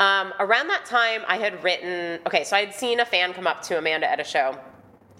Um, 0.00 0.34
around 0.40 0.66
that 0.68 0.84
time, 0.84 1.22
I 1.28 1.38
had 1.38 1.62
written, 1.62 2.18
okay, 2.26 2.42
so 2.42 2.56
I 2.56 2.64
had 2.64 2.74
seen 2.74 2.98
a 2.98 3.04
fan 3.04 3.32
come 3.32 3.46
up 3.46 3.62
to 3.62 3.78
Amanda 3.78 4.10
at 4.10 4.18
a 4.18 4.24
show, 4.24 4.58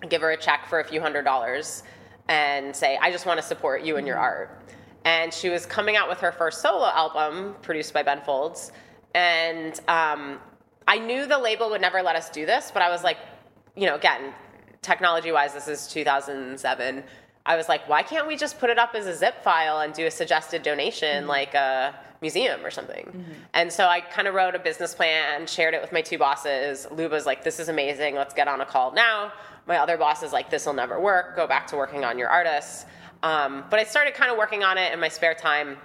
give 0.08 0.20
her 0.20 0.32
a 0.32 0.36
check 0.36 0.66
for 0.66 0.80
a 0.80 0.84
few 0.84 1.00
hundred 1.00 1.22
dollars, 1.22 1.84
and 2.28 2.74
say, 2.74 2.98
I 3.00 3.12
just 3.12 3.24
want 3.24 3.38
to 3.40 3.46
support 3.46 3.82
you 3.82 3.96
and 3.98 4.06
your 4.06 4.18
art. 4.18 4.62
And 5.04 5.32
she 5.32 5.48
was 5.48 5.64
coming 5.64 5.94
out 5.94 6.08
with 6.08 6.18
her 6.18 6.32
first 6.32 6.60
solo 6.60 6.86
album, 6.86 7.54
produced 7.62 7.94
by 7.94 8.02
Ben 8.02 8.20
Folds. 8.22 8.72
And 9.14 9.78
um, 9.86 10.40
I 10.88 10.98
knew 10.98 11.26
the 11.26 11.38
label 11.38 11.70
would 11.70 11.80
never 11.80 12.02
let 12.02 12.16
us 12.16 12.30
do 12.30 12.46
this, 12.46 12.72
but 12.72 12.82
I 12.82 12.90
was 12.90 13.04
like, 13.04 13.18
you 13.76 13.86
know, 13.86 13.94
again, 13.94 14.34
technology 14.82 15.30
wise, 15.30 15.54
this 15.54 15.68
is 15.68 15.86
2007. 15.86 17.04
I 17.46 17.56
was 17.56 17.68
like, 17.68 17.86
why 17.88 18.02
can't 18.02 18.26
we 18.26 18.36
just 18.36 18.58
put 18.58 18.70
it 18.70 18.78
up 18.78 18.94
as 18.94 19.06
a 19.06 19.14
zip 19.14 19.42
file 19.42 19.80
and 19.80 19.92
do 19.92 20.06
a 20.06 20.10
suggested 20.10 20.62
donation 20.62 21.26
like 21.26 21.52
a 21.54 21.94
museum 22.22 22.64
or 22.64 22.70
something? 22.70 23.04
And 23.52 23.70
so 23.70 23.86
I 23.86 24.00
kind 24.00 24.26
of 24.26 24.34
wrote 24.34 24.54
a 24.54 24.58
business 24.58 24.94
plan, 24.94 25.46
shared 25.46 25.74
it 25.74 25.82
with 25.82 25.92
my 25.92 26.00
two 26.00 26.16
bosses. 26.16 26.86
Luba's 26.90 27.26
like, 27.26 27.44
this 27.44 27.60
is 27.60 27.68
amazing, 27.68 28.14
let's 28.14 28.32
get 28.32 28.48
on 28.48 28.62
a 28.62 28.66
call 28.66 28.92
now. 28.92 29.30
My 29.66 29.76
other 29.76 29.98
boss 29.98 30.22
is 30.22 30.32
like, 30.32 30.48
this 30.50 30.64
will 30.64 30.72
never 30.72 30.98
work, 31.00 31.36
go 31.36 31.46
back 31.46 31.66
to 31.68 31.76
working 31.76 32.02
on 32.04 32.18
your 32.18 32.28
artists. 32.28 32.86
Um, 33.22 33.64
but 33.70 33.78
I 33.78 33.84
started 33.84 34.14
kind 34.14 34.30
of 34.30 34.38
working 34.38 34.62
on 34.62 34.78
it 34.78 34.92
in 34.92 35.00
my 35.00 35.08
spare 35.08 35.34
time. 35.34 35.76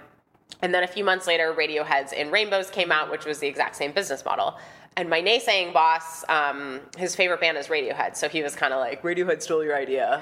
And 0.62 0.74
then 0.74 0.82
a 0.82 0.86
few 0.86 1.04
months 1.04 1.26
later, 1.26 1.54
Radiohead's 1.54 2.12
In 2.12 2.30
Rainbows 2.30 2.70
came 2.70 2.90
out, 2.90 3.10
which 3.10 3.24
was 3.24 3.38
the 3.38 3.46
exact 3.46 3.76
same 3.76 3.92
business 3.92 4.24
model. 4.24 4.58
And 4.96 5.08
my 5.08 5.22
naysaying 5.22 5.72
boss, 5.72 6.24
um, 6.28 6.80
his 6.98 7.14
favorite 7.14 7.40
band 7.40 7.56
is 7.56 7.68
Radiohead, 7.68 8.16
so 8.16 8.28
he 8.28 8.42
was 8.42 8.54
kind 8.54 8.72
of 8.72 8.80
like, 8.80 9.02
Radiohead 9.02 9.40
stole 9.40 9.64
your 9.64 9.76
idea. 9.76 10.20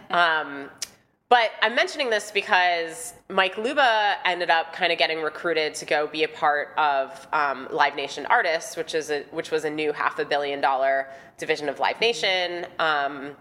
um, 0.10 0.70
but 1.28 1.50
I'm 1.60 1.74
mentioning 1.74 2.08
this 2.08 2.30
because 2.30 3.12
Mike 3.28 3.58
Luba 3.58 4.16
ended 4.24 4.48
up 4.48 4.72
kind 4.72 4.92
of 4.92 4.98
getting 4.98 5.20
recruited 5.20 5.74
to 5.74 5.84
go 5.84 6.06
be 6.06 6.24
a 6.24 6.28
part 6.28 6.68
of 6.78 7.28
um, 7.34 7.68
Live 7.70 7.96
Nation 7.96 8.24
Artists, 8.26 8.78
which 8.78 8.94
is 8.94 9.10
a, 9.10 9.24
which 9.30 9.50
was 9.50 9.64
a 9.64 9.70
new 9.70 9.92
half 9.92 10.18
a 10.18 10.24
billion 10.24 10.62
dollar 10.62 11.08
division 11.36 11.68
of 11.68 11.78
Live 11.80 12.00
Nation. 12.00 12.66
Um, 12.78 13.36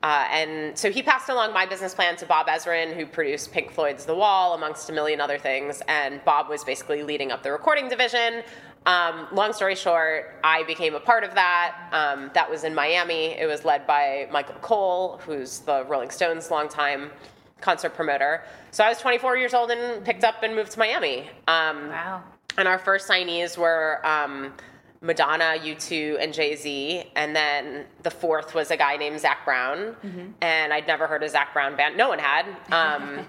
uh, 0.00 0.28
and 0.30 0.78
so 0.78 0.92
he 0.92 1.02
passed 1.02 1.28
along 1.28 1.52
my 1.52 1.66
business 1.66 1.92
plan 1.92 2.14
to 2.16 2.24
Bob 2.24 2.46
Ezrin, 2.46 2.94
who 2.94 3.04
produced 3.04 3.50
Pink 3.50 3.72
Floyd's 3.72 4.04
The 4.04 4.14
Wall, 4.14 4.54
amongst 4.54 4.88
a 4.88 4.92
million 4.92 5.20
other 5.20 5.38
things. 5.38 5.82
And 5.88 6.24
Bob 6.24 6.48
was 6.48 6.62
basically 6.62 7.02
leading 7.02 7.32
up 7.32 7.42
the 7.42 7.50
recording 7.50 7.88
division. 7.88 8.44
Um, 8.88 9.26
long 9.32 9.52
story 9.52 9.74
short, 9.74 10.34
I 10.42 10.62
became 10.64 10.94
a 10.94 11.00
part 11.00 11.22
of 11.22 11.34
that. 11.34 11.76
Um, 11.92 12.30
that 12.32 12.50
was 12.50 12.64
in 12.64 12.74
Miami. 12.74 13.26
It 13.38 13.46
was 13.46 13.64
led 13.64 13.86
by 13.86 14.26
Michael 14.32 14.54
Cohl, 14.62 15.20
who's 15.26 15.58
the 15.60 15.84
Rolling 15.84 16.10
Stones' 16.10 16.50
longtime 16.50 17.10
concert 17.60 17.94
promoter. 17.94 18.42
So 18.70 18.82
I 18.84 18.88
was 18.88 18.98
24 18.98 19.36
years 19.36 19.52
old 19.52 19.70
and 19.70 20.02
picked 20.04 20.24
up 20.24 20.42
and 20.42 20.54
moved 20.56 20.72
to 20.72 20.78
Miami. 20.78 21.28
Um, 21.48 21.88
Wow. 21.90 22.22
and 22.56 22.66
our 22.66 22.78
first 22.78 23.06
signees 23.06 23.58
were 23.58 24.00
um, 24.06 24.54
Madonna, 25.02 25.56
U2, 25.62 26.16
and 26.22 26.32
Jay 26.32 26.56
Z. 26.56 27.10
And 27.14 27.36
then 27.36 27.84
the 28.04 28.10
fourth 28.10 28.54
was 28.54 28.70
a 28.70 28.76
guy 28.78 28.96
named 28.96 29.20
Zac 29.20 29.44
Brown. 29.44 29.96
And 30.40 30.72
I'd 30.72 30.86
never 30.86 31.06
heard 31.06 31.22
of 31.22 31.30
Zac 31.30 31.52
Brown 31.52 31.76
band. 31.76 31.96
No 31.98 32.08
one 32.08 32.18
had. 32.20 32.46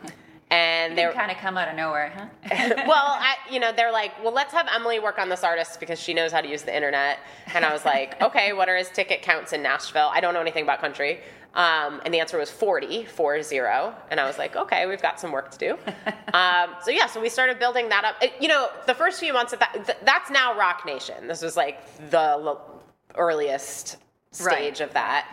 And 0.52 0.98
they 0.98 1.04
kind 1.14 1.30
of 1.30 1.38
come 1.38 1.58
out 1.58 1.68
of 1.70 1.76
nowhere, 1.76 2.12
huh? 2.16 2.74
well, 2.88 3.06
I, 3.20 3.36
you 3.52 3.60
know, 3.60 3.72
they're 3.72 3.92
like, 3.92 4.12
well, 4.24 4.34
let's 4.34 4.52
have 4.54 4.68
Emily 4.74 5.00
work 5.00 5.20
on 5.20 5.30
this 5.30 5.44
artist 5.44 5.80
because 5.80 6.00
she 6.00 6.12
knows 6.14 6.32
how 6.32 6.42
to 6.42 6.48
use 6.48 6.64
the 6.64 6.76
internet. 6.76 7.20
And 7.54 7.64
I 7.64 7.72
was 7.72 7.86
like, 7.86 8.20
okay, 8.22 8.54
what 8.54 8.68
are 8.68 8.76
his 8.76 8.90
ticket 8.90 9.22
counts 9.22 9.54
in 9.54 9.62
Nashville? 9.62 10.10
I 10.12 10.22
don't 10.22 10.34
know 10.34 10.42
anything 10.42 10.64
about 10.64 10.80
country. 10.82 11.20
Um, 11.54 12.02
and 12.06 12.12
the 12.14 12.20
answer 12.20 12.38
was 12.38 12.50
40, 12.50 13.06
4 13.06 13.42
0. 13.44 13.96
And 14.10 14.20
I 14.20 14.26
was 14.26 14.38
like, 14.40 14.56
okay, 14.56 14.86
we've 14.88 15.02
got 15.02 15.20
some 15.20 15.32
work 15.32 15.52
to 15.52 15.58
do. 15.58 15.78
Um, 16.32 16.76
so 16.84 16.92
yeah, 16.92 17.08
so 17.08 17.20
we 17.20 17.28
started 17.28 17.58
building 17.58 17.90
that 17.90 18.04
up. 18.06 18.16
It- 18.22 18.34
you 18.40 18.48
know, 18.48 18.70
the 18.86 18.94
first 18.94 19.20
few 19.20 19.34
months 19.34 19.52
of 19.52 19.58
that, 19.58 19.74
th- 19.84 19.98
that's 20.04 20.30
now 20.30 20.56
Roc 20.56 20.86
Nation. 20.86 21.28
This 21.28 21.42
was 21.42 21.58
like 21.58 21.80
the 22.12 22.20
l- 22.20 22.84
earliest 23.16 23.98
stage 24.32 24.46
Right. 24.46 24.82
of 24.82 24.94
that. 24.94 25.28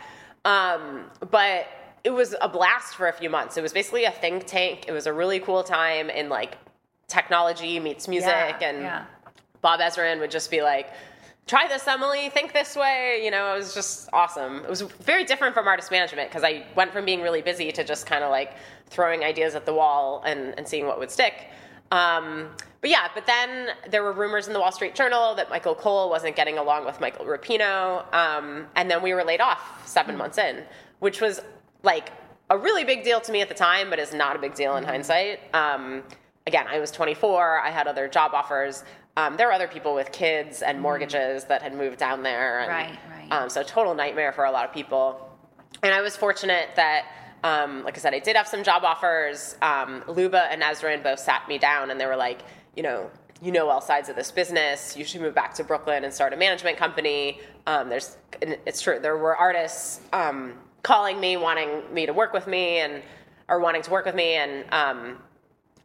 Um, 0.46 1.10
but 1.30 1.66
it 2.06 2.12
was 2.12 2.36
a 2.40 2.48
blast 2.48 2.94
for 2.94 3.08
a 3.08 3.12
few 3.12 3.28
months. 3.28 3.56
It 3.56 3.62
was 3.62 3.72
basically 3.72 4.04
a 4.04 4.12
think 4.12 4.46
tank. 4.46 4.84
It 4.86 4.92
was 4.92 5.08
a 5.08 5.12
really 5.12 5.40
cool 5.40 5.64
time 5.64 6.08
in 6.08 6.28
like 6.28 6.56
technology 7.08 7.80
meets 7.80 8.06
music 8.06 8.28
yeah, 8.28 8.68
and 8.68 8.82
yeah. 8.82 9.04
Bob 9.60 9.80
Ezrin 9.80 10.20
would 10.20 10.30
just 10.30 10.48
be 10.48 10.62
like, 10.62 10.92
try 11.48 11.66
this, 11.66 11.84
Emily, 11.88 12.28
think 12.28 12.52
this 12.52 12.76
way. 12.76 13.22
You 13.24 13.32
know, 13.32 13.52
it 13.52 13.58
was 13.58 13.74
just 13.74 14.08
awesome. 14.12 14.58
It 14.58 14.70
was 14.70 14.82
very 14.82 15.24
different 15.24 15.52
from 15.52 15.66
artist 15.66 15.90
management 15.90 16.30
because 16.30 16.44
I 16.44 16.64
went 16.76 16.92
from 16.92 17.04
being 17.04 17.22
really 17.22 17.42
busy 17.42 17.72
to 17.72 17.82
just 17.82 18.06
kind 18.06 18.22
of 18.22 18.30
like 18.30 18.52
throwing 18.86 19.24
ideas 19.24 19.56
at 19.56 19.66
the 19.66 19.74
wall 19.74 20.22
and, 20.24 20.54
and 20.56 20.68
seeing 20.68 20.86
what 20.86 21.00
would 21.00 21.10
stick. 21.10 21.48
Um, 21.90 22.50
but 22.82 22.90
yeah, 22.90 23.08
but 23.16 23.26
then 23.26 23.70
there 23.90 24.04
were 24.04 24.12
rumors 24.12 24.46
in 24.46 24.52
the 24.52 24.60
Wall 24.60 24.70
Street 24.70 24.94
Journal 24.94 25.34
that 25.34 25.50
Michael 25.50 25.74
Cohl 25.74 26.08
wasn't 26.08 26.36
getting 26.36 26.56
along 26.56 26.84
with 26.84 27.00
Michael 27.00 27.24
Rapino. 27.24 28.14
Um, 28.14 28.68
and 28.76 28.88
then 28.88 29.02
we 29.02 29.12
were 29.12 29.24
laid 29.24 29.40
off 29.40 29.82
7 29.88 30.16
months 30.16 30.38
in, 30.38 30.62
which 31.00 31.20
was 31.20 31.40
like 31.86 32.12
a 32.50 32.58
really 32.58 32.84
big 32.84 33.02
deal 33.02 33.20
to 33.22 33.32
me 33.32 33.40
at 33.40 33.48
the 33.48 33.54
time, 33.54 33.88
but 33.88 33.98
is 33.98 34.12
not 34.12 34.36
a 34.36 34.38
big 34.38 34.54
deal 34.54 34.76
in 34.76 34.84
hindsight. 34.84 35.40
Um, 35.54 36.02
again, 36.46 36.66
I 36.68 36.78
was 36.78 36.90
24. 36.90 37.60
I 37.60 37.70
had 37.70 37.86
other 37.86 38.08
job 38.08 38.34
offers. 38.34 38.84
Um, 39.16 39.38
there 39.38 39.46
were 39.46 39.54
other 39.54 39.68
people 39.68 39.94
with 39.94 40.12
kids 40.12 40.60
and 40.60 40.78
mortgages 40.80 41.44
that 41.44 41.62
had 41.62 41.74
moved 41.74 41.98
down 41.98 42.22
there. 42.22 42.60
And, 42.60 42.68
Right, 42.68 42.98
right. 43.10 43.32
Um, 43.32 43.48
so 43.48 43.62
total 43.62 43.94
nightmare 43.94 44.32
for 44.32 44.44
a 44.44 44.50
lot 44.50 44.66
of 44.68 44.74
people. 44.74 45.30
And 45.82 45.94
I 45.94 46.02
was 46.02 46.16
fortunate 46.16 46.68
that 46.76 47.06
um, 47.44 47.84
like 47.84 47.96
I 47.96 48.00
said, 48.00 48.14
I 48.14 48.18
did 48.18 48.36
have 48.36 48.48
some 48.48 48.64
job 48.64 48.82
offers. 48.84 49.56
Um, 49.62 50.02
Luba 50.08 50.50
and 50.50 50.62
Ezrin 50.62 51.02
both 51.02 51.20
sat 51.20 51.46
me 51.48 51.58
down 51.58 51.90
and 51.90 52.00
they 52.00 52.06
were 52.06 52.16
like, 52.16 52.40
you 52.74 52.82
know, 52.82 53.10
you 53.42 53.52
know 53.52 53.68
all 53.68 53.80
sides 53.80 54.08
of 54.08 54.16
this 54.16 54.30
business. 54.30 54.96
You 54.96 55.04
should 55.04 55.20
move 55.20 55.34
back 55.34 55.54
to 55.54 55.64
Brooklyn 55.64 56.04
and 56.04 56.12
start 56.12 56.32
a 56.32 56.36
management 56.36 56.76
company. 56.78 57.40
Um, 57.66 57.88
there's, 57.88 58.16
it's 58.40 58.80
true. 58.80 58.98
There 58.98 59.16
were 59.16 59.36
artists 59.36 60.00
um, 60.12 60.54
calling 60.86 61.18
me, 61.18 61.36
wanting 61.36 61.82
me 61.92 62.06
to 62.06 62.12
work 62.12 62.32
with 62.32 62.46
me, 62.46 62.78
and 62.78 63.02
or 63.48 63.58
wanting 63.58 63.82
to 63.82 63.90
work 63.90 64.06
with 64.06 64.14
me, 64.14 64.34
and 64.34 64.64
um, 64.72 65.18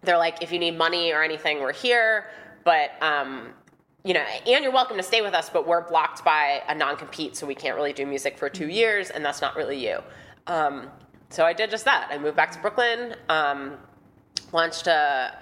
they're 0.03 0.19
like, 0.19 0.43
if 0.43 0.51
you 0.51 0.59
need 0.59 0.77
money 0.77 1.11
or 1.11 1.23
anything, 1.23 1.59
we're 1.59 1.73
here. 1.73 2.27
But 2.63 2.91
um, 3.01 3.47
you 4.03 4.13
know, 4.13 4.23
and 4.45 4.63
you're 4.63 4.71
welcome 4.71 4.97
to 4.97 5.03
stay 5.03 5.21
with 5.23 5.33
us, 5.33 5.49
but 5.49 5.67
we're 5.67 5.87
blocked 5.89 6.23
by 6.23 6.61
a 6.67 6.75
non-compete, 6.75 7.35
so 7.35 7.47
we 7.47 7.55
can't 7.55 7.75
really 7.75 7.93
do 7.93 8.05
music 8.05 8.37
for 8.37 8.47
two 8.47 8.67
years, 8.67 9.09
and 9.09 9.25
that's 9.25 9.41
not 9.41 9.55
really 9.55 9.83
you. 9.83 9.99
Um, 10.45 10.87
so 11.29 11.45
I 11.45 11.53
did 11.53 11.71
just 11.71 11.85
that. 11.85 12.07
I 12.11 12.19
moved 12.19 12.35
back 12.35 12.51
to 12.51 12.59
Brooklyn, 12.59 13.15
um, 13.27 13.77
launched 14.53 14.85
a 14.85 15.35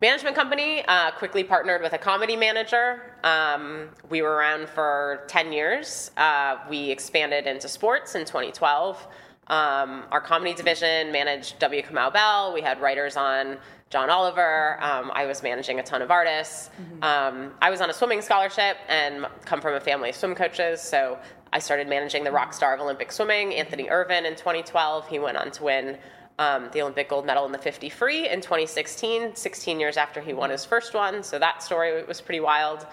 management 0.00 0.34
company, 0.34 0.82
uh, 0.88 1.10
quickly 1.12 1.44
partnered 1.44 1.82
with 1.82 1.92
a 1.92 1.98
comedy 1.98 2.36
manager. 2.36 3.14
Um, 3.22 3.90
we 4.08 4.22
were 4.22 4.32
around 4.32 4.68
for 4.68 5.24
10 5.28 5.52
years. 5.52 6.10
Uh, 6.16 6.56
we 6.68 6.90
expanded 6.90 7.46
into 7.46 7.68
sports 7.68 8.14
in 8.14 8.24
2012. 8.24 9.06
Um, 9.48 10.04
our 10.10 10.20
comedy 10.20 10.54
division 10.54 11.12
managed 11.12 11.58
W. 11.58 11.82
Kamau 11.82 12.12
Bell. 12.12 12.54
We 12.54 12.62
had 12.62 12.80
writers 12.80 13.16
on 13.16 13.58
John 13.90 14.08
Oliver. 14.08 14.82
Um, 14.82 15.10
I 15.12 15.26
was 15.26 15.42
managing 15.42 15.80
a 15.80 15.82
ton 15.82 16.00
of 16.00 16.10
artists. 16.10 16.70
Mm-hmm. 16.80 17.02
Um, 17.02 17.54
I 17.60 17.70
was 17.70 17.80
on 17.80 17.90
a 17.90 17.92
swimming 17.92 18.22
scholarship 18.22 18.76
and 18.88 19.26
come 19.44 19.60
from 19.60 19.74
a 19.74 19.80
family 19.80 20.10
of 20.10 20.14
swim 20.14 20.36
coaches, 20.36 20.80
so 20.80 21.18
I 21.52 21.58
started 21.58 21.88
managing 21.88 22.22
the 22.22 22.30
rock 22.30 22.52
star 22.54 22.72
of 22.72 22.80
Olympic 22.80 23.10
swimming, 23.10 23.52
Anthony 23.54 23.88
Ervin, 23.90 24.24
in 24.24 24.36
2012. 24.36 25.08
He 25.08 25.18
went 25.18 25.36
on 25.36 25.50
to 25.50 25.64
win 25.64 25.98
um, 26.40 26.70
the 26.72 26.80
Olympic 26.80 27.10
gold 27.10 27.26
medal 27.26 27.44
in 27.44 27.52
the 27.52 27.58
50 27.58 27.90
free 27.90 28.28
in 28.28 28.40
2016, 28.40 29.36
16 29.36 29.78
years 29.78 29.98
after 29.98 30.22
he 30.22 30.32
won 30.32 30.48
his 30.48 30.64
first 30.64 30.94
one. 30.94 31.22
So 31.22 31.38
that 31.38 31.62
story 31.62 32.02
was 32.02 32.20
pretty 32.22 32.40
wild. 32.40 32.86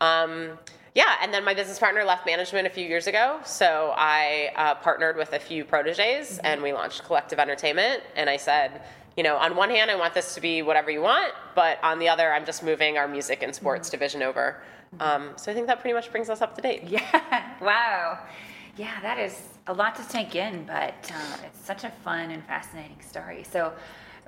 Um, 0.00 0.58
yeah, 0.94 1.16
and 1.22 1.32
then 1.32 1.44
my 1.44 1.52
business 1.52 1.78
partner 1.78 2.02
left 2.02 2.24
management 2.24 2.66
a 2.66 2.70
few 2.70 2.86
years 2.86 3.06
ago. 3.06 3.40
So 3.44 3.92
I 3.94 4.52
uh, 4.56 4.76
partnered 4.76 5.16
with 5.18 5.34
a 5.34 5.38
few 5.38 5.66
proteges 5.66 6.36
mm-hmm. 6.36 6.46
and 6.46 6.62
we 6.62 6.72
launched 6.72 7.04
Collective 7.04 7.38
Entertainment. 7.38 8.02
And 8.16 8.30
I 8.30 8.38
said, 8.38 8.80
you 9.18 9.22
know, 9.22 9.36
on 9.36 9.54
one 9.54 9.68
hand, 9.68 9.90
I 9.90 9.96
want 9.96 10.14
this 10.14 10.34
to 10.36 10.40
be 10.40 10.62
whatever 10.62 10.90
you 10.90 11.02
want, 11.02 11.34
but 11.54 11.78
on 11.84 11.98
the 11.98 12.08
other, 12.08 12.32
I'm 12.32 12.46
just 12.46 12.62
moving 12.62 12.96
our 12.96 13.06
music 13.06 13.42
and 13.42 13.54
sports 13.54 13.88
mm-hmm. 13.88 13.96
division 13.96 14.22
over. 14.22 14.62
Um, 14.98 15.32
so 15.36 15.52
I 15.52 15.54
think 15.54 15.66
that 15.66 15.80
pretty 15.80 15.94
much 15.94 16.10
brings 16.10 16.30
us 16.30 16.40
up 16.40 16.56
to 16.56 16.62
date. 16.62 16.84
Yeah. 16.88 17.52
Wow. 17.60 18.20
Yeah, 18.76 19.00
that 19.02 19.18
is 19.18 19.40
a 19.66 19.72
lot 19.72 19.94
to 19.96 20.08
take 20.08 20.34
in, 20.34 20.64
but 20.64 21.10
uh, 21.14 21.36
it's 21.44 21.64
such 21.64 21.84
a 21.84 21.90
fun 21.90 22.30
and 22.30 22.44
fascinating 22.44 23.00
story. 23.00 23.44
So, 23.44 23.72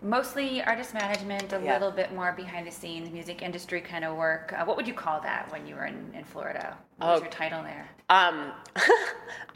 mostly 0.02 0.62
artist 0.62 0.94
management, 0.94 1.52
a 1.52 1.60
yeah. 1.60 1.72
little 1.72 1.90
bit 1.90 2.14
more 2.14 2.32
behind 2.32 2.66
the 2.66 2.70
scenes, 2.70 3.10
music 3.10 3.42
industry 3.42 3.80
kind 3.80 4.04
of 4.04 4.16
work. 4.16 4.54
Uh, 4.56 4.64
what 4.64 4.76
would 4.76 4.86
you 4.86 4.94
call 4.94 5.20
that 5.22 5.50
when 5.50 5.66
you 5.66 5.74
were 5.74 5.86
in, 5.86 6.12
in 6.14 6.24
Florida? 6.24 6.76
What 6.98 7.08
was 7.08 7.20
oh, 7.20 7.22
your 7.24 7.32
title 7.32 7.62
there? 7.62 7.88
Um, 8.08 8.52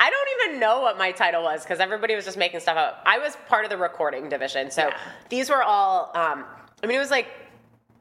I 0.01 0.11
don't 0.11 0.51
even 0.51 0.61
know 0.61 0.81
what 0.81 0.99
my 0.99 1.13
title 1.13 1.45
was 1.45 1.63
because 1.63 1.79
everybody 1.79 2.17
was 2.17 2.25
just 2.25 2.39
making 2.39 2.61
stuff 2.61 2.77
up. 2.77 3.03
I 3.07 3.19
was 3.19 3.37
part 3.47 3.65
of 3.65 3.71
the 3.71 3.79
recording 3.79 4.29
division. 4.29 4.71
So, 4.71 4.89
yeah. 4.89 4.99
these 5.29 5.51
were 5.51 5.63
all, 5.63 6.11
um, 6.17 6.45
I 6.83 6.87
mean, 6.87 6.97
it 6.97 7.01
was 7.01 7.11
like, 7.11 7.29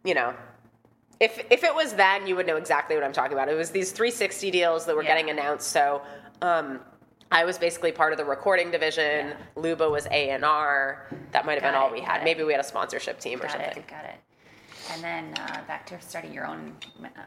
you 0.03 0.15
know, 0.15 0.33
if 1.19 1.37
if 1.51 1.63
it 1.63 1.75
was 1.75 1.93
then, 1.93 2.27
you 2.27 2.35
would 2.35 2.47
know 2.47 2.55
exactly 2.55 2.95
what 2.95 3.03
I'm 3.03 3.11
talking 3.11 3.33
about. 3.33 3.49
It 3.49 3.55
was 3.55 3.71
these 3.71 3.91
360 3.91 4.51
deals 4.51 4.85
that 4.85 4.95
were 4.95 5.03
yeah. 5.03 5.15
getting 5.15 5.29
announced. 5.29 5.67
So 5.67 6.01
um, 6.41 6.79
I 7.31 7.45
was 7.45 7.57
basically 7.57 7.91
part 7.91 8.11
of 8.11 8.17
the 8.17 8.25
recording 8.25 8.71
division. 8.71 9.27
Yeah. 9.27 9.35
Luba 9.55 9.89
was 9.89 10.07
A 10.07 10.31
and 10.31 10.43
R. 10.43 11.07
That 11.31 11.45
might 11.45 11.53
have 11.53 11.63
been 11.63 11.75
it, 11.75 11.77
all 11.77 11.91
we 11.91 12.01
had. 12.01 12.21
It. 12.21 12.23
Maybe 12.23 12.43
we 12.43 12.53
had 12.53 12.59
a 12.59 12.67
sponsorship 12.67 13.19
team 13.19 13.39
got 13.39 13.47
or 13.47 13.49
something. 13.49 13.77
It, 13.77 13.87
got 13.87 14.05
it. 14.05 14.15
And 14.91 15.03
then 15.03 15.33
uh, 15.37 15.61
back 15.67 15.85
to 15.87 16.01
starting 16.01 16.33
your 16.33 16.47
own 16.47 16.75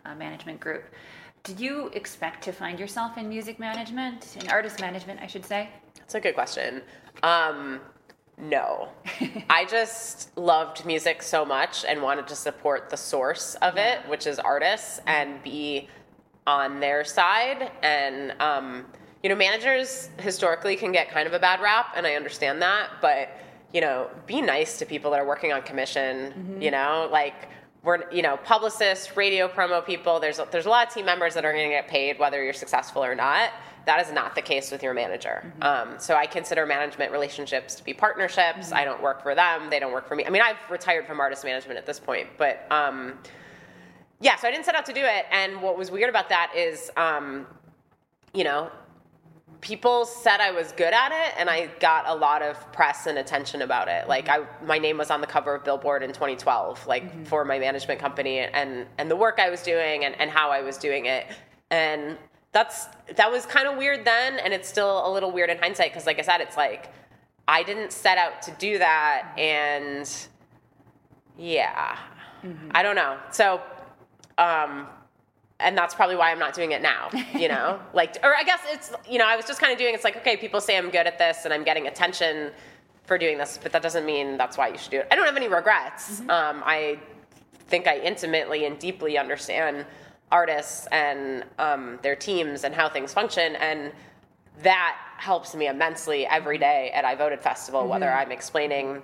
uh, 0.04 0.14
management 0.16 0.58
group. 0.58 0.84
Did 1.44 1.60
you 1.60 1.88
expect 1.94 2.42
to 2.44 2.52
find 2.52 2.78
yourself 2.78 3.16
in 3.18 3.28
music 3.28 3.58
management, 3.58 4.36
in 4.40 4.48
artist 4.50 4.80
management, 4.80 5.20
I 5.20 5.26
should 5.26 5.44
say? 5.44 5.68
That's 5.98 6.14
a 6.14 6.20
good 6.20 6.34
question. 6.34 6.82
Um, 7.22 7.80
no. 8.38 8.88
I 9.50 9.64
just 9.64 10.36
loved 10.36 10.84
music 10.84 11.22
so 11.22 11.44
much 11.44 11.84
and 11.84 12.02
wanted 12.02 12.26
to 12.28 12.36
support 12.36 12.90
the 12.90 12.96
source 12.96 13.54
of 13.56 13.76
it, 13.76 14.00
which 14.08 14.26
is 14.26 14.38
artists, 14.40 15.00
and 15.06 15.40
be 15.42 15.88
on 16.46 16.80
their 16.80 17.04
side. 17.04 17.70
And, 17.82 18.34
um, 18.40 18.86
you 19.22 19.28
know, 19.28 19.36
managers 19.36 20.10
historically 20.18 20.76
can 20.76 20.92
get 20.92 21.10
kind 21.10 21.26
of 21.26 21.32
a 21.32 21.38
bad 21.38 21.60
rap, 21.60 21.92
and 21.96 22.06
I 22.06 22.14
understand 22.14 22.60
that, 22.62 22.90
but, 23.00 23.28
you 23.72 23.80
know, 23.80 24.10
be 24.26 24.40
nice 24.40 24.78
to 24.78 24.86
people 24.86 25.10
that 25.12 25.20
are 25.20 25.26
working 25.26 25.52
on 25.52 25.62
commission, 25.62 26.32
mm-hmm. 26.32 26.62
you 26.62 26.70
know, 26.70 27.08
like, 27.10 27.48
we're 27.84 28.08
you 28.12 28.22
know 28.22 28.36
publicists 28.44 29.16
radio 29.16 29.48
promo 29.48 29.84
people 29.84 30.20
there's 30.20 30.38
there's 30.52 30.66
a 30.66 30.70
lot 30.70 30.86
of 30.86 30.94
team 30.94 31.04
members 31.04 31.34
that 31.34 31.44
are 31.44 31.52
going 31.52 31.68
to 31.68 31.74
get 31.74 31.88
paid 31.88 32.16
whether 32.16 32.40
you're 32.44 32.52
successful 32.52 33.02
or 33.02 33.12
not 33.12 33.50
that 33.84 34.06
is 34.06 34.12
not 34.12 34.34
the 34.34 34.42
case 34.42 34.70
with 34.70 34.82
your 34.82 34.94
manager. 34.94 35.42
Mm-hmm. 35.44 35.62
Um, 35.62 35.98
so 35.98 36.14
I 36.14 36.26
consider 36.26 36.66
management 36.66 37.12
relationships 37.12 37.74
to 37.76 37.84
be 37.84 37.92
partnerships. 37.92 38.66
Mm-hmm. 38.66 38.74
I 38.74 38.84
don't 38.84 39.02
work 39.02 39.22
for 39.22 39.34
them; 39.34 39.70
they 39.70 39.80
don't 39.80 39.92
work 39.92 40.06
for 40.06 40.16
me. 40.16 40.24
I 40.24 40.30
mean, 40.30 40.42
I've 40.42 40.70
retired 40.70 41.06
from 41.06 41.20
artist 41.20 41.44
management 41.44 41.78
at 41.78 41.86
this 41.86 41.98
point, 41.98 42.28
but 42.38 42.66
um, 42.70 43.18
yeah. 44.20 44.36
So 44.36 44.48
I 44.48 44.50
didn't 44.50 44.64
set 44.64 44.74
out 44.74 44.86
to 44.86 44.92
do 44.92 45.02
it, 45.02 45.26
and 45.30 45.60
what 45.60 45.76
was 45.76 45.90
weird 45.90 46.10
about 46.10 46.28
that 46.28 46.52
is, 46.56 46.90
um, 46.96 47.46
you 48.34 48.44
know, 48.44 48.70
people 49.62 50.04
said 50.04 50.40
I 50.40 50.50
was 50.50 50.72
good 50.72 50.92
at 50.92 51.12
it, 51.12 51.34
and 51.38 51.48
I 51.48 51.68
got 51.80 52.06
a 52.06 52.14
lot 52.14 52.42
of 52.42 52.70
press 52.72 53.06
and 53.06 53.16
attention 53.16 53.62
about 53.62 53.88
it. 53.88 54.06
Like, 54.06 54.28
I 54.28 54.44
my 54.62 54.78
name 54.78 54.98
was 54.98 55.10
on 55.10 55.22
the 55.22 55.26
cover 55.26 55.54
of 55.54 55.64
Billboard 55.64 56.02
in 56.02 56.12
2012, 56.12 56.86
like 56.86 57.04
mm-hmm. 57.04 57.24
for 57.24 57.46
my 57.46 57.58
management 57.58 57.98
company, 57.98 58.40
and 58.40 58.86
and 58.98 59.10
the 59.10 59.16
work 59.16 59.38
I 59.38 59.48
was 59.48 59.62
doing, 59.62 60.04
and 60.04 60.14
and 60.20 60.30
how 60.30 60.50
I 60.50 60.60
was 60.60 60.76
doing 60.76 61.06
it, 61.06 61.26
and 61.70 62.18
that's 62.52 62.86
that 63.16 63.30
was 63.30 63.46
kind 63.46 63.66
of 63.66 63.76
weird 63.76 64.04
then 64.04 64.38
and 64.38 64.52
it's 64.52 64.68
still 64.68 65.06
a 65.06 65.10
little 65.10 65.32
weird 65.32 65.50
in 65.50 65.58
hindsight 65.58 65.90
because 65.90 66.06
like 66.06 66.18
i 66.18 66.22
said 66.22 66.40
it's 66.40 66.56
like 66.56 66.92
i 67.48 67.62
didn't 67.62 67.92
set 67.92 68.18
out 68.18 68.42
to 68.42 68.50
do 68.52 68.78
that 68.78 69.32
and 69.38 70.28
yeah 71.38 71.96
mm-hmm. 72.44 72.68
i 72.72 72.82
don't 72.82 72.96
know 72.96 73.18
so 73.30 73.60
um 74.36 74.86
and 75.62 75.76
that's 75.76 75.94
probably 75.94 76.16
why 76.16 76.30
i'm 76.30 76.38
not 76.38 76.54
doing 76.54 76.72
it 76.72 76.82
now 76.82 77.08
you 77.34 77.48
know 77.48 77.80
like 77.94 78.16
or 78.22 78.34
i 78.36 78.42
guess 78.42 78.60
it's 78.66 78.92
you 79.08 79.18
know 79.18 79.26
i 79.26 79.36
was 79.36 79.44
just 79.44 79.60
kind 79.60 79.72
of 79.72 79.78
doing 79.78 79.94
it's 79.94 80.04
like 80.04 80.16
okay 80.16 80.36
people 80.36 80.60
say 80.60 80.76
i'm 80.76 80.90
good 80.90 81.06
at 81.06 81.18
this 81.18 81.44
and 81.44 81.54
i'm 81.54 81.64
getting 81.64 81.86
attention 81.86 82.50
for 83.04 83.18
doing 83.18 83.38
this 83.38 83.58
but 83.62 83.72
that 83.72 83.82
doesn't 83.82 84.06
mean 84.06 84.36
that's 84.36 84.56
why 84.56 84.68
you 84.68 84.78
should 84.78 84.90
do 84.90 84.98
it 84.98 85.08
i 85.10 85.16
don't 85.16 85.26
have 85.26 85.36
any 85.36 85.48
regrets 85.48 86.20
mm-hmm. 86.20 86.30
um, 86.30 86.62
i 86.64 86.98
think 87.68 87.86
i 87.86 87.98
intimately 87.98 88.66
and 88.66 88.78
deeply 88.78 89.16
understand 89.18 89.86
artists 90.32 90.86
and 90.90 91.44
um, 91.58 91.98
their 92.02 92.16
teams 92.16 92.64
and 92.64 92.74
how 92.74 92.88
things 92.88 93.12
function. 93.12 93.54
And 93.56 93.92
that 94.62 94.96
helps 95.18 95.54
me 95.54 95.68
immensely 95.68 96.26
every 96.26 96.58
day 96.58 96.90
at 96.92 97.04
I 97.04 97.14
Voted 97.14 97.40
Festival, 97.40 97.82
mm-hmm. 97.82 97.90
whether 97.90 98.10
I'm 98.10 98.32
explaining 98.32 99.02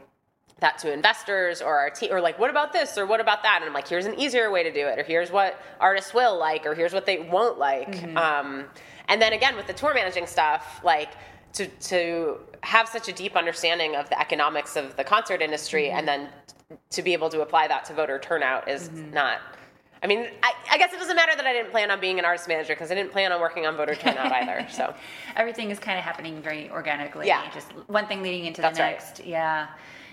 that 0.60 0.78
to 0.78 0.92
investors 0.92 1.62
or 1.62 1.78
our 1.78 1.90
team 1.90 2.12
or 2.12 2.20
like 2.20 2.38
what 2.38 2.50
about 2.50 2.72
this 2.72 2.98
or 2.98 3.06
what 3.06 3.20
about 3.20 3.42
that 3.42 3.58
and 3.60 3.68
i'm 3.68 3.74
like 3.74 3.86
here's 3.86 4.06
an 4.06 4.18
easier 4.18 4.50
way 4.50 4.62
to 4.62 4.72
do 4.72 4.86
it 4.86 4.98
or 4.98 5.02
here's 5.02 5.30
what 5.30 5.60
artists 5.80 6.12
will 6.12 6.38
like 6.38 6.66
or 6.66 6.74
here's 6.74 6.92
what 6.92 7.06
they 7.06 7.18
won't 7.18 7.58
like 7.58 7.92
mm-hmm. 7.92 8.16
um, 8.16 8.64
and 9.08 9.22
then 9.22 9.32
again 9.32 9.56
with 9.56 9.66
the 9.66 9.72
tour 9.72 9.94
managing 9.94 10.26
stuff 10.26 10.80
like 10.84 11.10
to 11.52 11.66
to 11.80 12.38
have 12.62 12.88
such 12.88 13.08
a 13.08 13.12
deep 13.12 13.36
understanding 13.36 13.94
of 13.94 14.08
the 14.08 14.20
economics 14.20 14.76
of 14.76 14.96
the 14.96 15.04
concert 15.04 15.40
industry 15.40 15.84
mm-hmm. 15.84 15.98
and 15.98 16.08
then 16.08 16.28
to 16.90 17.02
be 17.02 17.12
able 17.12 17.30
to 17.30 17.40
apply 17.40 17.68
that 17.68 17.84
to 17.84 17.94
voter 17.94 18.18
turnout 18.18 18.68
is 18.68 18.88
mm-hmm. 18.88 19.12
not 19.12 19.38
I 20.02 20.06
mean, 20.06 20.28
I, 20.44 20.52
I, 20.70 20.78
guess 20.78 20.92
it 20.92 20.98
doesn't 20.98 21.16
matter 21.16 21.32
that 21.34 21.44
I 21.44 21.52
didn't 21.52 21.72
plan 21.72 21.90
on 21.90 22.00
being 22.00 22.20
an 22.20 22.24
artist 22.24 22.46
manager 22.46 22.72
because 22.74 22.92
I 22.92 22.94
didn't 22.94 23.10
plan 23.10 23.32
on 23.32 23.40
working 23.40 23.66
on 23.66 23.76
voter 23.76 23.94
turnout 23.96 24.30
either. 24.30 24.66
So 24.70 24.94
everything 25.34 25.70
is 25.70 25.80
kind 25.80 25.98
of 25.98 26.04
happening 26.04 26.40
very 26.40 26.70
organically. 26.70 27.26
Yeah, 27.26 27.50
just 27.52 27.72
one 27.88 28.06
thing 28.06 28.22
leading 28.22 28.44
into 28.44 28.62
that's 28.62 28.78
the 28.78 28.84
next. 28.84 29.18
Right. 29.18 29.28
Yeah, 29.28 29.66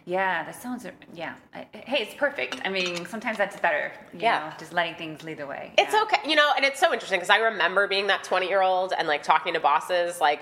yeah. 0.06 0.44
That 0.44 0.62
sounds. 0.62 0.86
Yeah. 1.14 1.36
Hey, 1.54 2.02
it's 2.02 2.14
perfect. 2.16 2.62
I 2.64 2.70
mean, 2.70 3.06
sometimes 3.06 3.38
that's 3.38 3.60
better. 3.60 3.92
yeah, 4.14 4.50
know, 4.50 4.56
just 4.58 4.74
letting 4.74 4.96
things 4.96 5.24
lead 5.24 5.38
the 5.38 5.48
way. 5.48 5.74
It's 5.78 5.94
yeah. 5.94 6.04
okay, 6.04 6.30
you 6.30 6.36
know, 6.36 6.52
and 6.56 6.66
it's 6.66 6.80
so 6.80 6.94
interesting 6.94 7.20
because 7.20 7.30
I 7.30 7.38
remember 7.38 7.88
being 7.88 8.08
that 8.08 8.24
twenty-year-old 8.24 8.94
and 8.98 9.08
like 9.08 9.24
talking 9.24 9.54
to 9.54 9.60
bosses, 9.60 10.22
like, 10.22 10.42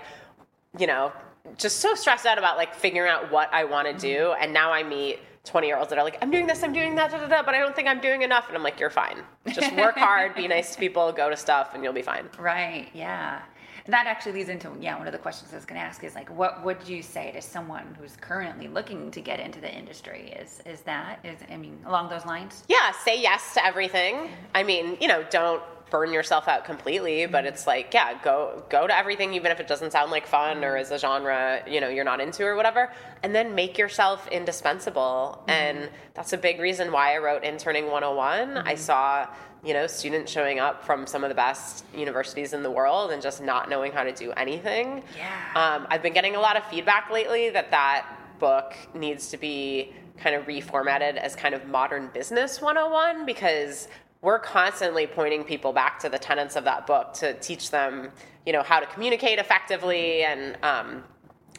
you 0.78 0.88
know, 0.88 1.12
just 1.58 1.78
so 1.78 1.96
stressed 1.96 2.26
out 2.26 2.38
about 2.38 2.58
like 2.58 2.76
figuring 2.76 3.12
out 3.12 3.32
what 3.32 3.54
I 3.54 3.64
want 3.64 3.88
to 3.88 3.94
do, 3.94 4.18
mm-hmm. 4.18 4.44
and 4.44 4.54
now 4.54 4.72
I 4.72 4.84
meet 4.84 5.20
20 5.46 5.68
year 5.68 5.78
olds 5.78 5.90
that 5.90 6.00
are 6.00 6.04
like, 6.04 6.18
I'm 6.22 6.32
doing 6.32 6.48
this, 6.48 6.64
I'm 6.64 6.74
doing 6.74 6.96
that, 6.96 7.12
da, 7.12 7.18
da, 7.18 7.28
da, 7.28 7.44
but 7.44 7.54
I 7.54 7.60
don't 7.60 7.76
think 7.76 7.88
I'm 7.88 8.00
doing 8.00 8.22
enough. 8.22 8.48
And 8.48 8.56
I'm 8.56 8.64
like, 8.64 8.80
you're 8.80 8.90
fine. 8.90 9.18
Just 9.50 9.76
work 9.76 9.96
hard, 9.98 10.36
be 10.36 10.48
nice 10.48 10.74
to 10.74 10.80
people, 10.80 11.12
go 11.12 11.30
to 11.30 11.36
stuff, 11.36 11.72
and 11.74 11.84
you'll 11.84 11.94
be 11.94 12.02
fine. 12.02 12.30
Right. 12.40 12.90
Yeah. 12.94 13.42
That 13.88 14.08
actually 14.08 14.34
leads 14.34 14.50
into 14.50 14.72
yeah 14.80 14.98
one 14.98 15.08
of 15.08 15.14
the 15.14 15.20
questions 15.20 15.52
I 15.52 15.56
was 15.56 15.66
going 15.66 15.80
to 15.80 15.86
ask 15.86 16.04
is 16.04 16.16
like 16.16 16.30
what 16.36 16.64
would 16.64 16.88
you 16.88 17.02
say 17.02 17.32
to 17.32 17.42
someone 17.42 17.96
who's 18.00 18.16
currently 18.16 18.68
looking 18.68 19.12
to 19.12 19.22
get 19.22 19.40
into 19.40 19.60
the 19.60 19.74
industry 19.74 20.34
is 20.40 20.62
is 20.66 20.82
that 20.82 21.20
is 21.24 21.40
I 21.50 21.58
mean 21.58 21.80
along 21.86 22.10
those 22.10 22.26
lines 22.26 22.64
yeah 22.68 22.92
say 22.92 23.22
yes 23.22 23.54
to 23.56 23.66
everything 23.66 24.30
I 24.56 24.64
mean 24.64 24.98
you 25.02 25.08
know 25.08 25.26
don't 25.30 25.62
burn 25.94 26.12
yourself 26.12 26.48
out 26.48 26.66
completely, 26.66 27.28
but 27.28 27.46
it's 27.46 27.68
like, 27.68 27.94
yeah, 27.94 28.20
go 28.24 28.64
go 28.68 28.88
to 28.88 28.98
everything, 28.98 29.36
even 29.36 29.52
if 29.52 29.60
it 29.60 29.68
doesn't 29.68 29.92
sound 29.92 30.10
like 30.10 30.26
fun 30.26 30.64
or 30.64 30.76
is 30.76 30.90
a 30.90 30.98
genre 30.98 31.62
you 31.68 31.80
know 31.80 31.88
you're 31.88 32.04
not 32.04 32.20
into 32.20 32.44
or 32.44 32.56
whatever, 32.56 32.92
and 33.22 33.34
then 33.36 33.54
make 33.54 33.78
yourself 33.78 34.28
indispensable. 34.30 35.38
Mm-hmm. 35.42 35.52
And 35.52 35.90
that's 36.16 36.34
a 36.34 36.38
big 36.38 36.60
reason 36.60 36.92
why 36.92 37.14
I 37.14 37.20
wrote 37.20 37.44
Interning 37.44 37.92
101. 37.92 38.48
Mm-hmm. 38.48 38.68
I 38.68 38.74
saw 38.74 39.28
you 39.64 39.74
know 39.74 39.88
students 39.88 40.32
showing 40.32 40.60
up 40.60 40.86
from 40.86 41.08
some 41.08 41.24
of 41.24 41.30
the 41.30 41.36
best 41.36 41.86
universities 41.96 42.54
in 42.54 42.64
the 42.64 42.72
world 42.72 43.12
and 43.12 43.22
just 43.22 43.42
not 43.42 43.70
knowing 43.70 43.92
how 43.92 44.04
to 44.04 44.12
do 44.12 44.32
anything. 44.34 45.04
Yeah. 45.18 45.32
Um, 45.56 45.88
I've 45.90 46.02
been 46.02 46.14
getting 46.14 46.36
a 46.36 46.40
lot 46.40 46.58
of 46.58 46.66
feedback 46.66 47.10
lately 47.10 47.50
that 47.50 47.72
that 47.72 48.06
book 48.40 48.76
needs 48.94 49.30
to 49.30 49.38
be 49.38 49.94
kind 50.18 50.36
of 50.36 50.46
reformatted 50.46 51.18
as 51.18 51.36
kind 51.36 51.56
of 51.56 51.66
modern 51.68 52.10
business 52.14 52.62
101 52.62 53.26
because 53.26 53.88
we're 54.22 54.40
constantly 54.40 55.06
pointing 55.06 55.44
people 55.44 55.74
back 55.74 56.00
to 56.00 56.10
the 56.10 56.18
tenets 56.18 56.56
of 56.56 56.64
that 56.64 56.88
book 56.88 57.14
to 57.14 57.34
teach 57.40 57.72
them, 57.72 58.10
you 58.46 58.54
know, 58.54 58.64
how 58.64 58.80
to 58.80 58.86
communicate 58.86 59.38
effectively 59.38 60.24
and 60.24 60.58
um, 60.64 61.04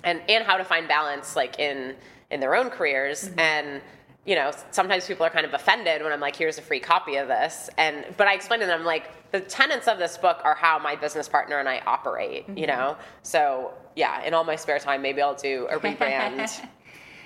and 0.02 0.20
and 0.28 0.44
how 0.44 0.57
to 0.57 0.64
find 0.64 0.88
balance, 0.88 1.36
like 1.36 1.59
in 1.59 1.94
in 2.30 2.40
their 2.40 2.55
own 2.55 2.70
careers. 2.70 3.28
Mm-hmm. 3.28 3.40
And 3.40 3.82
you 4.26 4.34
know, 4.34 4.52
sometimes 4.70 5.06
people 5.06 5.26
are 5.26 5.30
kind 5.30 5.44
of 5.44 5.52
offended 5.52 6.02
when 6.02 6.12
I'm 6.12 6.20
like, 6.20 6.36
"Here's 6.36 6.58
a 6.58 6.62
free 6.62 6.80
copy 6.80 7.16
of 7.16 7.28
this," 7.28 7.68
and 7.76 8.04
but 8.16 8.26
I 8.26 8.34
explain 8.34 8.60
to 8.60 8.66
them 8.66 8.80
I'm 8.80 8.86
like 8.86 9.30
the 9.32 9.40
tenets 9.40 9.88
of 9.88 9.98
this 9.98 10.16
book 10.16 10.40
are 10.44 10.54
how 10.54 10.78
my 10.78 10.96
business 10.96 11.28
partner 11.28 11.58
and 11.58 11.68
I 11.68 11.80
operate. 11.86 12.46
Mm-hmm. 12.46 12.58
You 12.58 12.66
know, 12.68 12.96
so 13.22 13.72
yeah, 13.96 14.22
in 14.24 14.34
all 14.34 14.44
my 14.44 14.56
spare 14.56 14.78
time, 14.78 15.02
maybe 15.02 15.20
I'll 15.20 15.34
do 15.34 15.66
a 15.70 15.78
rebrand. 15.78 16.66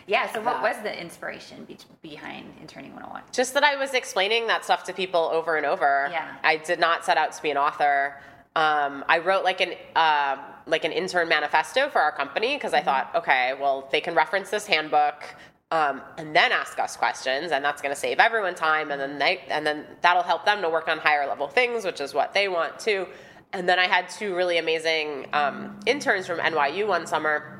Yeah, 0.09 0.32
so 0.32 0.40
what 0.40 0.62
was 0.62 0.74
the 0.82 0.99
inspiration 0.99 1.66
be- 1.66 1.76
behind 2.01 2.46
Interning 2.62 2.92
101? 2.92 3.24
Just 3.30 3.53
that 3.53 3.62
I 3.62 3.76
was 3.76 3.92
explaining 3.92 4.46
that 4.46 4.64
stuff 4.64 4.84
to 4.84 4.94
people 4.94 5.20
over 5.20 5.57
and 5.59 5.66
over. 5.66 6.09
Yeah. 6.11 6.34
I 6.42 6.57
did 6.57 6.80
not 6.80 7.05
set 7.05 7.18
out 7.18 7.32
to 7.32 7.42
be 7.42 7.51
an 7.51 7.59
author. 7.59 8.16
Um, 8.57 9.05
I 9.07 9.18
wrote 9.18 9.44
like 9.44 9.61
an 9.61 9.74
uh, 9.94 10.38
like 10.66 10.84
an 10.84 10.92
intern 10.92 11.28
manifesto 11.28 11.90
for 11.90 12.01
our 12.01 12.12
company 12.12 12.57
because 12.57 12.72
I 12.72 12.78
mm-hmm. 12.78 12.86
thought, 12.86 13.11
okay, 13.16 13.55
well, 13.61 13.86
they 13.92 14.01
can 14.01 14.14
reference 14.14 14.49
this 14.49 14.66
handbook 14.66 15.24
um, 15.71 16.01
and 16.16 16.35
then 16.35 16.53
ask 16.53 16.79
us 16.79 16.97
questions, 16.97 17.53
and 17.53 17.64
that's 17.64 17.83
going 17.83 17.95
to 17.95 18.01
save 18.01 18.19
everyone 18.19 18.55
time, 18.55 18.91
and 18.91 19.01
then 19.01 19.19
they 19.19 19.43
and 19.49 19.66
then 19.66 19.85
that'll 20.01 20.23
help 20.23 20.45
them 20.45 20.62
to 20.62 20.69
work 20.69 20.89
on 20.89 20.99
higher 20.99 21.27
level 21.27 21.49
things, 21.49 21.85
which 21.85 22.01
is 22.01 22.14
what 22.14 22.33
they 22.33 22.49
want 22.49 22.79
too. 22.79 23.07
And 23.53 23.69
then 23.69 23.79
I 23.79 23.87
had 23.87 24.09
two 24.11 24.35
really 24.35 24.59
amazing 24.59 25.27
um, 25.33 25.79
interns 25.87 26.27
from 26.27 26.39
NYU 26.39 26.87
one 26.87 27.07
summer 27.07 27.59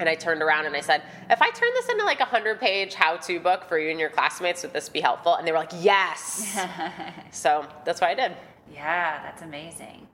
and 0.00 0.08
I 0.08 0.14
turned 0.14 0.42
around 0.42 0.66
and 0.66 0.74
I 0.74 0.80
said, 0.80 1.02
if 1.28 1.40
I 1.42 1.50
turn 1.50 1.68
this 1.74 1.88
into 1.90 2.04
like 2.04 2.20
a 2.20 2.24
hundred 2.24 2.58
page 2.58 2.94
how 2.94 3.16
to 3.18 3.38
book 3.38 3.64
for 3.64 3.78
you 3.78 3.90
and 3.90 4.00
your 4.00 4.08
classmates, 4.08 4.62
would 4.62 4.72
this 4.72 4.88
be 4.88 5.00
helpful? 5.00 5.34
And 5.34 5.46
they 5.46 5.52
were 5.52 5.58
like, 5.58 5.72
yes. 5.78 6.58
so 7.30 7.66
that's 7.84 8.00
what 8.00 8.10
I 8.10 8.14
did. 8.14 8.36
Yeah, 8.72 9.22
that's 9.22 9.42
amazing. 9.42 10.06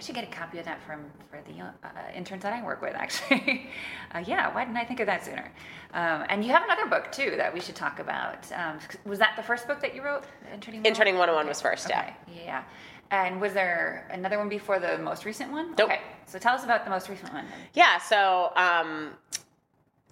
I 0.00 0.02
should 0.02 0.14
get 0.14 0.24
a 0.24 0.28
copy 0.28 0.58
of 0.58 0.64
that 0.64 0.82
from 0.82 1.04
for 1.30 1.42
the 1.46 1.60
uh, 1.60 2.16
interns 2.16 2.42
that 2.42 2.54
I 2.54 2.64
work 2.64 2.80
with. 2.80 2.94
Actually, 2.94 3.68
uh, 4.14 4.24
yeah. 4.26 4.50
Why 4.54 4.64
didn't 4.64 4.78
I 4.78 4.84
think 4.86 4.98
of 5.00 5.04
that 5.04 5.22
sooner? 5.22 5.52
Um, 5.92 6.24
and 6.30 6.42
you 6.42 6.50
have 6.52 6.64
another 6.64 6.86
book 6.86 7.12
too 7.12 7.34
that 7.36 7.52
we 7.52 7.60
should 7.60 7.76
talk 7.76 7.98
about. 7.98 8.50
Um, 8.52 8.78
was 9.04 9.18
that 9.18 9.34
the 9.36 9.42
first 9.42 9.68
book 9.68 9.78
that 9.82 9.94
you 9.94 10.02
wrote? 10.02 10.24
Interning 10.54 10.80
101? 10.80 10.86
Interning 10.86 11.14
101 11.16 11.42
okay. 11.42 11.48
was 11.50 11.60
first. 11.60 11.90
Yeah. 11.90 12.00
Okay. 12.00 12.44
Yeah. 12.46 12.62
And 13.10 13.42
was 13.42 13.52
there 13.52 14.08
another 14.10 14.38
one 14.38 14.48
before 14.48 14.78
the 14.78 14.96
most 14.96 15.26
recent 15.26 15.52
one? 15.52 15.74
Nope. 15.76 15.90
Okay, 15.90 16.00
so 16.24 16.38
tell 16.38 16.54
us 16.54 16.64
about 16.64 16.84
the 16.84 16.90
most 16.90 17.10
recent 17.10 17.30
one. 17.34 17.44
Yeah, 17.74 17.98
so 17.98 18.52
um, 18.56 19.10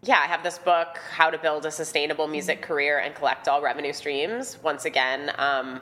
yeah, 0.03 0.19
I 0.19 0.27
have 0.27 0.43
this 0.43 0.59
book, 0.59 0.99
How 1.13 1.31
to 1.31 1.39
Build 1.39 1.65
a 1.65 1.71
Sustainable 1.71 2.29
Music 2.29 2.61
Career 2.61 2.99
and 2.99 3.15
Collect 3.15 3.49
All 3.49 3.63
Revenue 3.63 3.95
Streams. 3.95 4.59
Once 4.63 4.85
again, 4.85 5.33
um, 5.39 5.81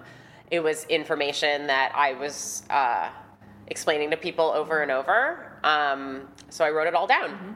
it 0.53 0.61
was 0.61 0.85
information 0.85 1.67
that 1.67 1.91
I 1.93 2.13
was 2.13 2.63
uh, 2.71 3.09
explaining 3.69 4.11
to 4.11 4.17
people 4.17 4.47
over 4.47 4.83
and 4.83 4.91
over. 4.91 5.59
Um, 5.65 6.29
so 6.51 6.65
I 6.65 6.71
wrote 6.71 6.87
it 6.87 6.95
all 6.95 7.07
down. 7.07 7.31
Mm-hmm. 7.31 7.53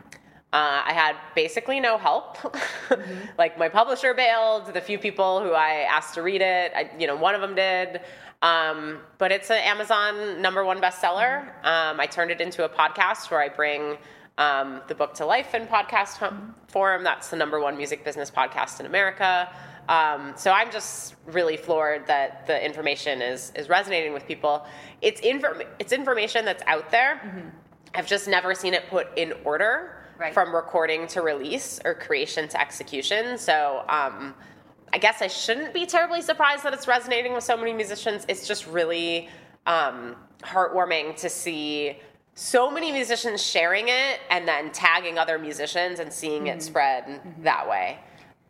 Uh, 0.52 0.82
I 0.84 0.92
had 0.92 1.14
basically 1.36 1.78
no 1.78 1.96
help. 1.96 2.36
mm-hmm. 2.38 3.26
Like 3.38 3.56
my 3.56 3.68
publisher 3.68 4.14
bailed. 4.14 4.74
The 4.74 4.80
few 4.80 4.98
people 4.98 5.40
who 5.40 5.52
I 5.52 5.86
asked 5.88 6.14
to 6.14 6.22
read 6.22 6.40
it, 6.40 6.72
I, 6.74 6.90
you 6.98 7.06
know, 7.06 7.16
one 7.16 7.34
of 7.34 7.40
them 7.40 7.54
did. 7.54 8.00
Um, 8.42 8.98
but 9.18 9.30
it's 9.30 9.50
an 9.50 9.58
Amazon 9.58 10.42
number 10.42 10.64
one 10.64 10.80
bestseller. 10.80 11.42
Um, 11.64 12.00
I 12.00 12.06
turned 12.06 12.30
it 12.30 12.40
into 12.40 12.64
a 12.64 12.68
podcast 12.68 13.30
where 13.30 13.40
I 13.40 13.48
bring 13.48 13.98
um, 14.38 14.80
the 14.88 14.94
book 14.94 15.14
to 15.14 15.26
life 15.26 15.54
in 15.54 15.66
podcast 15.66 16.18
mm-hmm. 16.18 16.50
form. 16.66 17.04
That's 17.04 17.28
the 17.28 17.36
number 17.36 17.61
one 17.61 17.76
music 17.76 18.04
business 18.04 18.30
podcast 18.30 18.80
in 18.80 18.86
America. 18.86 19.48
Um, 19.91 20.34
so 20.36 20.53
I'm 20.53 20.70
just 20.70 21.16
really 21.26 21.57
floored 21.57 22.07
that 22.07 22.47
the 22.47 22.64
information 22.64 23.20
is 23.20 23.53
is 23.57 23.68
resonating 23.68 24.12
with 24.12 24.24
people. 24.24 24.64
It's 25.03 25.20
inform 25.20 25.62
it's 25.80 25.93
information 25.93 26.45
that's 26.45 26.62
out 26.68 26.91
there. 26.93 27.20
Mm-hmm. 27.24 27.49
I've 27.97 28.07
just 28.07 28.28
never 28.28 28.55
seen 28.55 28.72
it 28.72 28.88
put 28.88 29.09
in 29.18 29.34
order 29.45 30.07
right. 30.16 30.32
from 30.32 30.55
recording 30.55 31.09
to 31.09 31.22
release 31.22 31.80
or 31.84 31.95
creation 31.95 32.47
to 32.49 32.61
execution. 32.61 33.36
So 33.36 33.84
um, 33.88 34.32
I 34.93 34.99
guess 34.99 35.22
I 35.22 35.26
shouldn't 35.26 35.74
be 35.74 35.86
terribly 35.86 36.22
surprised 36.22 36.62
that 36.62 36.72
it's 36.72 36.86
resonating 36.86 37.34
with 37.34 37.43
so 37.43 37.57
many 37.57 37.72
musicians. 37.72 38.24
It's 38.28 38.47
just 38.47 38.68
really 38.68 39.28
um, 39.66 40.14
heartwarming 40.43 41.16
to 41.16 41.28
see 41.28 41.99
so 42.34 42.70
many 42.70 42.93
musicians 42.93 43.43
sharing 43.43 43.88
it 43.88 44.20
and 44.30 44.47
then 44.47 44.70
tagging 44.70 45.18
other 45.18 45.36
musicians 45.36 45.99
and 45.99 46.12
seeing 46.12 46.45
mm-hmm. 46.45 46.59
it 46.59 46.62
spread 46.62 47.07
mm-hmm. 47.07 47.43
that 47.43 47.68
way. 47.68 47.99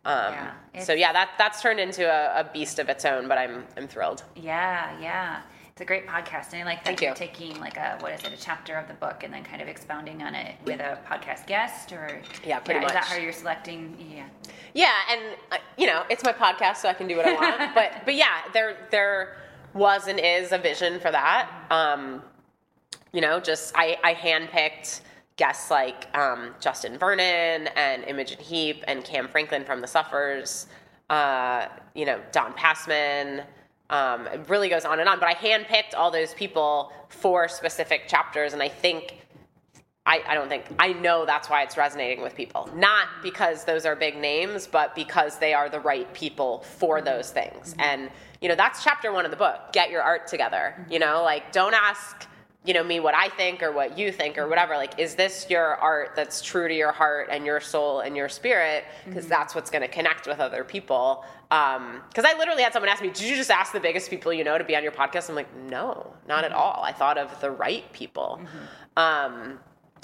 Um, 0.03 0.33
yeah, 0.33 0.83
so 0.83 0.93
yeah, 0.93 1.13
that 1.13 1.31
that's 1.37 1.61
turned 1.61 1.79
into 1.79 2.05
a, 2.05 2.41
a, 2.41 2.43
beast 2.51 2.79
of 2.79 2.89
its 2.89 3.05
own, 3.05 3.27
but 3.27 3.37
I'm 3.37 3.65
I'm 3.77 3.87
thrilled. 3.87 4.23
Yeah, 4.35 4.99
yeah. 4.99 5.41
It's 5.71 5.81
a 5.81 5.85
great 5.85 6.07
podcast, 6.07 6.53
and 6.53 6.63
I 6.63 6.65
like 6.65 6.79
that 6.79 6.85
Thank 6.85 7.01
you're 7.01 7.11
you. 7.11 7.15
taking 7.15 7.59
like 7.59 7.77
a 7.77 7.97
what 7.99 8.11
is 8.13 8.23
it, 8.23 8.33
a 8.33 8.37
chapter 8.37 8.75
of 8.75 8.87
the 8.87 8.95
book, 8.95 9.23
and 9.23 9.31
then 9.31 9.43
kind 9.43 9.61
of 9.61 9.67
expounding 9.67 10.23
on 10.23 10.33
it 10.33 10.55
with 10.65 10.79
a 10.79 10.97
podcast 11.07 11.45
guest, 11.45 11.91
or 11.91 12.19
yeah, 12.43 12.57
pretty 12.59 12.79
yeah, 12.79 12.81
much. 12.81 12.89
Is 12.89 12.93
that 12.93 13.03
how 13.03 13.17
you're 13.17 13.31
selecting? 13.31 13.95
Yeah. 14.11 14.25
Yeah, 14.73 14.91
and 15.11 15.21
uh, 15.51 15.57
you 15.77 15.85
know, 15.85 16.03
it's 16.09 16.23
my 16.23 16.33
podcast, 16.33 16.77
so 16.77 16.89
I 16.89 16.93
can 16.93 17.07
do 17.07 17.17
what 17.17 17.27
I 17.27 17.33
want. 17.33 17.75
but 17.75 18.01
but 18.03 18.15
yeah, 18.15 18.39
there 18.53 18.87
there 18.89 19.37
was 19.75 20.07
and 20.07 20.19
is 20.19 20.51
a 20.51 20.57
vision 20.57 20.99
for 20.99 21.11
that. 21.11 21.47
Um, 21.69 22.23
you 23.13 23.21
know, 23.21 23.39
just 23.39 23.71
I 23.75 23.99
I 24.03 24.15
handpicked 24.15 25.01
guests 25.37 25.71
like 25.71 26.07
um, 26.15 26.53
Justin 26.59 26.97
Vernon 26.97 27.67
and 27.75 28.03
Imogen 28.03 28.39
Heap 28.39 28.83
and 28.87 29.03
Kam 29.03 29.27
Franklin 29.27 29.63
from 29.63 29.81
The 29.81 29.87
Suffers. 29.87 30.67
Uh, 31.09 31.67
you 31.93 32.05
know, 32.05 32.21
Don 32.31 32.53
Passman. 32.53 33.41
Um, 33.89 34.27
it 34.27 34.47
really 34.47 34.69
goes 34.69 34.85
on 34.85 34.99
and 34.99 35.09
on. 35.09 35.19
But 35.19 35.27
I 35.27 35.33
handpicked 35.33 35.93
all 35.95 36.09
those 36.09 36.33
people 36.33 36.93
for 37.09 37.49
specific 37.49 38.07
chapters, 38.07 38.53
and 38.53 38.63
I 38.63 38.69
think 38.69 39.21
I, 40.05 40.23
I, 40.27 40.33
don't 40.33 40.49
think 40.49 40.65
I 40.79 40.93
know 40.93 41.25
that's 41.25 41.49
why 41.49 41.61
it's 41.63 41.77
resonating 41.77 42.23
with 42.23 42.35
people. 42.35 42.69
Not 42.75 43.07
because 43.21 43.65
those 43.65 43.85
are 43.85 43.95
big 43.95 44.17
names, 44.17 44.65
but 44.65 44.95
because 44.95 45.37
they 45.37 45.53
are 45.53 45.69
the 45.69 45.79
right 45.79 46.11
people 46.13 46.61
for 46.61 46.97
mm-hmm. 46.97 47.05
those 47.05 47.31
things. 47.31 47.71
Mm-hmm. 47.73 47.81
And 47.81 48.09
you 48.41 48.49
know, 48.49 48.55
that's 48.55 48.83
chapter 48.83 49.11
one 49.11 49.25
of 49.25 49.31
the 49.31 49.37
book. 49.37 49.59
Get 49.73 49.91
your 49.91 50.01
art 50.01 50.27
together. 50.27 50.75
Mm-hmm. 50.79 50.91
You 50.93 50.99
know, 50.99 51.23
like 51.23 51.51
don't 51.51 51.75
ask 51.75 52.27
you 52.63 52.75
know 52.75 52.83
me 52.83 52.99
what 52.99 53.15
I 53.15 53.29
think 53.29 53.63
or 53.63 53.71
what 53.71 53.97
you 53.97 54.11
think 54.11 54.37
or 54.37 54.47
whatever. 54.47 54.75
Like, 54.75 54.99
is 54.99 55.15
this 55.15 55.47
your 55.49 55.75
art 55.77 56.11
that's 56.15 56.41
true 56.41 56.67
to 56.67 56.73
your 56.73 56.91
heart 56.91 57.29
and 57.31 57.45
your 57.45 57.59
soul 57.59 58.01
and 58.01 58.15
your 58.15 58.29
spirit? 58.29 58.85
Because 59.05 59.23
mm-hmm. 59.23 59.29
that's 59.29 59.55
what's 59.55 59.71
going 59.71 59.81
to 59.81 59.87
connect 59.87 60.27
with 60.27 60.39
other 60.39 60.63
people. 60.63 61.25
Because 61.49 61.77
um, 61.77 62.25
I 62.25 62.35
literally 62.37 62.61
had 62.61 62.71
someone 62.71 62.89
ask 62.89 63.01
me, 63.01 63.09
"Did 63.09 63.21
you 63.21 63.35
just 63.35 63.49
ask 63.49 63.73
the 63.73 63.79
biggest 63.79 64.09
people 64.09 64.31
you 64.31 64.43
know 64.43 64.57
to 64.57 64.63
be 64.63 64.75
on 64.75 64.83
your 64.83 64.91
podcast?" 64.91 65.29
I'm 65.29 65.35
like, 65.35 65.53
"No, 65.55 66.13
not 66.27 66.43
at 66.43 66.51
all. 66.51 66.83
I 66.83 66.91
thought 66.91 67.17
of 67.17 67.39
the 67.41 67.49
right 67.49 67.91
people." 67.93 68.39
Um, 68.95 69.59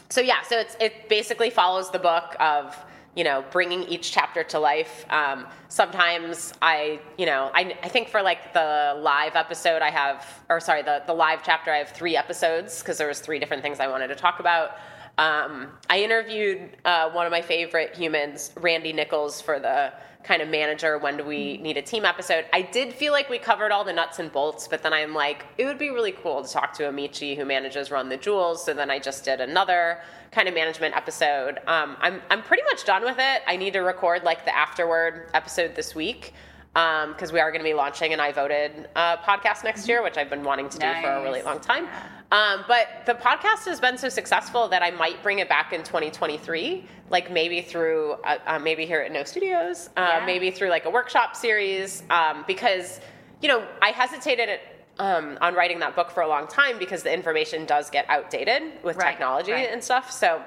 so 0.09 0.21
yeah, 0.21 0.41
so 0.41 0.57
it's 0.57 0.75
it 0.79 1.09
basically 1.09 1.49
follows 1.49 1.91
the 1.91 1.99
book 1.99 2.35
of 2.39 2.75
you 3.17 3.23
know 3.23 3.43
bringing 3.51 3.81
each 3.83 4.11
chapter 4.11 4.43
to 4.43 4.59
life. 4.59 5.05
Um, 5.09 5.47
sometimes 5.69 6.53
I 6.61 7.01
you 7.17 7.25
know 7.25 7.49
I, 7.53 7.75
I 7.83 7.89
think 7.89 8.09
for 8.09 8.21
like 8.21 8.53
the 8.53 8.97
live 9.01 9.35
episode 9.35 9.81
I 9.81 9.89
have 9.89 10.23
or 10.49 10.59
sorry 10.59 10.83
the 10.83 11.01
the 11.07 11.13
live 11.13 11.41
chapter 11.43 11.71
I 11.71 11.77
have 11.77 11.89
three 11.89 12.15
episodes 12.15 12.79
because 12.79 12.99
there 12.99 13.07
was 13.07 13.19
three 13.19 13.39
different 13.39 13.63
things 13.63 13.79
I 13.79 13.87
wanted 13.87 14.07
to 14.09 14.15
talk 14.15 14.39
about. 14.39 14.77
Um, 15.17 15.67
I 15.89 16.01
interviewed 16.01 16.77
uh, 16.85 17.09
one 17.09 17.25
of 17.25 17.31
my 17.31 17.41
favorite 17.41 17.95
humans, 17.95 18.51
Randy 18.55 18.93
Nichols, 18.93 19.41
for 19.41 19.59
the 19.59 19.93
kind 20.23 20.41
of 20.41 20.49
manager 20.49 20.97
when 20.97 21.15
do 21.15 21.23
we 21.23 21.57
need 21.57 21.77
a 21.77 21.81
team 21.81 22.03
episode. 22.03 22.45
I 22.51 22.61
did 22.61 22.93
feel 22.93 23.13
like 23.13 23.29
we 23.29 23.39
covered 23.39 23.71
all 23.71 23.83
the 23.83 23.93
nuts 23.93 24.19
and 24.19 24.31
bolts, 24.31 24.67
but 24.67 24.83
then 24.83 24.93
I'm 24.93 25.13
like, 25.13 25.45
it 25.57 25.65
would 25.65 25.79
be 25.79 25.89
really 25.89 26.11
cool 26.11 26.43
to 26.43 26.51
talk 26.51 26.73
to 26.73 26.83
Amaechi, 26.83 27.37
who 27.37 27.45
manages 27.45 27.89
Run 27.89 28.09
the 28.09 28.17
Jewels. 28.17 28.63
So 28.63 28.73
then 28.73 28.91
I 28.91 28.99
just 28.99 29.23
did 29.23 29.39
another 29.39 30.01
kind 30.31 30.47
of 30.47 30.53
management 30.53 30.95
episode. 30.95 31.59
Um, 31.65 31.95
I'm 31.99 32.21
I'm 32.29 32.43
pretty 32.43 32.63
much 32.63 32.83
done 32.83 33.03
with 33.03 33.17
it. 33.17 33.41
I 33.47 33.55
need 33.55 33.73
to 33.73 33.79
record 33.79 34.23
like 34.23 34.43
the 34.43 34.55
afterward 34.55 35.29
episode 35.33 35.75
this 35.75 35.95
week 35.95 36.33
because 36.73 37.29
um, 37.29 37.33
we 37.33 37.39
are 37.39 37.49
going 37.49 37.63
to 37.63 37.67
be 37.67 37.73
launching 37.73 38.13
an 38.13 38.19
I 38.19 38.31
voted 38.31 38.89
uh, 38.95 39.17
podcast 39.17 39.63
next 39.63 39.87
year, 39.87 40.03
which 40.03 40.17
I've 40.17 40.29
been 40.29 40.43
wanting 40.43 40.69
to 40.69 40.77
do 40.77 40.93
for 41.01 41.09
a 41.09 41.23
really 41.23 41.41
long 41.41 41.59
time. 41.59 41.85
Yeah. 41.85 42.03
Um, 42.31 42.65
but 42.67 42.87
the 43.05 43.13
podcast 43.13 43.65
has 43.67 43.79
been 43.79 43.97
so 43.97 44.09
successful 44.09 44.67
that 44.67 44.83
I 44.83 44.91
might 44.91 45.23
bring 45.23 45.39
it 45.39 45.47
back 45.47 45.71
in 45.71 45.81
2023, 45.83 46.83
like 47.09 47.31
maybe 47.31 47.61
through 47.61 48.13
uh, 48.25 48.37
uh, 48.45 48.59
maybe 48.59 48.85
here 48.85 48.99
at 48.99 49.11
No 49.13 49.23
Studios, 49.23 49.89
uh, 49.95 50.17
yeah. 50.19 50.25
maybe 50.25 50.51
through 50.51 50.69
like 50.69 50.83
a 50.85 50.89
workshop 50.89 51.35
series, 51.37 52.03
um, 52.09 52.43
because 52.45 52.99
you 53.41 53.47
know 53.47 53.65
I 53.81 53.91
hesitated 53.91 54.59
um, 54.99 55.37
on 55.39 55.53
writing 55.53 55.79
that 55.79 55.95
book 55.95 56.11
for 56.11 56.21
a 56.21 56.27
long 56.27 56.47
time 56.47 56.77
because 56.77 57.01
the 57.03 57.13
information 57.13 57.65
does 57.65 57.89
get 57.89 58.09
outdated 58.09 58.63
with 58.83 58.97
Right, 58.97 59.11
technology 59.11 59.53
right. 59.53 59.69
and 59.71 59.81
stuff. 59.81 60.11
So 60.11 60.41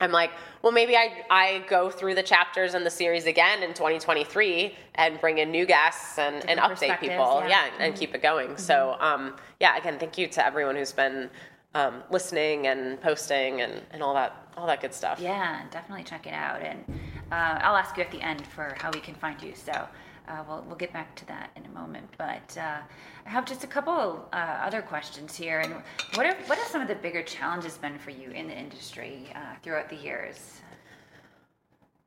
I'm 0.00 0.12
like, 0.12 0.30
well, 0.62 0.72
maybe 0.72 0.96
I, 0.96 1.24
I 1.30 1.64
go 1.68 1.90
through 1.90 2.14
the 2.14 2.22
chapters 2.22 2.74
in 2.74 2.84
the 2.84 2.90
series 2.90 3.26
again 3.26 3.62
in 3.62 3.70
2023 3.74 4.74
and 4.94 5.20
bring 5.20 5.38
in 5.38 5.50
new 5.50 5.66
guests 5.66 6.18
and, 6.18 6.48
and 6.48 6.58
update 6.58 6.98
people. 7.00 7.42
yeah. 7.46 7.48
Yeah, 7.48 7.84
and 7.84 7.94
keep 7.94 8.14
it 8.14 8.22
going. 8.22 8.56
So, 8.56 8.96
um, 9.00 9.36
yeah, 9.60 9.76
again, 9.76 9.98
thank 9.98 10.16
you 10.16 10.26
to 10.28 10.44
everyone 10.44 10.76
who's 10.76 10.92
been 10.92 11.28
um, 11.74 12.02
listening 12.10 12.66
and 12.66 13.00
posting 13.00 13.60
and, 13.60 13.82
and 13.90 14.02
all 14.02 14.14
that 14.14 14.36
all 14.56 14.66
that 14.66 14.80
good 14.80 14.92
stuff. 14.92 15.20
Yeah, 15.20 15.62
definitely 15.70 16.04
check 16.04 16.26
it 16.26 16.34
out. 16.34 16.60
And 16.60 16.84
uh, 17.30 17.60
I'll 17.62 17.76
ask 17.76 17.96
you 17.96 18.02
at 18.02 18.10
the 18.10 18.20
end 18.20 18.46
for 18.46 18.74
how 18.78 18.90
we 18.90 19.00
can 19.00 19.14
find 19.14 19.40
you. 19.42 19.54
So 19.54 19.88
uh, 20.30 20.44
we'll, 20.46 20.64
we'll 20.66 20.76
get 20.76 20.92
back 20.92 21.14
to 21.16 21.26
that 21.26 21.50
in 21.56 21.66
a 21.66 21.68
moment. 21.70 22.08
But 22.16 22.56
uh, 22.56 22.78
I 23.26 23.28
have 23.28 23.44
just 23.44 23.64
a 23.64 23.66
couple 23.66 24.28
uh, 24.32 24.36
other 24.36 24.82
questions 24.82 25.36
here. 25.36 25.60
And 25.60 25.74
what 26.14 26.26
are, 26.26 26.34
what 26.46 26.58
have 26.58 26.68
some 26.68 26.80
of 26.80 26.88
the 26.88 26.94
bigger 26.94 27.22
challenges 27.22 27.76
been 27.76 27.98
for 27.98 28.10
you 28.10 28.30
in 28.30 28.46
the 28.48 28.56
industry 28.56 29.28
uh, 29.34 29.56
throughout 29.62 29.88
the 29.88 29.96
years? 29.96 30.60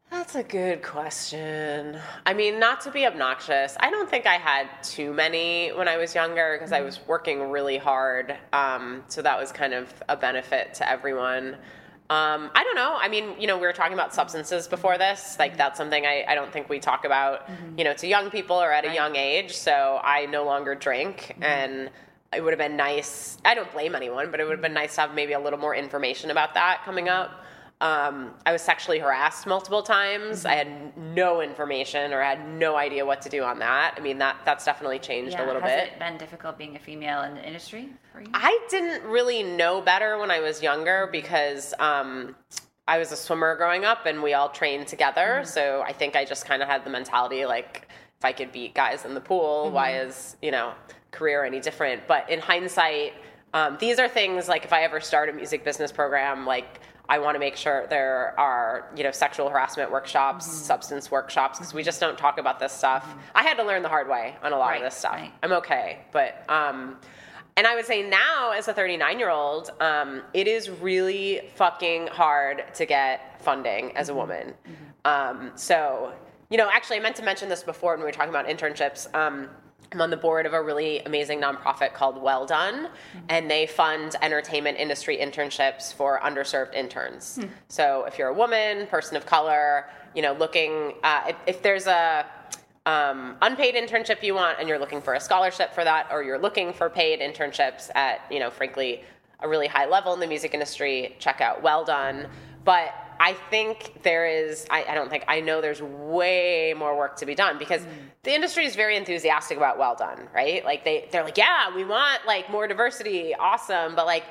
That's 0.09 0.35
a 0.35 0.43
good 0.43 0.83
question. 0.83 1.97
I 2.25 2.35
mean, 2.35 2.59
not 2.59 2.81
to 2.81 2.91
be 2.91 3.07
obnoxious, 3.07 3.75
I 3.79 3.89
don't 3.89 4.07
think 4.07 4.27
I 4.27 4.35
had 4.35 4.67
too 4.83 5.11
many 5.11 5.69
when 5.69 5.87
I 5.87 5.97
was 5.97 6.13
younger 6.13 6.55
because 6.55 6.71
I 6.71 6.81
was 6.81 6.99
working 7.07 7.49
really 7.49 7.79
hard. 7.79 8.37
Um, 8.53 9.03
so 9.07 9.23
that 9.23 9.39
was 9.39 9.51
kind 9.51 9.73
of 9.73 9.91
a 10.09 10.15
benefit 10.15 10.75
to 10.75 10.89
everyone. 10.89 11.57
Um, 12.13 12.51
I 12.53 12.63
don't 12.63 12.75
know. 12.75 12.95
I 12.95 13.09
mean, 13.09 13.33
you 13.39 13.47
know, 13.47 13.57
we 13.57 13.65
were 13.65 13.73
talking 13.73 13.95
about 13.95 14.13
substances 14.13 14.67
before 14.67 14.99
this. 14.99 15.37
Like, 15.39 15.57
that's 15.57 15.77
something 15.79 16.05
I, 16.05 16.23
I 16.27 16.35
don't 16.35 16.53
think 16.53 16.69
we 16.69 16.79
talk 16.79 17.05
about, 17.05 17.49
you 17.75 17.83
know, 17.83 17.93
to 17.95 18.05
young 18.05 18.29
people 18.29 18.55
or 18.55 18.71
at 18.71 18.85
a 18.85 18.93
young 18.93 19.15
age. 19.15 19.53
So 19.53 19.99
I 20.03 20.27
no 20.27 20.45
longer 20.45 20.75
drink. 20.75 21.35
And 21.41 21.89
it 22.35 22.41
would 22.43 22.51
have 22.51 22.59
been 22.59 22.77
nice. 22.77 23.39
I 23.43 23.55
don't 23.55 23.71
blame 23.71 23.95
anyone, 23.95 24.29
but 24.29 24.39
it 24.39 24.43
would 24.43 24.53
have 24.53 24.61
been 24.61 24.73
nice 24.73 24.93
to 24.95 25.01
have 25.01 25.15
maybe 25.15 25.33
a 25.33 25.39
little 25.39 25.59
more 25.59 25.75
information 25.75 26.29
about 26.29 26.53
that 26.53 26.81
coming 26.85 27.09
up. 27.09 27.43
Um, 27.83 28.31
I 28.45 28.53
was 28.53 28.61
sexually 28.61 28.97
harassed 28.99 29.45
multiple 29.45 29.83
times. 29.83 30.45
I 30.45 30.55
had 30.55 30.97
no 30.97 31.41
information 31.41 32.13
or 32.13 32.21
I 32.21 32.29
had 32.29 32.47
no 32.47 32.77
idea 32.77 33.05
what 33.05 33.21
to 33.23 33.29
do 33.29 33.43
on 33.43 33.59
that. 33.59 33.95
I 33.97 33.99
mean, 33.99 34.19
that 34.19 34.37
that's 34.45 34.63
definitely 34.63 34.99
changed 34.99 35.37
a 35.37 35.45
little 35.45 35.61
has 35.61 35.69
bit. 35.69 35.91
it 35.91 35.99
been 35.99 36.17
difficult 36.17 36.57
being 36.57 36.77
a 36.77 36.79
female 36.79 37.23
in 37.23 37.35
the 37.35 37.45
industry 37.45 37.89
for 38.09 38.21
you? 38.21 38.29
I 38.33 38.57
didn't 38.69 39.03
really 39.03 39.43
know 39.43 39.81
better 39.81 40.17
when 40.17 40.31
I 40.31 40.39
was 40.39 40.63
younger 40.63 41.09
because 41.11 41.73
um, 41.77 42.37
I 42.87 42.99
was 42.99 43.11
a 43.11 43.17
swimmer 43.17 43.57
growing 43.57 43.83
up 43.83 44.05
and 44.05 44.23
we 44.23 44.33
all 44.33 44.47
trained 44.47 44.87
together. 44.87 45.41
So 45.45 45.83
I 45.85 45.91
think 45.91 46.15
I 46.15 46.23
just 46.23 46.45
kind 46.45 46.61
of 46.61 46.69
had 46.69 46.85
the 46.85 46.89
mentality 46.89 47.45
like, 47.45 47.89
if 48.17 48.23
I 48.23 48.31
could 48.31 48.53
beat 48.53 48.75
guys 48.75 49.03
in 49.03 49.13
the 49.13 49.19
pool, 49.19 49.71
why 49.71 49.97
is, 49.97 50.37
you 50.41 50.51
know, 50.51 50.73
career 51.11 51.43
any 51.43 51.59
different? 51.59 52.07
But 52.07 52.29
in 52.29 52.39
hindsight, 52.39 53.11
um, 53.53 53.75
these 53.77 53.99
are 53.99 54.07
things 54.07 54.47
like 54.47 54.63
if 54.63 54.71
I 54.71 54.83
ever 54.83 55.01
start 55.01 55.27
a 55.27 55.33
music 55.33 55.65
business 55.65 55.91
program, 55.91 56.45
like 56.45 56.79
I 57.13 57.19
want 57.19 57.35
to 57.35 57.39
make 57.39 57.55
sure 57.55 57.85
there 57.91 58.33
are, 58.39 58.89
you 58.95 59.03
know, 59.03 59.11
sexual 59.11 59.47
harassment 59.47 59.91
workshops, 59.91 60.47
substance 60.51 61.11
workshops, 61.11 61.59
because 61.59 61.71
we 61.71 61.83
just 61.83 61.99
don't 61.99 62.17
talk 62.17 62.39
about 62.39 62.59
this 62.59 62.73
stuff. 62.73 63.13
I 63.35 63.43
had 63.43 63.55
to 63.57 63.63
learn 63.63 63.83
the 63.83 63.87
hard 63.89 64.09
way 64.09 64.35
on 64.41 64.51
a 64.51 64.57
lot 64.57 64.69
Right, 64.69 64.77
of 64.77 64.83
this 64.83 64.95
stuff. 64.95 65.11
right. 65.13 65.31
I'm 65.43 65.51
okay, 65.51 65.99
but 66.11 66.43
um, 66.49 66.97
and 67.55 67.67
I 67.67 67.75
would 67.75 67.85
say 67.85 68.01
now, 68.01 68.49
as 68.49 68.67
a 68.67 68.73
39 68.73 69.19
year 69.19 69.29
old, 69.29 69.69
um, 69.79 70.23
it 70.33 70.47
is 70.47 70.71
really 70.71 71.51
fucking 71.53 72.07
hard 72.07 72.63
to 72.73 72.87
get 72.87 73.39
funding 73.43 73.95
as 73.95 74.09
a 74.09 74.15
woman. 74.15 74.55
Um, 75.05 75.51
so, 75.53 76.13
you 76.49 76.57
know, 76.57 76.67
actually, 76.73 76.97
I 76.97 77.01
meant 77.01 77.15
to 77.17 77.23
mention 77.23 77.47
this 77.47 77.61
before 77.61 77.91
when 77.91 77.99
we 77.99 78.05
were 78.05 78.11
talking 78.11 78.31
about 78.31 78.47
internships. 78.47 79.13
Um, 79.13 79.49
I'm 79.93 80.01
on 80.01 80.09
the 80.09 80.17
board 80.17 80.45
of 80.45 80.53
a 80.53 80.61
really 80.61 80.99
amazing 80.99 81.39
nonprofit 81.39 81.93
called 81.93 82.21
Well 82.21 82.45
Done, 82.45 82.89
and 83.29 83.49
they 83.49 83.67
fund 83.67 84.15
entertainment 84.21 84.77
industry 84.79 85.17
internships 85.17 85.93
for 85.93 86.19
underserved 86.21 86.73
interns. 86.73 87.39
So, 87.67 88.05
if 88.05 88.17
you're 88.17 88.29
a 88.29 88.33
woman, 88.33 88.87
person 88.87 89.15
of 89.15 89.25
color, 89.25 89.87
you 90.15 90.21
know, 90.21 90.33
looking, 90.33 90.93
uh, 91.03 91.25
if, 91.27 91.35
if 91.45 91.61
there's 91.61 91.85
a 91.85 92.25
um, 92.85 93.37
unpaid 93.41 93.75
internship 93.75 94.23
you 94.23 94.33
want 94.33 94.59
and 94.59 94.67
you're 94.67 94.79
looking 94.79 95.01
for 95.01 95.13
a 95.13 95.19
scholarship 95.19 95.73
for 95.73 95.83
that 95.83 96.07
or 96.11 96.23
you're 96.23 96.39
looking 96.39 96.73
for 96.73 96.89
paid 96.89 97.21
internships 97.21 97.89
at 97.95 98.19
you 98.29 98.39
know 98.39 98.49
frankly 98.49 99.03
a 99.39 99.47
really 99.47 99.67
high 99.67 99.85
level 99.85 100.13
in 100.13 100.19
the 100.19 100.27
music 100.27 100.53
industry 100.53 101.15
check 101.19 101.39
out 101.39 101.63
well 101.63 101.85
done. 101.85 102.27
But 102.65 102.93
i 103.23 103.33
think 103.49 104.03
there 104.03 104.25
is 104.25 104.65
i, 104.69 104.83
I 104.83 104.93
don't 104.93 105.09
think 105.09 105.23
i 105.27 105.39
know 105.39 105.61
there's 105.61 105.81
way 105.81 106.73
more 106.77 106.97
work 106.97 107.15
to 107.17 107.25
be 107.25 107.35
done 107.35 107.57
because 107.57 107.81
the 108.23 108.33
industry 108.33 108.65
is 108.65 108.75
very 108.75 108.97
enthusiastic 108.97 109.57
about 109.57 109.77
well 109.77 109.95
done 109.95 110.27
right 110.33 110.63
like 110.65 110.83
they 110.83 111.07
they're 111.11 111.23
like 111.23 111.37
yeah 111.37 111.73
we 111.73 111.85
want 111.85 112.25
like 112.27 112.49
more 112.51 112.67
diversity 112.67 113.33
awesome 113.33 113.95
but 113.95 114.05
like 114.05 114.25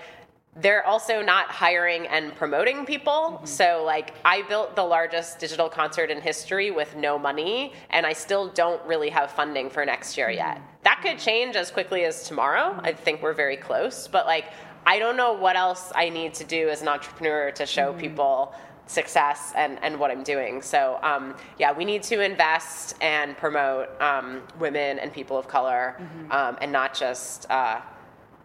they're 0.57 0.86
also 0.86 1.22
not 1.22 1.47
hiring 1.47 2.07
and 2.09 2.34
promoting 2.36 2.84
people. 2.84 3.12
Mm-hmm. 3.12 3.47
So, 3.47 3.84
like, 3.86 4.12
I 4.24 4.43
built 4.43 4.76
the 4.76 4.84
largest 4.84 5.38
digital 5.38 5.68
concert 5.68 6.11
in 6.11 6.20
history 6.20 6.70
with 6.70 6.95
no 6.95 7.18
money, 7.18 7.72
and 7.88 8.05
I 8.05 8.12
still 8.12 8.49
don't 8.49 8.84
really 8.86 9.09
have 9.09 9.30
funding 9.30 9.70
for 9.70 9.86
next 9.86 10.18
year 10.18 10.28
mm-hmm. 10.28 10.36
yet. 10.36 10.61
That 10.82 11.01
could 11.03 11.18
change 11.18 11.57
as 11.57 11.70
quickly 11.70 12.05
as 12.05 12.28
tomorrow. 12.28 12.72
Mm-hmm. 12.72 12.86
I 12.86 12.93
think 12.93 13.22
we're 13.22 13.32
very 13.32 13.57
close, 13.57 14.09
but 14.09 14.26
like, 14.26 14.47
I 14.84 14.99
don't 14.99 15.16
know 15.16 15.32
what 15.32 15.57
else 15.57 15.93
I 15.95 16.09
need 16.09 16.34
to 16.34 16.45
do 16.45 16.68
as 16.68 16.82
an 16.82 16.88
entrepreneur 16.88 17.51
to 17.53 17.64
show 17.64 17.93
people 17.95 18.53
success 18.86 19.52
and, 19.56 19.78
and 19.82 19.98
what 19.98 20.10
I'm 20.10 20.22
doing. 20.22 20.60
So, 20.62 20.98
um, 21.02 21.34
yeah, 21.58 21.72
we 21.72 21.84
need 21.84 22.02
to 22.04 22.20
invest 22.20 22.96
and 23.00 23.36
promote 23.36 23.88
um, 24.00 24.42
women 24.58 24.98
and 24.98 25.12
people 25.12 25.38
of 25.38 25.48
color 25.48 25.96
um, 26.30 26.58
and 26.60 26.72
not 26.72 26.94
just. 26.94 27.50
Uh, 27.50 27.80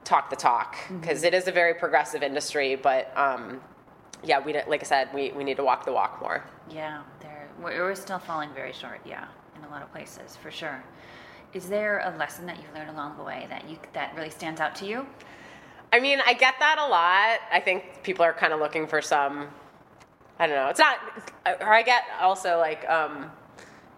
talk 0.04 0.30
the 0.30 0.38
talk 0.38 0.78
because 1.02 1.22
is 1.22 1.50
a 1.50 1.52
very 1.52 1.74
progressive 1.74 2.24
industry 2.24 2.76
but 2.76 3.12
um, 3.18 3.60
yeah 4.24 4.40
we 4.40 4.54
like 4.54 4.80
i 4.82 4.86
said 4.86 5.10
we, 5.14 5.32
we 5.32 5.44
need 5.44 5.58
to 5.58 5.66
walk 5.66 5.84
the 5.84 5.92
walk 5.92 6.22
more 6.22 6.46
Yeah, 6.70 7.02
we're, 7.62 7.84
we're 7.84 7.96
still 7.96 8.20
falling 8.20 8.54
very 8.54 8.74
short. 8.74 9.02
Yeah, 9.06 9.26
in 9.58 9.64
a 9.64 9.70
lot 9.70 9.82
of 9.82 9.92
places 9.92 10.36
for 10.36 10.52
sure. 10.52 10.84
Is 11.54 11.68
there 11.70 12.00
a 12.00 12.18
lesson 12.18 12.46
that 12.46 12.58
you've 12.58 12.74
learned 12.74 12.90
along 12.90 13.18
the 13.18 13.24
way 13.24 13.48
that 13.50 13.70
you 13.70 13.78
that 13.94 14.14
really 14.16 14.30
stands 14.30 14.62
out 14.62 14.76
to 14.76 14.86
you? 14.86 15.06
i 15.94 16.00
mean 16.02 16.20
i 16.26 16.34
get 16.34 16.56
that 16.60 16.78
a 16.80 16.86
lot 16.86 17.40
i 17.52 17.62
think 17.64 18.04
people 18.04 18.24
are 18.24 18.34
kind 18.34 18.52
of 18.52 18.60
looking 18.60 18.86
for 18.86 19.02
some 19.02 19.48
i 20.40 20.48
don't 20.48 20.56
know. 20.56 20.68
It's 20.70 20.80
not 20.80 20.98
or 21.62 21.74
i 21.74 21.82
get 21.84 22.04
also 22.22 22.58
like 22.58 22.88
um, 22.90 23.32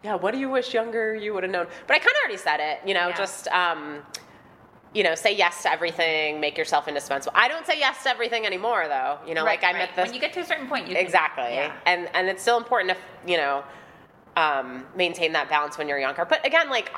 yeah 0.04 0.16
what 0.16 0.32
do 0.34 0.40
you 0.40 0.50
wish 0.50 0.74
younger 0.74 1.16
you 1.16 1.34
would 1.34 1.44
have 1.44 1.52
known? 1.52 1.68
But 1.88 1.96
i 1.96 2.00
kind 2.00 2.10
of 2.10 2.16
already 2.24 2.38
said 2.38 2.60
it 2.60 2.80
you 2.88 2.94
know 2.94 3.08
Yeah. 3.10 3.16
just 3.18 3.48
um, 3.50 4.00
you 4.94 5.04
know 5.04 5.14
say 5.16 5.36
yes 5.36 5.64
to 5.64 5.72
everything 5.72 6.40
make 6.40 6.58
yourself 6.58 6.88
indispensable. 6.88 7.34
I 7.36 7.48
don't 7.48 7.66
say 7.66 7.78
yes 7.78 8.02
to 8.04 8.10
everything 8.10 8.46
anymore 8.46 8.88
though 8.88 9.20
you 9.28 9.34
know 9.36 9.44
like 9.44 9.64
i'm 9.64 9.76
at 9.76 9.96
this 9.96 10.06
when 10.08 10.14
you 10.16 10.20
get 10.22 10.34
to 10.34 10.40
a 10.40 10.46
certain 10.46 10.68
point, 10.68 10.88
you 10.88 10.96
can- 10.96 11.04
exactly. 11.06 11.54
Yeah. 11.56 11.74
and 11.86 12.10
and 12.14 12.28
it's 12.28 12.42
still 12.42 12.58
important 12.58 12.90
to 12.96 12.98
you 13.32 13.38
know 13.38 13.64
um, 14.36 14.86
maintain 14.96 15.34
that 15.34 15.50
balance 15.50 15.78
when 15.78 15.88
you're 15.90 16.00
younger. 16.00 16.24
But 16.26 16.46
again 16.46 16.70
like 16.70 16.90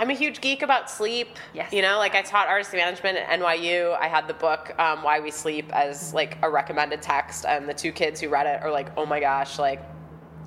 i'm 0.00 0.08
a 0.08 0.14
huge 0.14 0.40
geek 0.40 0.62
about 0.62 0.90
sleep 0.90 1.36
Yes. 1.52 1.72
you 1.74 1.82
know 1.82 1.98
like 1.98 2.14
i 2.14 2.22
taught 2.22 2.48
artist 2.48 2.72
management 2.72 3.18
at 3.18 3.38
nyu 3.38 3.94
i 4.00 4.08
had 4.08 4.26
the 4.26 4.34
book 4.34 4.74
um, 4.78 5.02
why 5.02 5.20
we 5.20 5.30
sleep 5.30 5.70
as 5.74 6.14
like 6.14 6.38
a 6.42 6.50
recommended 6.50 7.02
text 7.02 7.44
and 7.44 7.68
the 7.68 7.74
two 7.74 7.92
kids 7.92 8.18
who 8.18 8.30
read 8.30 8.46
it 8.46 8.62
are 8.62 8.70
like 8.70 8.88
oh 8.96 9.04
my 9.04 9.20
gosh 9.20 9.58
like 9.58 9.82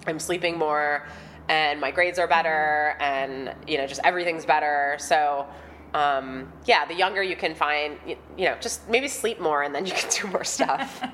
i'm 0.08 0.20
sleeping 0.20 0.58
more 0.58 1.06
and 1.49 1.80
my 1.80 1.91
grades 1.91 2.18
are 2.18 2.28
better 2.28 2.95
and 2.99 3.54
you 3.68 3.78
know 3.78 3.86
just 3.86 4.01
everything's 4.04 4.45
better 4.45 4.95
so 4.99 5.45
um, 5.93 6.51
yeah 6.66 6.86
the 6.86 6.95
younger 6.95 7.22
you 7.22 7.36
can 7.36 7.54
find 7.54 7.99
you, 8.08 8.16
you 8.36 8.45
know 8.45 8.58
just 8.60 8.89
maybe 8.89 9.08
sleep 9.08 9.39
more 9.39 9.62
and 9.62 9.76
then 9.76 9.86
you 9.86 9.91
can 9.91 10.10
do 10.22 10.28
more 10.30 10.43
stuff 10.43 11.04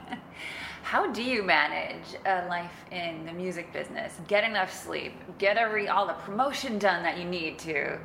How 0.89 1.05
do 1.05 1.21
you 1.21 1.43
manage 1.43 2.15
a 2.25 2.47
life 2.47 2.83
in 2.89 3.23
the 3.23 3.31
music 3.31 3.71
business? 3.71 4.19
Get 4.27 4.43
enough 4.43 4.73
sleep, 4.73 5.13
get 5.37 5.55
every 5.55 5.87
all 5.87 6.07
the 6.07 6.13
promotion 6.13 6.79
done 6.79 7.03
that 7.03 7.19
you 7.19 7.25
need 7.25 7.59
to. 7.59 7.99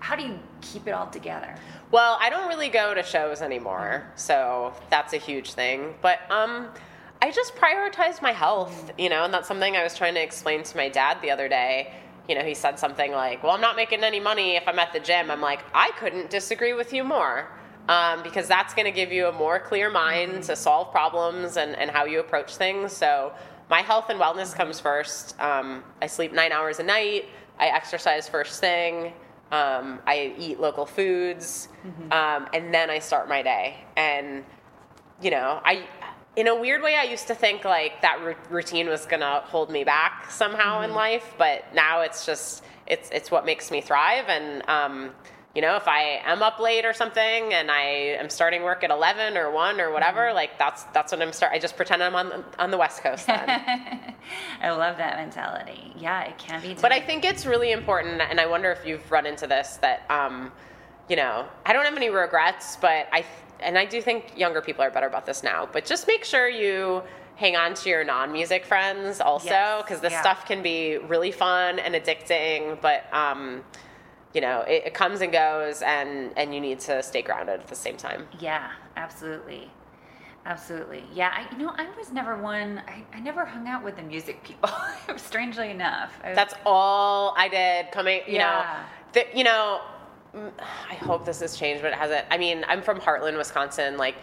How 0.00 0.16
do 0.16 0.22
you 0.22 0.38
keep 0.60 0.86
it 0.86 0.92
all 0.92 1.08
together? 1.08 1.54
Well, 1.90 2.18
I 2.20 2.30
don't 2.30 2.48
really 2.48 2.68
go 2.68 2.94
to 2.94 3.02
shows 3.02 3.42
anymore, 3.42 4.04
so 4.14 4.74
that's 4.90 5.12
a 5.12 5.16
huge 5.16 5.52
thing. 5.52 5.94
But 6.02 6.20
um, 6.30 6.68
I 7.20 7.30
just 7.30 7.56
prioritize 7.56 8.22
my 8.22 8.32
health, 8.32 8.92
you 8.98 9.08
know, 9.08 9.24
and 9.24 9.32
that's 9.32 9.48
something 9.48 9.76
I 9.76 9.82
was 9.82 9.96
trying 9.96 10.14
to 10.14 10.22
explain 10.22 10.62
to 10.62 10.76
my 10.76 10.88
dad 10.88 11.18
the 11.22 11.30
other 11.30 11.48
day. 11.48 11.92
You 12.28 12.34
know, 12.34 12.42
he 12.42 12.54
said 12.54 12.78
something 12.78 13.10
like, 13.12 13.42
"Well, 13.42 13.52
I'm 13.52 13.60
not 13.60 13.74
making 13.74 14.04
any 14.04 14.20
money 14.20 14.56
if 14.56 14.68
I'm 14.68 14.78
at 14.78 14.92
the 14.92 15.00
gym." 15.00 15.30
I'm 15.30 15.40
like, 15.40 15.60
I 15.74 15.90
couldn't 15.98 16.30
disagree 16.30 16.74
with 16.74 16.92
you 16.92 17.04
more. 17.04 17.48
Um, 17.88 18.22
because 18.22 18.46
that's 18.46 18.74
going 18.74 18.84
to 18.84 18.92
give 18.92 19.12
you 19.12 19.28
a 19.28 19.32
more 19.32 19.58
clear 19.58 19.88
mind 19.88 20.42
to 20.42 20.56
solve 20.56 20.92
problems 20.92 21.56
and, 21.56 21.74
and 21.74 21.90
how 21.90 22.04
you 22.04 22.20
approach 22.20 22.54
things. 22.56 22.92
So, 22.92 23.32
my 23.70 23.80
health 23.80 24.10
and 24.10 24.20
wellness 24.20 24.54
comes 24.54 24.78
first. 24.78 25.40
Um, 25.40 25.82
I 26.02 26.06
sleep 26.06 26.34
nine 26.34 26.52
hours 26.52 26.80
a 26.80 26.82
night. 26.82 27.30
I 27.58 27.68
exercise 27.68 28.28
first 28.28 28.60
thing. 28.60 29.14
Um, 29.50 30.00
I 30.06 30.34
eat 30.38 30.60
local 30.60 30.84
foods, 30.86 31.68
um, 32.12 32.48
and 32.52 32.72
then 32.72 32.90
I 32.90 32.98
start 32.98 33.28
my 33.28 33.42
day. 33.42 33.76
And 33.96 34.44
you 35.22 35.30
know, 35.30 35.60
I, 35.64 35.86
in 36.36 36.46
a 36.48 36.54
weird 36.54 36.82
way, 36.82 36.94
I 36.96 37.04
used 37.04 37.26
to 37.28 37.34
think 37.34 37.64
like 37.64 38.02
that 38.02 38.20
ru- 38.22 38.36
routine 38.50 38.88
was 38.88 39.06
gonna 39.06 39.40
hold 39.46 39.70
me 39.70 39.84
back 39.84 40.30
somehow 40.30 40.82
in 40.82 40.92
life, 40.94 41.34
but 41.38 41.64
now 41.74 42.02
it's 42.02 42.26
just 42.26 42.62
it's 42.86 43.08
it's 43.10 43.30
what 43.30 43.46
makes 43.46 43.70
me 43.70 43.80
thrive. 43.80 44.26
And 44.28 44.68
um, 44.68 45.10
you 45.54 45.62
know, 45.62 45.76
if 45.76 45.88
I 45.88 46.20
am 46.24 46.42
up 46.42 46.60
late 46.60 46.84
or 46.84 46.92
something 46.92 47.54
and 47.54 47.70
I 47.70 47.82
am 48.20 48.28
starting 48.28 48.62
work 48.62 48.84
at 48.84 48.90
11 48.90 49.36
or 49.36 49.50
1 49.50 49.80
or 49.80 49.90
whatever, 49.90 50.26
mm-hmm. 50.26 50.36
like 50.36 50.58
that's 50.58 50.84
that's 50.94 51.10
when 51.10 51.22
I'm 51.22 51.32
start 51.32 51.52
I 51.52 51.58
just 51.58 51.76
pretend 51.76 52.02
I'm 52.02 52.14
on 52.14 52.28
the, 52.28 52.44
on 52.58 52.70
the 52.70 52.78
West 52.78 53.02
Coast 53.02 53.26
then. 53.26 53.48
I 54.62 54.70
love 54.70 54.98
that 54.98 55.16
mentality. 55.16 55.92
Yeah, 55.96 56.22
it 56.22 56.38
can 56.38 56.60
be. 56.60 56.74
But 56.74 56.92
I 56.92 57.00
think 57.00 57.24
it's 57.24 57.46
really 57.46 57.72
important 57.72 58.20
and 58.20 58.38
I 58.38 58.46
wonder 58.46 58.70
if 58.70 58.86
you've 58.86 59.10
run 59.10 59.26
into 59.26 59.46
this 59.46 59.78
that 59.80 60.08
um, 60.10 60.52
you 61.08 61.16
know, 61.16 61.46
I 61.64 61.72
don't 61.72 61.84
have 61.84 61.96
any 61.96 62.10
regrets, 62.10 62.76
but 62.76 63.08
I 63.12 63.24
and 63.60 63.78
I 63.78 63.86
do 63.86 64.00
think 64.02 64.38
younger 64.38 64.60
people 64.60 64.84
are 64.84 64.90
better 64.90 65.06
about 65.06 65.26
this 65.26 65.42
now, 65.42 65.68
but 65.72 65.84
just 65.84 66.06
make 66.06 66.24
sure 66.24 66.48
you 66.48 67.02
hang 67.36 67.56
on 67.56 67.72
to 67.72 67.88
your 67.88 68.04
non-music 68.04 68.64
friends 68.64 69.20
also 69.20 69.80
because 69.82 69.96
yes. 69.96 70.00
this 70.00 70.12
yeah. 70.12 70.20
stuff 70.20 70.44
can 70.44 70.62
be 70.62 70.98
really 70.98 71.32
fun 71.32 71.78
and 71.78 71.94
addicting, 71.94 72.80
but 72.82 73.12
um 73.14 73.64
you 74.34 74.40
know 74.40 74.60
it, 74.62 74.84
it, 74.86 74.94
comes 74.94 75.20
and 75.20 75.32
goes 75.32 75.82
and 75.82 76.32
and 76.36 76.54
you 76.54 76.60
need 76.60 76.80
to 76.80 77.02
stay 77.02 77.22
grounded 77.22 77.60
at 77.60 77.68
the 77.68 77.74
same 77.74 77.96
time. 77.96 78.26
Yeah 78.38 78.70
absolutely. 78.96 79.70
Absolutely. 80.46 81.04
Yeah 81.12 81.32
I, 81.34 81.52
you 81.52 81.58
know 81.58 81.72
i 81.76 81.88
was 81.96 82.12
never 82.12 82.40
one 82.40 82.82
I, 82.88 83.04
I 83.12 83.20
never 83.20 83.44
hung 83.44 83.68
out 83.68 83.84
with 83.84 83.96
the 83.96 84.02
music 84.02 84.42
people 84.42 84.70
strangely 85.16 85.70
enough. 85.70 86.12
Was, 86.24 86.34
that's 86.34 86.54
all 86.64 87.34
i 87.36 87.48
did 87.48 87.90
coming 87.90 88.20
you 88.26 88.34
yeah. 88.34 88.84
know 89.14 89.20
the, 89.20 89.38
you 89.38 89.44
know 89.44 89.80
i 90.90 90.94
hope 90.94 91.24
this 91.24 91.40
has 91.40 91.56
changed 91.56 91.82
but 91.82 91.92
it 91.92 91.98
hasn't. 91.98 92.26
I 92.30 92.38
mean 92.38 92.64
i'm 92.68 92.82
from 92.82 93.00
hartland 93.00 93.36
wisconsin 93.36 93.96
like 93.96 94.16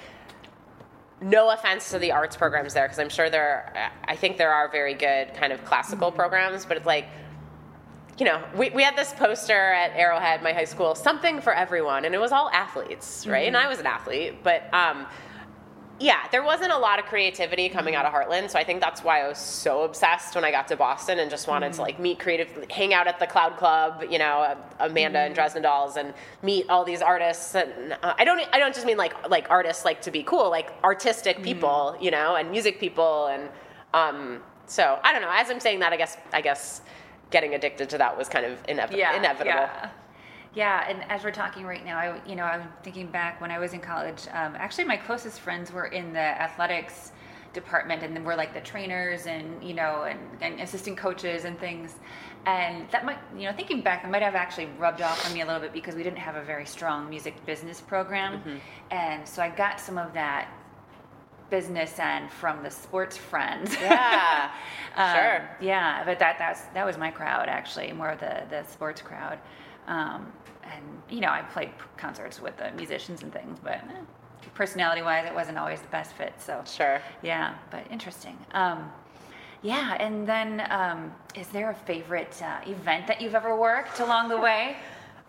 no 1.21 1.49
offense 1.49 1.89
to 1.91 1.99
the 1.99 2.11
arts 2.11 2.35
programs 2.35 2.73
there 2.73 2.85
because 2.85 2.99
i'm 2.99 3.09
sure 3.09 3.29
there 3.29 3.73
are, 3.75 3.91
i 4.05 4.15
think 4.15 4.37
there 4.37 4.53
are 4.53 4.69
very 4.69 4.93
good 4.93 5.33
kind 5.33 5.51
of 5.51 5.63
classical 5.65 6.09
mm-hmm. 6.09 6.17
programs 6.17 6.65
but 6.65 6.77
it's 6.77 6.85
like 6.85 7.07
you 8.17 8.25
know, 8.25 8.41
we, 8.55 8.69
we 8.69 8.81
had 8.81 8.95
this 8.95 9.13
poster 9.13 9.73
at 9.73 9.91
Arrowhead, 9.95 10.41
my 10.41 10.53
high 10.53 10.65
school, 10.65 10.95
something 10.95 11.41
for 11.41 11.53
everyone, 11.53 12.05
and 12.05 12.15
it 12.15 12.19
was 12.19 12.31
all 12.31 12.49
athletes, 12.51 13.27
right? 13.27 13.41
Mm-hmm. 13.41 13.47
And 13.47 13.57
I 13.57 13.67
was 13.67 13.79
an 13.79 13.87
athlete, 13.87 14.41
but 14.41 14.73
um, 14.73 15.05
yeah, 15.99 16.27
there 16.31 16.43
wasn't 16.43 16.71
a 16.71 16.77
lot 16.77 16.97
of 16.97 17.05
creativity 17.05 17.67
coming 17.67 17.93
out 17.93 18.05
of 18.05 18.13
Hartland, 18.13 18.49
so 18.49 18.57
I 18.57 18.63
think 18.63 18.79
that's 18.79 19.03
why 19.03 19.21
I 19.23 19.27
was 19.27 19.37
so 19.37 19.83
obsessed 19.83 20.33
when 20.35 20.45
I 20.45 20.51
got 20.51 20.67
to 20.69 20.77
Boston 20.77 21.19
and 21.19 21.29
just 21.29 21.47
wanted 21.47 21.67
mm-hmm. 21.67 21.75
to 21.75 21.81
like 21.81 21.99
meet 21.99 22.19
creative, 22.19 22.49
hang 22.69 22.93
out 22.93 23.07
at 23.07 23.19
the 23.19 23.27
Cloud 23.27 23.57
Club, 23.57 24.05
you 24.09 24.17
know, 24.17 24.57
Amanda 24.79 25.19
mm-hmm. 25.19 25.25
and 25.27 25.35
Dresden 25.35 25.63
Dolls, 25.63 25.97
and 25.97 26.13
meet 26.41 26.69
all 26.69 26.85
these 26.85 27.01
artists. 27.01 27.53
And 27.55 27.97
uh, 28.01 28.13
I 28.17 28.23
don't, 28.23 28.41
I 28.53 28.59
don't 28.59 28.73
just 28.73 28.85
mean 28.85 28.97
like 28.97 29.29
like 29.29 29.49
artists 29.49 29.83
like 29.83 30.01
to 30.03 30.11
be 30.11 30.23
cool, 30.23 30.49
like 30.49 30.71
artistic 30.83 31.37
mm-hmm. 31.37 31.45
people, 31.45 31.97
you 31.99 32.11
know, 32.11 32.35
and 32.35 32.49
music 32.51 32.79
people, 32.79 33.27
and 33.27 33.49
um, 33.93 34.41
so 34.67 34.99
I 35.03 35.13
don't 35.13 35.21
know. 35.21 35.31
As 35.31 35.49
I'm 35.49 35.59
saying 35.59 35.79
that, 35.79 35.93
I 35.93 35.97
guess, 35.97 36.17
I 36.33 36.41
guess 36.41 36.81
getting 37.35 37.53
addicted 37.53 37.89
to 37.89 37.97
that 37.97 38.17
was 38.17 38.29
kind 38.29 38.45
of 38.45 38.63
inev- 38.63 38.95
yeah, 38.95 39.17
inevitable. 39.17 39.49
Yeah. 39.49 39.89
Yeah, 40.53 40.89
and 40.89 41.03
as 41.11 41.21
we're 41.25 41.31
talking 41.43 41.65
right 41.65 41.83
now, 41.83 41.97
I, 41.97 42.21
you 42.25 42.37
know, 42.37 42.45
I'm 42.45 42.69
thinking 42.81 43.07
back 43.07 43.41
when 43.41 43.51
I 43.51 43.59
was 43.59 43.73
in 43.73 43.81
college. 43.81 44.21
Um, 44.31 44.55
actually, 44.55 44.85
my 44.85 44.95
closest 44.95 45.41
friends 45.41 45.69
were 45.69 45.87
in 45.87 46.13
the 46.13 46.27
athletics 46.47 47.11
department, 47.51 48.03
and 48.03 48.15
then 48.15 48.23
we're 48.23 48.37
like 48.37 48.53
the 48.53 48.61
trainers 48.61 49.27
and 49.27 49.61
you 49.61 49.73
know, 49.73 50.03
and, 50.03 50.19
and 50.39 50.61
assistant 50.61 50.97
coaches 50.97 51.43
and 51.43 51.59
things. 51.59 51.95
And 52.45 52.89
that 52.91 53.03
might, 53.03 53.19
you 53.35 53.43
know, 53.43 53.53
thinking 53.53 53.81
back, 53.81 54.03
that 54.03 54.09
might 54.09 54.21
have 54.21 54.35
actually 54.35 54.67
rubbed 54.77 55.01
off 55.01 55.25
on 55.27 55.33
me 55.33 55.41
a 55.41 55.45
little 55.45 55.59
bit 55.59 55.73
because 55.73 55.93
we 55.93 56.03
didn't 56.03 56.19
have 56.19 56.37
a 56.37 56.43
very 56.43 56.65
strong 56.65 57.09
music 57.09 57.35
business 57.45 57.81
program, 57.81 58.39
mm-hmm. 58.39 58.57
and 58.91 59.27
so 59.27 59.41
I 59.41 59.49
got 59.49 59.81
some 59.81 59.97
of 59.97 60.13
that 60.13 60.47
business 61.49 61.99
end 61.99 62.31
from 62.31 62.63
the 62.63 62.71
sports 62.71 63.17
friends. 63.17 63.75
Yeah, 63.79 64.51
um, 64.95 65.15
sure. 65.15 65.49
Yeah, 65.61 66.03
but 66.05 66.19
that 66.19 66.37
that's 66.37 66.61
that 66.73 66.85
was 66.85 66.97
my 66.97 67.11
crowd 67.11 67.47
actually, 67.47 67.91
more 67.93 68.09
of 68.09 68.19
the 68.19 68.43
the 68.49 68.63
sports 68.63 69.01
crowd. 69.01 69.39
Um, 69.87 70.31
and 70.63 70.83
you 71.09 71.21
know, 71.21 71.29
I 71.29 71.41
played 71.41 71.69
concerts 71.97 72.41
with 72.41 72.57
the 72.57 72.71
musicians 72.71 73.21
and 73.23 73.31
things, 73.31 73.59
but 73.63 73.75
eh, 73.75 74.01
personality-wise, 74.55 75.25
it 75.25 75.33
wasn't 75.33 75.57
always 75.57 75.81
the 75.81 75.87
best 75.87 76.13
fit. 76.13 76.33
So 76.39 76.63
sure. 76.65 77.01
Yeah, 77.21 77.55
but 77.69 77.85
interesting. 77.91 78.37
Um, 78.53 78.91
yeah, 79.61 79.95
and 79.99 80.27
then 80.27 80.65
um, 80.69 81.13
is 81.35 81.47
there 81.47 81.71
a 81.71 81.73
favorite 81.73 82.41
uh, 82.43 82.69
event 82.69 83.07
that 83.07 83.21
you've 83.21 83.35
ever 83.35 83.55
worked 83.55 83.99
along 83.99 84.29
the 84.29 84.37
way? 84.37 84.77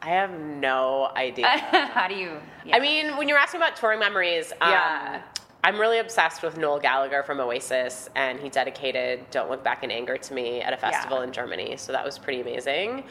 I 0.03 0.11
have 0.11 0.39
no 0.39 1.11
idea. 1.17 1.47
How 1.93 2.07
do 2.07 2.15
you? 2.15 2.39
Yeah. 2.65 2.77
I 2.77 2.81
mean, 2.81 3.17
when 3.17 3.29
you're 3.29 3.39
asking 3.39 3.61
about 3.61 3.77
touring 3.77 3.99
memories, 3.99 4.53
um, 4.61 4.71
yeah. 4.71 5.23
I'm 5.67 5.81
really 5.81 5.99
obsessed 5.99 6.45
with 6.45 6.57
Noel 6.57 6.79
Gallagher 6.79 7.25
from 7.25 7.41
Oasis, 7.41 8.09
and 8.15 8.39
he 8.39 8.49
dedicated 8.49 9.29
"Don't 9.33 9.51
Look 9.51 9.65
Back 9.65 9.83
in 9.83 9.91
Anger" 9.91 10.17
to 10.17 10.33
me 10.33 10.61
at 10.61 10.73
a 10.73 10.77
festival 10.77 11.19
yeah. 11.19 11.25
in 11.25 11.33
Germany. 11.33 11.77
So 11.77 11.91
that 11.91 12.05
was 12.05 12.21
pretty 12.21 12.41
amazing. 12.41 13.03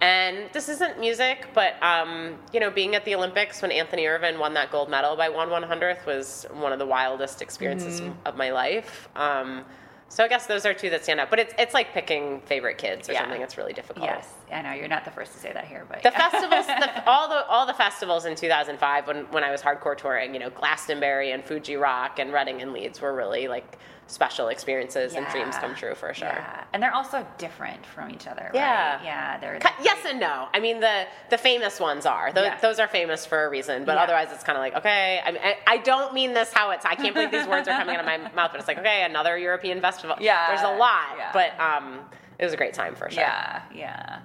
And 0.00 0.50
this 0.52 0.68
isn't 0.68 0.98
music, 0.98 1.46
but 1.54 1.80
um, 1.80 2.34
you 2.52 2.58
know, 2.58 2.68
being 2.68 2.96
at 2.96 3.04
the 3.04 3.14
Olympics 3.14 3.62
when 3.62 3.70
Anthony 3.70 4.08
Ervin 4.08 4.40
won 4.40 4.54
that 4.54 4.72
gold 4.72 4.90
medal 4.90 5.14
by 5.14 5.28
one 5.28 5.50
one 5.50 5.62
hundredth 5.62 6.04
was 6.04 6.46
one 6.52 6.72
of 6.72 6.80
the 6.80 6.86
wildest 6.86 7.42
experiences 7.42 8.00
mm-hmm. 8.00 8.26
of 8.26 8.36
my 8.36 8.50
life. 8.50 9.08
Um, 9.14 9.64
so 10.10 10.24
I 10.24 10.28
guess 10.28 10.46
those 10.46 10.66
are 10.66 10.74
two 10.74 10.90
that 10.90 11.04
stand 11.04 11.20
out. 11.20 11.30
But 11.30 11.38
it's 11.38 11.54
it's 11.56 11.72
like 11.72 11.92
picking 11.94 12.40
favorite 12.40 12.78
kids 12.78 13.08
or 13.08 13.12
yeah. 13.12 13.20
something. 13.20 13.40
It's 13.40 13.56
really 13.56 13.72
difficult. 13.72 14.06
Yes, 14.06 14.26
I 14.52 14.60
know 14.60 14.72
you're 14.72 14.88
not 14.88 15.04
the 15.04 15.12
first 15.12 15.32
to 15.34 15.38
say 15.38 15.52
that 15.52 15.66
here, 15.66 15.86
but 15.88 16.02
the 16.02 16.10
festivals, 16.10 16.66
the, 16.66 17.04
all 17.10 17.28
the 17.28 17.46
all 17.46 17.64
the 17.64 17.74
festivals 17.74 18.24
in 18.24 18.34
2005 18.34 19.06
when 19.06 19.16
when 19.30 19.44
I 19.44 19.52
was 19.52 19.62
hardcore 19.62 19.96
touring, 19.96 20.34
you 20.34 20.40
know, 20.40 20.50
Glastonbury 20.50 21.30
and 21.30 21.44
Fuji 21.44 21.76
Rock 21.76 22.18
and 22.18 22.32
Reading 22.32 22.60
and 22.60 22.72
Leeds 22.72 23.00
were 23.00 23.14
really 23.14 23.46
like 23.46 23.78
special 24.10 24.48
experiences 24.48 25.12
yeah. 25.12 25.20
and 25.20 25.28
dreams 25.28 25.56
come 25.56 25.74
true 25.74 25.94
for 25.94 26.12
sure. 26.12 26.28
Yeah. 26.28 26.64
And 26.72 26.82
they're 26.82 26.94
also 26.94 27.24
different 27.38 27.86
from 27.86 28.10
each 28.10 28.26
other. 28.26 28.50
Yeah. 28.52 28.96
Right? 28.96 29.04
Yeah. 29.04 29.38
They're, 29.38 29.58
they're 29.60 29.72
yes 29.82 30.04
and 30.06 30.18
no. 30.18 30.48
I 30.52 30.58
mean, 30.58 30.80
the 30.80 31.06
the 31.30 31.38
famous 31.38 31.78
ones 31.78 32.06
are. 32.06 32.32
Those, 32.32 32.44
yeah. 32.44 32.60
those 32.60 32.78
are 32.80 32.88
famous 32.88 33.24
for 33.24 33.46
a 33.46 33.50
reason, 33.50 33.84
but 33.84 33.98
otherwise 33.98 34.28
it's 34.32 34.42
kind 34.42 34.56
of 34.56 34.62
like, 34.62 34.74
okay, 34.74 35.20
I, 35.24 35.30
mean, 35.30 35.40
I, 35.42 35.56
I, 35.66 35.76
don't 35.78 36.12
mean 36.12 36.34
this 36.34 36.52
how 36.52 36.70
it's, 36.70 36.84
I 36.84 36.94
can't 36.96 37.14
believe 37.14 37.30
these 37.30 37.46
words 37.46 37.68
are 37.68 37.78
coming 37.78 37.94
out 37.94 38.00
of 38.00 38.06
my 38.06 38.18
mouth, 38.34 38.50
but 38.50 38.58
it's 38.58 38.68
like, 38.68 38.78
okay, 38.78 39.04
another 39.04 39.38
European 39.38 39.80
festival. 39.80 40.16
Yeah. 40.20 40.48
There's 40.48 40.62
a 40.62 40.76
lot, 40.76 41.32
but 41.32 41.58
um, 41.60 42.00
it 42.38 42.44
was 42.44 42.52
a 42.52 42.56
great 42.56 42.74
time 42.74 42.94
for 42.94 43.10
sure. 43.10 43.22
Yeah. 43.22 43.62
Yeah. 43.74 44.20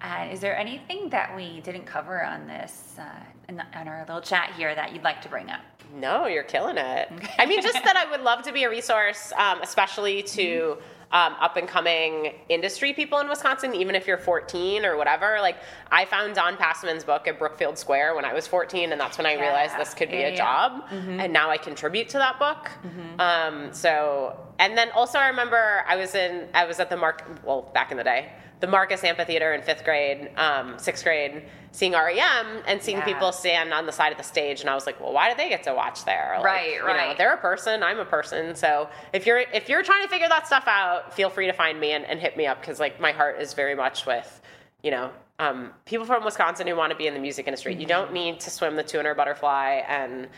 Uh, 0.00 0.28
is 0.32 0.40
there 0.40 0.56
anything 0.56 1.10
that 1.10 1.34
we 1.34 1.60
didn't 1.60 1.84
cover 1.84 2.24
on 2.24 2.46
this, 2.46 2.94
uh, 2.98 3.04
in, 3.48 3.60
on 3.74 3.88
our 3.88 4.00
little 4.06 4.20
chat 4.22 4.52
here 4.56 4.74
that 4.74 4.92
you'd 4.92 5.02
like 5.02 5.20
to 5.22 5.28
bring 5.28 5.50
up? 5.50 5.60
No, 5.94 6.26
you're 6.26 6.42
killing 6.42 6.76
it. 6.76 7.08
I 7.38 7.46
mean, 7.46 7.62
just 7.62 7.82
that 7.84 7.96
I 7.96 8.10
would 8.10 8.20
love 8.20 8.42
to 8.42 8.52
be 8.52 8.64
a 8.64 8.70
resource, 8.70 9.32
um, 9.36 9.60
especially 9.62 10.22
to 10.22 10.78
um, 11.10 11.34
up 11.40 11.56
and 11.56 11.66
coming 11.66 12.34
industry 12.48 12.92
people 12.92 13.18
in 13.20 13.28
Wisconsin, 13.28 13.74
even 13.74 13.94
if 13.94 14.06
you're 14.06 14.18
14 14.18 14.84
or 14.84 14.96
whatever. 14.96 15.38
Like, 15.40 15.56
I 15.90 16.04
found 16.04 16.34
Don 16.34 16.56
Passman's 16.56 17.04
book 17.04 17.26
at 17.26 17.38
Brookfield 17.38 17.78
Square 17.78 18.14
when 18.14 18.24
I 18.24 18.34
was 18.34 18.46
14, 18.46 18.92
and 18.92 19.00
that's 19.00 19.16
when 19.16 19.26
I 19.26 19.34
yeah. 19.34 19.40
realized 19.40 19.78
this 19.78 19.94
could 19.94 20.10
be 20.10 20.18
yeah, 20.18 20.28
a 20.28 20.36
job. 20.36 20.88
Mm-hmm. 20.88 21.20
And 21.20 21.32
now 21.32 21.50
I 21.50 21.56
contribute 21.56 22.10
to 22.10 22.18
that 22.18 22.38
book. 22.38 22.70
Mm-hmm. 22.84 23.20
Um, 23.20 23.72
so, 23.72 24.38
and 24.58 24.76
then 24.76 24.90
also 24.92 25.18
I 25.18 25.28
remember 25.28 25.84
I 25.86 25.96
was 25.96 26.14
in, 26.14 26.48
I 26.54 26.64
was 26.66 26.80
at 26.80 26.90
the 26.90 26.96
Mark, 26.96 27.24
well, 27.44 27.70
back 27.74 27.90
in 27.90 27.96
the 27.96 28.04
day, 28.04 28.32
the 28.60 28.66
Marcus 28.66 29.04
Amphitheater 29.04 29.54
in 29.54 29.62
fifth 29.62 29.84
grade, 29.84 30.30
um, 30.36 30.78
sixth 30.78 31.04
grade, 31.04 31.44
seeing 31.70 31.92
REM 31.92 32.62
and 32.66 32.82
seeing 32.82 32.98
yeah. 32.98 33.04
people 33.04 33.30
stand 33.30 33.72
on 33.72 33.86
the 33.86 33.92
side 33.92 34.10
of 34.10 34.18
the 34.18 34.24
stage, 34.24 34.60
and 34.60 34.68
I 34.68 34.74
was 34.74 34.86
like, 34.86 35.00
well, 35.00 35.12
why 35.12 35.30
do 35.30 35.36
they 35.36 35.48
get 35.48 35.62
to 35.64 35.74
watch 35.74 36.04
there? 36.04 36.34
Like, 36.36 36.44
right, 36.44 36.84
right. 36.84 37.02
You 37.02 37.10
know, 37.10 37.14
they're 37.16 37.34
a 37.34 37.38
person, 37.38 37.82
I'm 37.82 37.98
a 37.98 38.04
person. 38.04 38.54
So 38.56 38.88
if 39.12 39.26
you're 39.26 39.38
if 39.38 39.68
you're 39.68 39.82
trying 39.82 40.02
to 40.02 40.08
figure 40.08 40.28
that 40.28 40.46
stuff 40.46 40.64
out, 40.66 41.14
feel 41.14 41.30
free 41.30 41.46
to 41.46 41.52
find 41.52 41.78
me 41.78 41.92
and, 41.92 42.04
and 42.04 42.18
hit 42.18 42.36
me 42.36 42.46
up 42.46 42.60
because 42.60 42.80
like 42.80 43.00
my 43.00 43.12
heart 43.12 43.40
is 43.40 43.54
very 43.54 43.74
much 43.74 44.06
with, 44.06 44.40
you 44.82 44.90
know, 44.90 45.10
um, 45.38 45.70
people 45.84 46.04
from 46.04 46.24
Wisconsin 46.24 46.66
who 46.66 46.74
want 46.74 46.90
to 46.90 46.96
be 46.96 47.06
in 47.06 47.14
the 47.14 47.20
music 47.20 47.46
industry. 47.46 47.72
Mm-hmm. 47.72 47.80
You 47.82 47.86
don't 47.86 48.12
need 48.12 48.40
to 48.40 48.50
swim 48.50 48.74
the 48.74 48.82
200 48.82 49.14
butterfly 49.14 49.82
and 49.86 50.28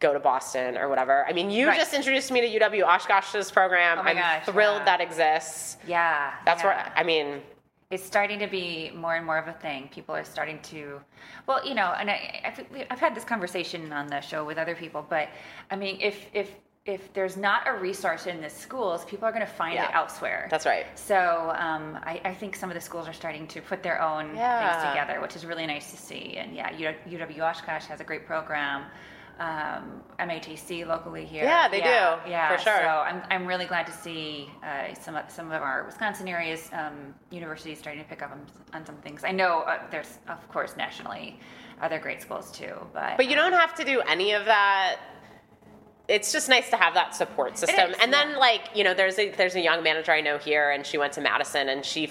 go 0.00 0.12
to 0.12 0.20
Boston 0.20 0.76
or 0.76 0.88
whatever. 0.88 1.24
I 1.26 1.32
mean, 1.32 1.50
you 1.50 1.68
right. 1.68 1.78
just 1.78 1.94
introduced 1.94 2.30
me 2.30 2.40
to 2.40 2.60
UW 2.60 2.84
Oshkosh's 2.84 3.50
program. 3.50 3.98
Oh 3.98 4.02
I'm 4.02 4.16
gosh, 4.16 4.44
thrilled 4.44 4.78
yeah. 4.78 4.84
that 4.84 5.00
exists. 5.00 5.76
Yeah. 5.86 6.34
That's 6.44 6.62
yeah. 6.62 6.66
where 6.66 6.92
I 6.96 7.02
mean 7.02 7.42
it's 7.90 8.04
starting 8.04 8.38
to 8.40 8.48
be 8.48 8.90
more 8.94 9.14
and 9.14 9.24
more 9.24 9.38
of 9.38 9.46
a 9.46 9.52
thing. 9.52 9.88
People 9.92 10.14
are 10.16 10.24
starting 10.24 10.58
to, 10.60 11.00
well, 11.46 11.64
you 11.66 11.74
know, 11.74 11.94
and 11.96 12.10
I, 12.10 12.42
I've, 12.44 12.86
I've 12.90 12.98
had 12.98 13.14
this 13.14 13.24
conversation 13.24 13.92
on 13.92 14.08
the 14.08 14.20
show 14.20 14.44
with 14.44 14.58
other 14.58 14.74
people, 14.74 15.06
but 15.08 15.28
I 15.70 15.76
mean, 15.76 15.98
if 16.00 16.26
if 16.32 16.50
if 16.84 17.12
there's 17.14 17.36
not 17.36 17.66
a 17.66 17.72
resource 17.72 18.26
in 18.26 18.40
the 18.40 18.48
schools, 18.48 19.04
people 19.04 19.26
are 19.26 19.32
going 19.32 19.44
to 19.44 19.52
find 19.52 19.74
yeah. 19.74 19.88
it 19.88 19.94
elsewhere. 19.94 20.46
That's 20.50 20.66
right. 20.66 20.86
So 20.96 21.52
um, 21.56 21.98
I, 22.04 22.20
I, 22.24 22.32
think 22.32 22.54
some 22.54 22.70
of 22.70 22.74
the 22.74 22.80
schools 22.80 23.08
are 23.08 23.12
starting 23.12 23.48
to 23.48 23.60
put 23.60 23.82
their 23.82 24.00
own 24.00 24.36
yeah. 24.36 24.80
things 24.80 24.92
together, 24.92 25.20
which 25.20 25.34
is 25.34 25.44
really 25.44 25.66
nice 25.66 25.90
to 25.90 25.96
see. 25.96 26.36
And 26.36 26.54
yeah, 26.54 26.70
UW 26.70 27.40
Oshkosh 27.40 27.86
has 27.86 28.00
a 28.00 28.04
great 28.04 28.24
program 28.24 28.84
um, 29.38 30.02
MATC 30.18 30.86
locally 30.86 31.24
here. 31.24 31.44
Yeah, 31.44 31.68
they 31.68 31.78
yeah, 31.78 32.20
do. 32.24 32.30
Yeah, 32.30 32.56
for 32.56 32.62
sure. 32.62 32.78
So 32.78 32.88
I'm, 32.88 33.22
I'm 33.30 33.46
really 33.46 33.66
glad 33.66 33.86
to 33.86 33.92
see 33.92 34.50
uh, 34.62 34.94
some 34.94 35.16
of, 35.16 35.30
some 35.30 35.52
of 35.52 35.62
our 35.62 35.84
Wisconsin 35.84 36.26
areas 36.28 36.70
um, 36.72 37.14
universities 37.30 37.78
starting 37.78 38.02
to 38.02 38.08
pick 38.08 38.22
up 38.22 38.30
on, 38.30 38.46
on 38.72 38.86
some 38.86 38.96
things. 38.96 39.24
I 39.24 39.32
know 39.32 39.60
uh, 39.60 39.80
there's 39.90 40.18
of 40.28 40.48
course 40.48 40.76
nationally 40.76 41.38
other 41.82 41.98
great 41.98 42.22
schools 42.22 42.50
too, 42.50 42.74
but 42.94 43.16
but 43.16 43.28
you 43.28 43.36
don't 43.36 43.52
have 43.52 43.74
to 43.74 43.84
do 43.84 44.00
any 44.00 44.32
of 44.32 44.46
that. 44.46 44.96
It's 46.08 46.32
just 46.32 46.48
nice 46.48 46.70
to 46.70 46.76
have 46.76 46.94
that 46.94 47.14
support 47.14 47.58
system. 47.58 47.90
Is, 47.90 47.96
and 48.00 48.12
yeah. 48.12 48.24
then 48.24 48.38
like 48.38 48.70
you 48.74 48.84
know, 48.84 48.94
there's 48.94 49.18
a 49.18 49.30
there's 49.30 49.54
a 49.54 49.60
young 49.60 49.82
manager 49.82 50.12
I 50.12 50.22
know 50.22 50.38
here, 50.38 50.70
and 50.70 50.86
she 50.86 50.96
went 50.96 51.12
to 51.14 51.20
Madison, 51.20 51.68
and 51.68 51.84
she 51.84 52.10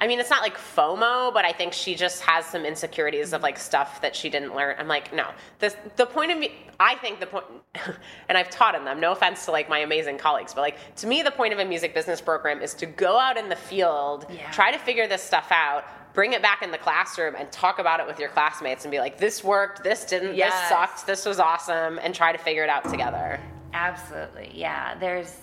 I 0.00 0.06
mean, 0.06 0.20
it's 0.20 0.30
not 0.30 0.42
like 0.42 0.56
FOMO, 0.56 1.32
but 1.34 1.44
I 1.44 1.52
think 1.52 1.72
she 1.72 1.94
just 1.96 2.22
has 2.22 2.46
some 2.46 2.64
insecurities 2.64 3.32
of 3.32 3.42
like 3.42 3.58
stuff 3.58 4.00
that 4.02 4.14
she 4.14 4.30
didn't 4.30 4.54
learn. 4.54 4.76
I'm 4.78 4.86
like, 4.86 5.12
no, 5.12 5.26
this, 5.58 5.76
the 5.96 6.06
point 6.06 6.30
of 6.30 6.38
me, 6.38 6.52
I 6.78 6.94
think 6.96 7.18
the 7.18 7.26
point, 7.26 7.44
and 8.28 8.38
I've 8.38 8.48
taught 8.50 8.74
in 8.76 8.84
them, 8.84 9.00
no 9.00 9.12
offense 9.12 9.44
to 9.46 9.50
like 9.50 9.68
my 9.68 9.78
amazing 9.80 10.18
colleagues, 10.18 10.54
but 10.54 10.60
like 10.60 10.76
to 10.96 11.06
me, 11.08 11.22
the 11.22 11.32
point 11.32 11.52
of 11.52 11.58
a 11.58 11.64
music 11.64 11.94
business 11.94 12.20
program 12.20 12.60
is 12.62 12.74
to 12.74 12.86
go 12.86 13.18
out 13.18 13.36
in 13.36 13.48
the 13.48 13.56
field, 13.56 14.26
Yeah. 14.30 14.50
try 14.52 14.70
to 14.70 14.78
figure 14.78 15.08
this 15.08 15.22
stuff 15.22 15.48
out, 15.50 15.84
bring 16.14 16.32
it 16.32 16.42
back 16.42 16.62
in 16.62 16.70
the 16.70 16.78
classroom 16.78 17.34
and 17.36 17.50
talk 17.50 17.78
about 17.80 17.98
it 17.98 18.06
with 18.06 18.18
your 18.20 18.28
classmates 18.28 18.84
and 18.84 18.92
be 18.92 18.98
like, 19.00 19.18
this 19.18 19.42
worked, 19.42 19.82
this 19.82 20.04
didn't, 20.04 20.36
Yes. 20.36 20.52
this 20.52 20.68
sucked, 20.68 21.06
this 21.06 21.26
was 21.26 21.40
awesome, 21.40 21.98
and 22.02 22.14
try 22.14 22.30
to 22.32 22.38
figure 22.38 22.62
it 22.62 22.70
out 22.70 22.88
together. 22.88 23.40
Absolutely. 23.74 24.50
Yeah. 24.54 24.94
There's 24.98 25.34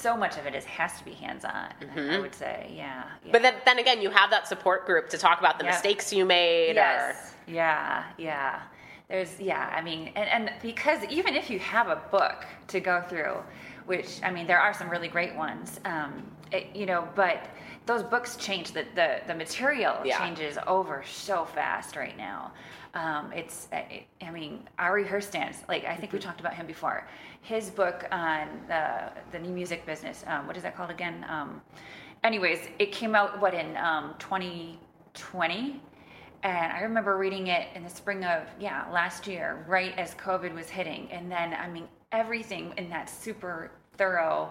so 0.00 0.16
much 0.16 0.36
of 0.38 0.46
it 0.46 0.54
is 0.54 0.64
has 0.64 0.98
to 0.98 1.04
be 1.04 1.12
hands 1.12 1.44
on. 1.44 1.68
I 1.96 2.18
would 2.18 2.34
say. 2.34 2.72
Yeah. 2.74 2.76
yeah. 2.76 3.02
Mm-hmm. 3.02 3.30
But 3.32 3.42
then, 3.42 3.54
then 3.64 3.78
again, 3.78 4.00
you 4.02 4.10
have 4.10 4.30
that 4.30 4.48
support 4.48 4.86
group 4.86 5.08
to 5.10 5.18
talk 5.18 5.38
about 5.38 5.58
the 5.58 5.64
Yep. 5.64 5.74
mistakes 5.74 6.12
you 6.12 6.24
made 6.24 6.72
or. 6.72 6.74
Yes. 6.74 7.34
Yeah, 7.46 8.04
yeah. 8.18 8.60
There's 9.08 9.40
yeah, 9.40 9.72
I 9.76 9.80
mean 9.82 10.12
and, 10.14 10.28
and 10.28 10.52
because 10.62 11.02
even 11.10 11.34
if 11.34 11.50
you 11.50 11.58
have 11.58 11.88
a 11.88 11.96
book 12.12 12.46
to 12.68 12.78
go 12.78 13.02
through, 13.08 13.36
which 13.86 14.20
I 14.22 14.30
mean 14.30 14.46
there 14.46 14.60
are 14.60 14.72
some 14.72 14.88
really 14.88 15.08
great 15.08 15.34
ones, 15.34 15.80
um, 15.84 16.22
it, 16.52 16.68
you 16.74 16.86
know, 16.86 17.08
but 17.16 17.48
those 17.86 18.04
books 18.04 18.36
change 18.36 18.70
the 18.72 18.84
the, 18.94 19.20
the 19.26 19.34
material 19.34 19.96
Yeah. 20.04 20.16
changes 20.18 20.58
over 20.66 21.02
so 21.04 21.44
fast 21.44 21.96
right 21.96 22.16
now. 22.16 22.52
Um, 22.94 23.32
it's 23.32 23.68
I 23.72 24.06
I 24.20 24.30
mean 24.30 24.68
Ari 24.78 25.04
Herstand's, 25.04 25.58
like 25.68 25.84
I 25.84 25.96
think 25.96 26.12
we 26.12 26.18
talked 26.18 26.40
about 26.40 26.54
him 26.54 26.66
before. 26.66 27.06
His 27.42 27.70
book 27.70 28.06
on 28.10 28.48
the 28.68 29.12
the 29.32 29.38
new 29.38 29.52
music 29.52 29.86
business, 29.86 30.24
um, 30.26 30.46
what 30.46 30.56
is 30.56 30.62
that 30.62 30.76
called 30.76 30.90
again? 30.90 31.24
Um, 31.28 31.62
anyways, 32.24 32.68
it 32.78 32.92
came 32.92 33.14
out 33.14 33.40
what 33.40 33.54
in 33.54 33.76
um, 33.76 34.14
2020 34.18 35.80
and 36.42 36.72
I 36.72 36.80
remember 36.80 37.18
reading 37.18 37.48
it 37.48 37.68
in 37.74 37.82
the 37.84 37.90
spring 37.90 38.24
of, 38.24 38.44
yeah, 38.58 38.86
last 38.90 39.26
year, 39.26 39.64
right 39.68 39.96
as 39.98 40.14
COVID 40.14 40.54
was 40.54 40.70
hitting. 40.70 41.08
And 41.10 41.30
then, 41.30 41.52
I 41.52 41.68
mean, 41.68 41.86
everything 42.12 42.72
in 42.78 42.88
that 42.90 43.10
super 43.10 43.72
thorough, 43.98 44.50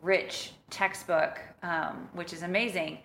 rich 0.00 0.52
textbook, 0.70 1.38
um, 1.62 2.08
which 2.14 2.32
is 2.32 2.42
amazing, 2.42 2.98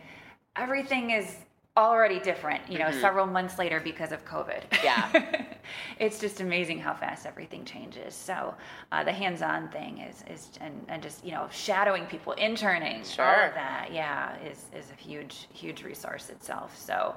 everything 0.56 1.12
is 1.12 1.40
already 1.78 2.20
different, 2.20 2.62
you 2.72 2.80
know, 2.80 2.90
several 2.90 3.26
months 3.28 3.60
later 3.60 3.82
because 3.82 4.14
of 4.14 4.24
COVID. 4.24 4.64
Yeah. 4.84 5.46
it's 6.00 6.20
just 6.20 6.40
amazing 6.40 6.80
how 6.80 6.94
fast 6.94 7.26
everything 7.26 7.66
changes. 7.66 8.14
So 8.14 8.56
uh, 8.94 9.04
the 9.04 9.12
hands-on 9.12 9.68
thing 9.70 9.98
is, 9.98 10.24
is 10.30 10.52
and, 10.62 10.86
and 10.88 11.04
just, 11.04 11.26
you 11.26 11.32
know, 11.32 11.48
shadowing 11.52 12.06
people, 12.06 12.32
interning, 12.34 12.98
all 13.00 13.04
Sure. 13.04 13.48
of 13.48 13.54
that, 13.56 13.90
yeah, 13.92 14.38
is, 14.42 14.66
is 14.74 14.90
a 14.92 14.96
huge, 15.02 15.48
huge 15.54 15.84
resource 15.84 16.30
itself. 16.30 16.80
So 16.80 17.14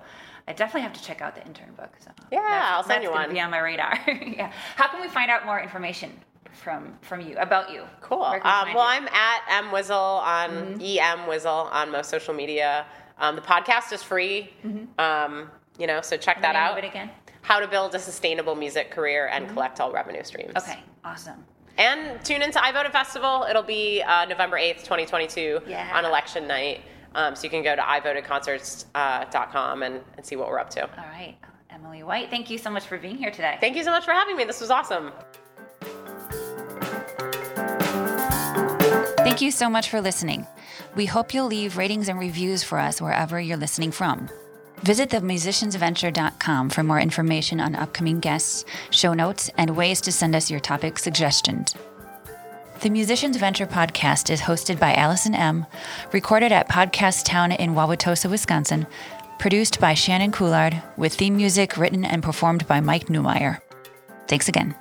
I 0.48 0.52
definitely 0.54 0.82
have 0.82 0.94
to 0.94 1.02
check 1.04 1.22
out 1.22 1.36
the 1.36 1.46
intern 1.46 1.72
book. 1.76 1.90
So 2.04 2.11
Yeah, 2.32 2.40
that's- 2.40 2.72
I'll 2.72 2.84
send 2.84 3.04
you 3.04 3.12
one. 3.12 3.30
Be 3.32 3.40
on 3.40 3.50
my 3.52 3.61
radar. 3.61 3.96
yeah. 4.09 4.50
How 4.74 4.88
can 4.88 5.00
we 5.00 5.09
find 5.09 5.30
out 5.30 5.46
more 5.46 5.61
information 5.61 6.11
from 6.52 6.98
from 7.02 7.20
you 7.20 7.36
about 7.36 7.70
you? 7.70 7.84
Cool. 8.00 8.22
Um, 8.22 8.40
can 8.40 8.66
we 8.66 8.72
find 8.72 8.74
well, 8.74 8.94
you? 9.00 9.06
Mm-hmm. 9.06 9.14
I'm 9.14 9.14
at 9.14 9.64
M 9.64 9.70
Wizzle 9.70 10.18
on 10.20 10.80
EM 10.80 11.28
Wizzle 11.28 11.70
on 11.72 11.92
most 11.92 12.11
social 12.11 12.34
media. 12.34 12.86
Um, 13.18 13.36
the 13.36 13.42
podcast 13.42 13.92
is 13.92 14.02
free. 14.02 14.50
Um, 14.98 15.50
you 15.78 15.86
know, 15.86 16.00
so 16.00 16.16
check 16.16 16.36
The 16.38 16.42
that 16.42 16.56
out. 16.56 16.78
it 16.78 16.84
again. 16.84 17.10
How 17.42 17.60
to 17.60 17.68
build 17.68 17.94
a 17.94 17.98
sustainable 17.98 18.54
music 18.54 18.90
career 18.90 19.28
and 19.28 19.48
collect 19.48 19.80
all 19.80 19.92
revenue 19.92 20.22
streams. 20.24 20.52
Okay, 20.56 20.78
awesome. 21.04 21.44
And 21.78 22.22
tune 22.24 22.42
into 22.42 22.62
I 22.62 22.72
Voted 22.72 22.92
Festival. 22.92 23.46
It'll 23.48 23.62
be 23.62 24.02
uh, 24.02 24.24
November 24.26 24.56
8th, 24.58 24.78
2022 24.84 25.60
Yeah. 25.66 25.92
on 25.96 26.04
election 26.04 26.46
night. 26.48 26.82
Um, 27.14 27.34
so 27.36 27.44
you 27.44 27.50
can 27.50 27.62
go 27.62 27.74
to 27.74 27.80
ivotedconcerts.com 27.82 29.82
and, 29.82 30.00
and 30.16 30.26
see 30.26 30.36
what 30.36 30.48
we're 30.48 30.58
up 30.58 30.70
to. 30.70 30.82
All 30.82 31.04
right, 31.12 31.36
Emily 31.70 32.02
White, 32.02 32.30
thank 32.30 32.50
you 32.50 32.58
so 32.58 32.70
much 32.70 32.84
for 32.86 32.98
being 32.98 33.16
here 33.16 33.30
today. 33.30 33.56
Thank 33.60 33.76
you 33.76 33.84
so 33.84 33.90
much 33.90 34.04
for 34.04 34.12
having 34.12 34.36
me. 34.36 34.44
This 34.44 34.60
was 34.60 34.70
awesome. 34.70 35.12
Thank 39.18 39.40
you 39.40 39.50
so 39.50 39.68
much 39.70 39.88
for 39.90 40.00
listening. 40.00 40.46
We 40.95 41.07
hope 41.07 41.32
you'll 41.32 41.47
leave 41.47 41.76
ratings 41.76 42.09
and 42.09 42.18
reviews 42.18 42.62
for 42.62 42.78
us 42.78 43.01
wherever 43.01 43.41
you're 43.41 43.57
listening 43.57 43.93
from. 43.93 44.28
Visit 44.82 45.11
themusiciansventure.com 45.11 46.70
for 46.70 46.82
more 46.82 47.01
information 47.01 47.61
on 47.61 47.74
upcoming 47.74 48.20
guests, 48.20 48.64
show 48.91 49.12
notes, 49.14 49.51
and 49.57 49.76
ways 49.76 50.01
to 50.03 50.12
send 50.12 50.36
us 50.36 50.51
your 50.51 50.61
topic 50.61 50.99
suggestions. 50.99 51.74
The 52.80 52.91
Musicians 52.91 53.36
Venture 53.36 53.66
podcast 53.66 54.30
is 54.30 54.41
hosted 54.41 54.78
by 54.78 54.95
Allison 54.95 55.34
Emm., 55.34 55.66
recorded 56.12 56.53
at 56.53 56.68
Podcast 56.68 57.24
Town 57.24 57.51
in 57.51 57.74
Wauwatosa, 57.74 58.30
Wisconsin, 58.30 58.86
produced 59.41 59.80
by 59.80 59.95
Shannon 59.95 60.30
Coulard, 60.30 60.80
with 60.97 61.14
theme 61.14 61.36
music 61.36 61.76
written 61.76 62.05
and 62.05 62.22
performed 62.22 62.66
by 62.68 62.80
Mike 62.80 63.07
Newmeyer. 63.07 63.61
Thanks 64.28 64.49
again. 64.49 64.76